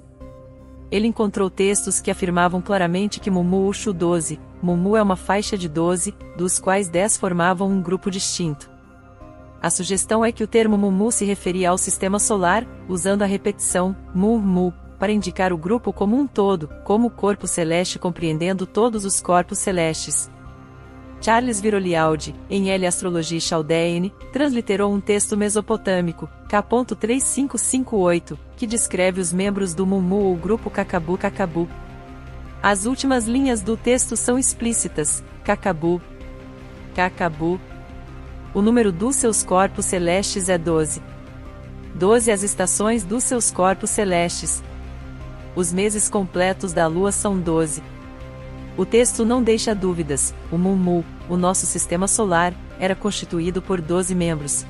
ele 0.92 1.06
encontrou 1.06 1.48
textos 1.48 2.00
que 2.00 2.10
afirmavam 2.10 2.60
claramente 2.60 3.18
que 3.18 3.30
Mumu 3.30 3.66
Ushu 3.66 3.94
12, 3.94 4.38
Mumu 4.62 4.94
é 4.94 5.02
uma 5.02 5.16
faixa 5.16 5.56
de 5.56 5.66
12, 5.66 6.14
dos 6.36 6.60
quais 6.60 6.88
10 6.88 7.16
formavam 7.16 7.68
um 7.68 7.80
grupo 7.80 8.10
distinto. 8.10 8.70
A 9.60 9.70
sugestão 9.70 10.22
é 10.22 10.30
que 10.30 10.44
o 10.44 10.46
termo 10.46 10.76
Mumu 10.76 11.10
se 11.10 11.24
referia 11.24 11.70
ao 11.70 11.78
sistema 11.78 12.18
solar, 12.18 12.66
usando 12.88 13.22
a 13.22 13.26
repetição 13.26 13.96
Mu-Mu, 14.14 14.74
para 14.98 15.12
indicar 15.12 15.52
o 15.52 15.56
grupo 15.56 15.92
como 15.92 16.16
um 16.16 16.26
todo, 16.26 16.68
como 16.84 17.08
o 17.08 17.10
corpo 17.10 17.46
celeste 17.46 17.98
compreendendo 17.98 18.66
todos 18.66 19.04
os 19.04 19.20
corpos 19.20 19.58
celestes. 19.58 20.30
Charles 21.22 21.60
Virolialdi, 21.60 22.34
em 22.50 22.68
L 22.70 22.84
Astrologia 22.84 23.38
Chaldeane, 23.38 24.12
transliterou 24.32 24.92
um 24.92 25.00
texto 25.00 25.36
mesopotâmico, 25.36 26.28
K.3558, 26.48 28.36
que 28.56 28.66
descreve 28.66 29.20
os 29.20 29.32
membros 29.32 29.72
do 29.72 29.86
Mumu 29.86 30.24
ou 30.24 30.34
grupo 30.34 30.68
Kakabu 30.68 31.16
Kakabu. 31.16 31.68
As 32.60 32.86
últimas 32.86 33.26
linhas 33.26 33.62
do 33.62 33.76
texto 33.76 34.16
são 34.16 34.36
explícitas, 34.36 35.22
Kakabu, 35.44 36.02
Kakabu. 36.92 37.60
O 38.52 38.60
número 38.60 38.90
dos 38.90 39.14
seus 39.14 39.44
corpos 39.44 39.86
celestes 39.86 40.48
é 40.48 40.58
12. 40.58 41.00
12 41.94 42.32
as 42.32 42.42
estações 42.42 43.04
dos 43.04 43.22
seus 43.22 43.52
corpos 43.52 43.90
celestes. 43.90 44.60
Os 45.54 45.72
meses 45.72 46.08
completos 46.08 46.72
da 46.72 46.88
Lua 46.88 47.12
são 47.12 47.38
12. 47.38 47.91
O 48.76 48.86
texto 48.86 49.24
não 49.24 49.42
deixa 49.42 49.74
dúvidas, 49.74 50.34
o 50.50 50.56
Mumu, 50.56 51.04
o 51.28 51.36
nosso 51.36 51.66
sistema 51.66 52.08
solar, 52.08 52.54
era 52.78 52.94
constituído 52.94 53.60
por 53.60 53.80
12 53.80 54.14
membros. 54.14 54.64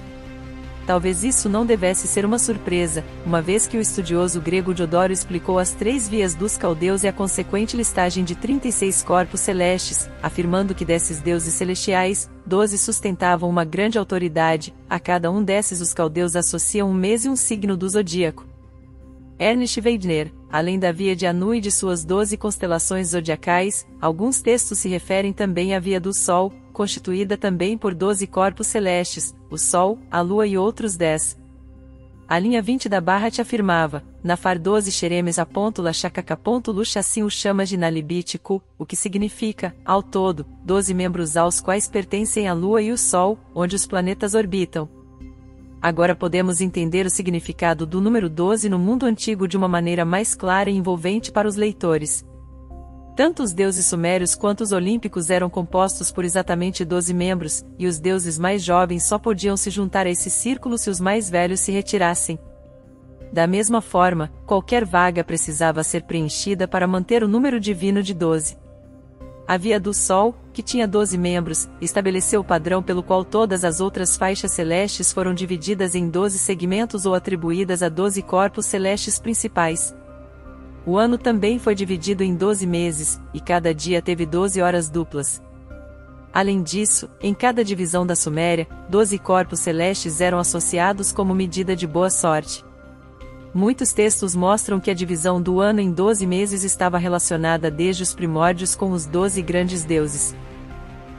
Talvez 0.86 1.22
isso 1.22 1.48
não 1.48 1.64
devesse 1.64 2.09
ser 2.09 2.24
uma 2.24 2.38
surpresa, 2.38 3.05
uma 3.24 3.40
vez 3.40 3.68
que 3.68 3.76
o 3.76 3.80
estudioso 3.80 4.40
grego 4.40 4.74
Diodoro 4.74 5.12
explicou 5.12 5.59
as 5.59 5.70
três 5.70 6.09
vias 6.09 6.34
dos 6.34 6.57
caldeus 6.57 7.05
e 7.05 7.09
a 7.09 7.12
consequente 7.12 7.76
listagem 7.76 8.24
de 8.24 8.34
36 8.34 9.03
corpos 9.05 9.40
celestes, 9.40 10.11
afirmando 10.20 10.74
que 10.74 10.84
desses 10.84 11.20
deuses 11.20 11.55
celestiais, 11.55 12.28
12 12.44 12.78
sustentavam 12.78 13.48
uma 13.48 13.64
grande 13.64 13.96
autoridade, 13.96 14.74
a 14.90 14.98
cada 14.98 15.30
um 15.30 15.42
desses 15.42 15.80
os 15.80 15.94
caldeus 15.94 16.34
associam 16.34 16.90
um 16.90 16.94
mês 16.94 17.24
e 17.24 17.28
um 17.28 17.36
signo 17.36 17.76
do 17.76 17.88
zodíaco. 17.88 18.51
Ernest 19.43 19.80
Weidner, 19.80 20.32
além 20.49 20.78
da 20.78 20.93
via 20.93 21.16
de 21.16 21.26
Anu 21.26 21.53
e 21.53 21.61
de 21.61 21.68
suas 21.68 22.05
doze 22.05 22.36
constelações 22.36 23.09
zodiacais, 23.09 23.84
alguns 24.01 24.40
textos 24.40 24.78
se 24.78 24.88
referem 24.88 25.32
também 25.32 25.74
à 25.74 25.80
via 25.80 26.01
do 26.01 26.14
Sol, 26.14 26.53
constituída 26.72 27.36
também 27.36 27.76
por 27.76 27.93
doze 27.93 28.24
corpos 28.24 28.68
celestes, 28.68 29.34
o 29.51 29.59
Sol, 29.59 29.99
a 30.09 30.20
Lua 30.20 30.47
e 30.47 30.57
outros 30.57 30.97
dez. 30.97 31.36
A 32.28 32.38
linha 32.38 32.62
20 32.62 32.88
da 32.88 33.01
Barra 33.01 33.32
te 33.32 33.40
afirmava, 33.40 34.05
Nafar 34.22 34.61
12 34.61 34.93
xeremes 34.93 35.40
a 35.40 35.45
ponto 35.45 35.82
lachacaca 35.82 36.36
ponto 36.36 36.70
luxa 36.70 37.01
assim 37.01 37.24
o 37.24 37.28
chama 37.28 37.66
de 37.66 37.76
Nalibítico, 37.76 38.62
o 38.78 38.86
que 38.86 38.95
significa, 38.95 39.74
ao 39.84 40.05
todo, 40.05 40.47
doze 40.64 40.95
membros 40.95 41.36
aos 41.36 41.61
quais 41.61 41.88
pertencem 41.88 42.47
a 42.47 42.55
Lua 42.55 42.80
e 42.80 42.93
o 42.93 42.97
Sol, 42.97 43.36
onde 43.53 43.74
os 43.74 43.88
planetas 43.88 44.34
orbitam, 44.34 44.88
agora 45.82 46.14
podemos 46.14 46.60
entender 46.60 47.04
o 47.04 47.10
significado 47.10 47.84
do 47.84 48.00
número 48.00 48.30
12 48.30 48.68
no 48.68 48.78
mundo 48.78 49.04
antigo 49.04 49.48
de 49.48 49.56
uma 49.56 49.66
maneira 49.66 50.04
mais 50.04 50.34
clara 50.34 50.70
e 50.70 50.76
envolvente 50.76 51.32
para 51.32 51.48
os 51.48 51.56
leitores. 51.56 52.24
Tanto 53.16 53.42
os 53.42 53.52
deuses 53.52 53.84
sumérios 53.86 54.34
quanto 54.34 54.62
os 54.62 54.72
olímpicos 54.72 55.28
eram 55.28 55.50
compostos 55.50 56.10
por 56.10 56.24
exatamente 56.24 56.84
12 56.84 57.12
membros, 57.12 57.62
e 57.78 57.86
os 57.86 57.98
deuses 57.98 58.38
mais 58.38 58.62
jovens 58.62 59.02
só 59.02 59.18
podiam 59.18 59.56
se 59.56 59.68
juntar 59.68 60.06
a 60.06 60.10
esse 60.10 60.30
círculo 60.30 60.78
se 60.78 60.88
os 60.88 60.98
mais 60.98 61.28
velhos 61.28 61.60
se 61.60 61.72
retirassem. 61.72 62.38
Da 63.32 63.46
mesma 63.46 63.80
forma, 63.80 64.30
qualquer 64.46 64.84
vaga 64.84 65.24
precisava 65.24 65.82
ser 65.82 66.04
preenchida 66.04 66.68
para 66.68 66.86
manter 66.86 67.24
o 67.24 67.28
número 67.28 67.58
divino 67.58 68.02
de 68.02 68.14
12. 68.14 68.56
A 69.48 69.56
Via 69.56 69.80
do 69.80 69.92
Sol, 69.92 70.34
que 70.53 70.62
tinha 70.62 70.86
12 70.86 71.16
membros, 71.16 71.68
estabeleceu 71.80 72.40
o 72.40 72.44
padrão 72.44 72.82
pelo 72.82 73.03
qual 73.03 73.24
todas 73.24 73.64
as 73.64 73.80
outras 73.80 74.16
faixas 74.16 74.53
celestes 74.53 75.12
foram 75.12 75.32
divididas 75.32 75.94
em 75.94 76.09
12 76.09 76.38
segmentos 76.38 77.07
ou 77.07 77.14
atribuídas 77.14 77.82
a 77.82 77.88
12 77.88 78.22
corpos 78.22 78.66
celestes 78.66 79.18
principais. 79.18 79.94
O 80.84 80.98
ano 80.98 81.16
também 81.16 81.59
foi 81.59 81.74
dividido 81.74 82.22
em 82.22 82.34
12 82.34 82.66
meses, 82.66 83.20
e 83.32 83.40
cada 83.40 83.74
dia 83.74 84.03
teve 84.03 84.26
12 84.26 84.61
horas 84.61 84.90
duplas. 84.90 85.40
Além 86.32 86.62
disso, 86.62 87.09
em 87.20 87.34
cada 87.34 87.62
divisão 87.62 88.07
da 88.07 88.16
Suméria, 88.16 88.66
12 88.88 89.18
corpos 89.18 89.61
celestes 89.61 90.20
eram 90.20 90.38
associados 90.38 91.12
como 91.12 91.34
medida 91.34 91.76
de 91.76 91.86
boa 91.86 92.11
sorte. 92.11 92.64
Muitos 93.55 93.92
textos 93.92 94.34
mostram 94.34 94.80
que 94.80 94.90
a 94.90 94.94
divisão 94.94 95.40
do 95.40 95.61
ano 95.61 95.78
em 95.78 95.92
12 95.92 96.26
meses 96.26 96.64
estava 96.64 96.96
relacionada 96.96 97.70
desde 97.70 98.03
os 98.03 98.14
primórdios 98.14 98.74
com 98.74 98.92
os 98.92 99.05
12 99.05 99.42
grandes 99.42 99.84
deuses. 99.84 100.34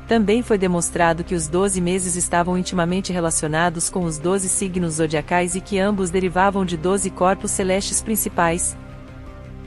Também 0.07 0.41
foi 0.41 0.57
demonstrado 0.57 1.23
que 1.23 1.35
os 1.35 1.47
12 1.47 1.79
meses 1.79 2.15
estavam 2.15 2.57
intimamente 2.57 3.13
relacionados 3.13 3.87
com 3.87 4.03
os 4.03 4.17
12 4.17 4.49
signos 4.49 4.95
zodiacais 4.95 5.53
e 5.53 5.61
que 5.61 5.77
ambos 5.77 6.09
derivavam 6.09 6.65
de 6.65 6.75
12 6.75 7.11
corpos 7.11 7.51
celestes 7.51 8.01
principais. 8.01 8.75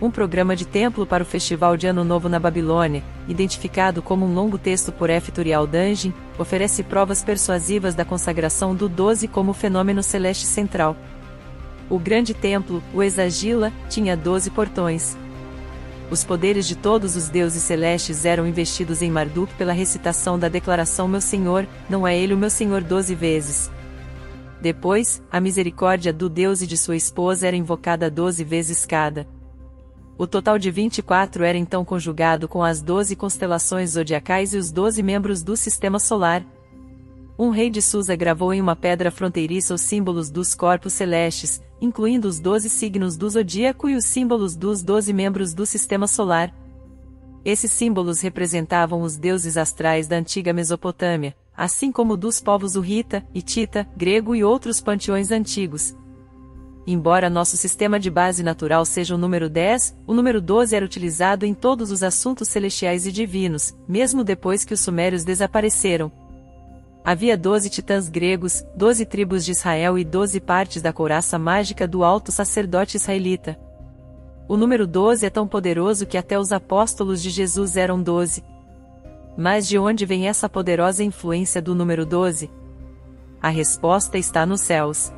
Um 0.03 0.11
programa 0.11 0.57
de 0.57 0.67
templo 0.67 1.07
para 1.07 1.23
o 1.23 1.27
Festival 1.27 1.77
de 1.77 1.87
Ano 1.87 2.05
Novo 2.05 2.29
na 2.29 2.39
Babilônia, 2.39 3.03
identificado 3.29 4.03
como 4.03 4.27
um 4.27 4.35
longo 4.35 4.59
texto 4.59 4.91
por 4.91 5.09
F. 5.09 5.31
Turial 5.31 5.69
Danjin, 5.69 6.13
oferece 6.37 6.83
provas 6.83 7.23
persuasivas 7.23 7.95
da 7.95 8.05
consagração 8.05 8.75
do 8.75 8.89
12 8.89 9.29
como 9.29 9.55
fenômeno 9.55 10.03
celeste 10.03 10.45
central. 10.45 10.97
O 11.89 11.99
grande 11.99 12.35
templo, 12.35 12.83
o 12.93 13.03
Exagila, 13.03 13.73
tinha 13.89 14.17
doze 14.17 14.51
portões. 14.51 15.17
Os 16.11 16.25
poderes 16.25 16.67
de 16.67 16.77
todos 16.77 17.17
os 17.17 17.29
deuses 17.29 17.63
celestes 17.63 18.25
eram 18.25 18.47
investidos 18.47 19.03
em 19.03 19.11
Marduk 19.11 19.53
pela 19.55 19.73
recitação 19.73 20.39
da 20.39 20.49
declaração 20.49 21.07
Meu 21.07 21.21
Senhor, 21.21 21.67
não 21.89 22.07
é 22.07 22.17
ele 22.17 22.35
o 22.35 22.39
meu 22.39 22.51
Senhor 22.51 22.83
doze 22.83 23.15
vezes. 23.15 23.71
Depois, 24.61 25.23
a 25.31 25.41
misericórdia 25.41 26.13
do 26.13 26.29
Deus 26.29 26.61
e 26.61 26.67
de 26.67 26.77
sua 26.77 26.97
esposa 26.97 27.47
era 27.47 27.57
invocada 27.57 28.11
doze 28.11 28.43
vezes 28.43 28.85
cada. 28.85 29.27
O 30.19 30.27
total 30.27 30.59
de 30.59 30.71
24 30.71 31.45
era 31.45 31.59
então 31.59 31.85
conjugado 31.85 32.49
com 32.49 32.63
as 32.63 32.81
doze 32.81 33.15
constelações 33.15 33.91
zodiacais 33.91 34.55
e 34.55 34.57
os 34.57 34.73
doze 34.73 35.03
membros 35.03 35.43
do 35.43 35.57
sistema 35.57 35.99
solar, 35.99 36.43
um 37.39 37.51
rei 37.51 37.69
de 37.69 37.83
Susa 37.83 38.17
gravou 38.17 38.55
em 38.55 38.63
uma 38.63 38.75
pedra 38.75 39.11
fronteiriça 39.11 39.75
os 39.75 39.83
símbolos 39.83 40.31
dos 40.31 40.55
corpos 40.55 40.95
celestes, 40.95 41.61
incluindo 41.81 42.29
os 42.29 42.41
doze 42.41 42.69
signos 42.69 43.17
do 43.17 43.29
zodíaco 43.29 43.89
e 43.89 43.95
os 43.95 44.05
símbolos 44.05 44.57
dos 44.57 44.83
doze 44.83 45.13
membros 45.13 45.55
do 45.55 45.67
sistema 45.67 46.07
solar. 46.07 46.55
Esses 47.45 47.71
símbolos 47.71 48.21
representavam 48.21 49.03
os 49.03 49.17
deuses 49.17 49.57
astrais 49.57 50.09
da 50.09 50.17
antiga 50.17 50.53
Mesopotâmia, 50.53 51.37
assim 51.57 51.93
como 51.93 52.17
dos 52.17 52.41
povos 52.41 52.77
Urrita, 52.77 53.25
Hitita, 53.35 53.89
grego 53.97 54.35
e 54.35 54.43
outros 54.43 54.81
panteões 54.81 55.31
antigos. 55.31 55.95
Embora 56.87 57.29
nosso 57.29 57.57
sistema 57.57 57.99
de 57.99 58.11
base 58.11 58.43
natural 58.45 58.85
seja 58.85 59.15
o 59.15 59.19
número 59.19 59.51
10, 59.51 59.97
o 60.07 60.15
número 60.15 60.41
12 60.41 60.77
era 60.77 60.85
utilizado 60.85 61.45
em 61.45 61.53
todos 61.53 61.91
os 61.91 62.03
assuntos 62.03 62.49
celestiais 62.49 63.07
e 63.07 63.13
divinos, 63.13 63.75
mesmo 63.89 64.23
depois 64.23 64.65
que 64.65 64.73
os 64.73 64.81
sumérios 64.81 65.25
desapareceram, 65.25 66.13
Havia 67.07 67.39
doze 67.39 67.71
titãs 67.71 68.09
gregos, 68.09 68.65
doze 68.75 69.07
tribos 69.07 69.45
de 69.45 69.53
Israel 69.53 69.97
e 69.97 70.05
doze 70.05 70.41
partes 70.41 70.83
da 70.83 70.93
couraça 70.93 71.39
mágica 71.39 71.87
do 71.87 72.03
alto 72.03 72.33
sacerdote 72.33 72.97
israelita. 72.97 73.57
O 74.49 74.57
número 74.57 74.89
doze 74.89 75.25
é 75.25 75.31
tão 75.31 75.47
poderoso 75.47 76.05
que 76.05 76.19
até 76.19 76.37
os 76.37 76.51
apóstolos 76.51 77.23
de 77.23 77.31
Jesus 77.31 77.77
eram 77.77 78.03
doze. 78.03 78.43
Mas 79.39 79.69
de 79.69 79.79
onde 79.79 80.05
vem 80.05 80.27
essa 80.27 80.49
poderosa 80.49 81.05
influência 81.05 81.63
do 81.63 81.77
número 81.77 82.05
doze? 82.05 82.51
A 83.41 83.51
resposta 83.51 84.19
está 84.19 84.45
nos 84.45 84.63
céus. 84.63 85.13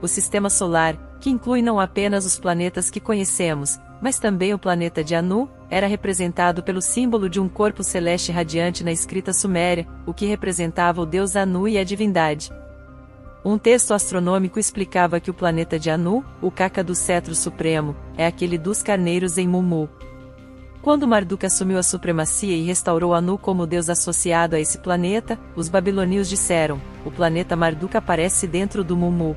O 0.00 0.06
sistema 0.06 0.48
solar, 0.48 1.18
que 1.20 1.30
inclui 1.30 1.62
não 1.62 1.80
apenas 1.80 2.24
os 2.24 2.38
planetas 2.38 2.90
que 2.90 3.00
conhecemos, 3.00 3.76
mas 4.02 4.18
também 4.18 4.52
o 4.52 4.58
planeta 4.58 5.04
de 5.04 5.14
Anu, 5.14 5.48
era 5.70 5.86
representado 5.86 6.60
pelo 6.60 6.82
símbolo 6.82 7.30
de 7.30 7.38
um 7.38 7.48
corpo 7.48 7.84
celeste 7.84 8.32
radiante 8.32 8.82
na 8.82 8.90
escrita 8.90 9.32
suméria, 9.32 9.86
o 10.04 10.12
que 10.12 10.26
representava 10.26 11.00
o 11.00 11.06
deus 11.06 11.36
Anu 11.36 11.68
e 11.68 11.78
a 11.78 11.84
divindade. 11.84 12.52
Um 13.44 13.56
texto 13.56 13.94
astronômico 13.94 14.58
explicava 14.58 15.20
que 15.20 15.30
o 15.30 15.34
planeta 15.34 15.78
de 15.78 15.88
Anu, 15.88 16.24
o 16.40 16.50
caca 16.50 16.82
do 16.82 16.96
cetro 16.96 17.34
supremo, 17.34 17.94
é 18.16 18.26
aquele 18.26 18.58
dos 18.58 18.82
carneiros 18.82 19.38
em 19.38 19.46
Mumu. 19.46 19.88
Quando 20.82 21.06
Marduk 21.06 21.46
assumiu 21.46 21.78
a 21.78 21.82
supremacia 21.82 22.56
e 22.56 22.64
restaurou 22.64 23.14
Anu 23.14 23.38
como 23.38 23.68
deus 23.68 23.88
associado 23.88 24.56
a 24.56 24.60
esse 24.60 24.78
planeta, 24.78 25.38
os 25.54 25.68
babilônios 25.68 26.28
disseram: 26.28 26.80
o 27.04 27.10
planeta 27.10 27.54
Marduk 27.54 27.96
aparece 27.96 28.48
dentro 28.48 28.82
do 28.82 28.96
Mumu. 28.96 29.36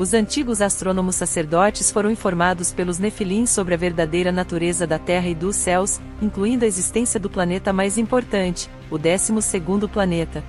Os 0.00 0.14
antigos 0.14 0.62
astrônomos 0.62 1.16
sacerdotes 1.16 1.90
foram 1.90 2.10
informados 2.10 2.72
pelos 2.72 2.98
Nefilim 2.98 3.44
sobre 3.44 3.74
a 3.74 3.76
verdadeira 3.76 4.32
natureza 4.32 4.86
da 4.86 4.98
Terra 4.98 5.28
e 5.28 5.34
dos 5.34 5.56
céus, 5.56 6.00
incluindo 6.22 6.64
a 6.64 6.66
existência 6.66 7.20
do 7.20 7.28
planeta 7.28 7.70
mais 7.70 7.98
importante, 7.98 8.70
o 8.90 8.96
12 8.96 9.42
segundo 9.42 9.86
planeta. 9.86 10.42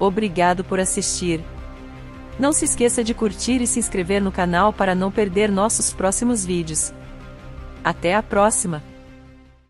Obrigado 0.00 0.64
por 0.64 0.80
assistir. 0.80 1.44
Não 2.38 2.54
se 2.54 2.64
esqueça 2.64 3.04
de 3.04 3.12
curtir 3.12 3.60
e 3.60 3.66
se 3.66 3.78
inscrever 3.78 4.22
no 4.22 4.32
canal 4.32 4.72
para 4.72 4.94
não 4.94 5.12
perder 5.12 5.52
nossos 5.52 5.92
próximos 5.92 6.42
vídeos. 6.42 6.90
Até 7.84 8.14
a 8.14 8.22
próxima! 8.22 8.82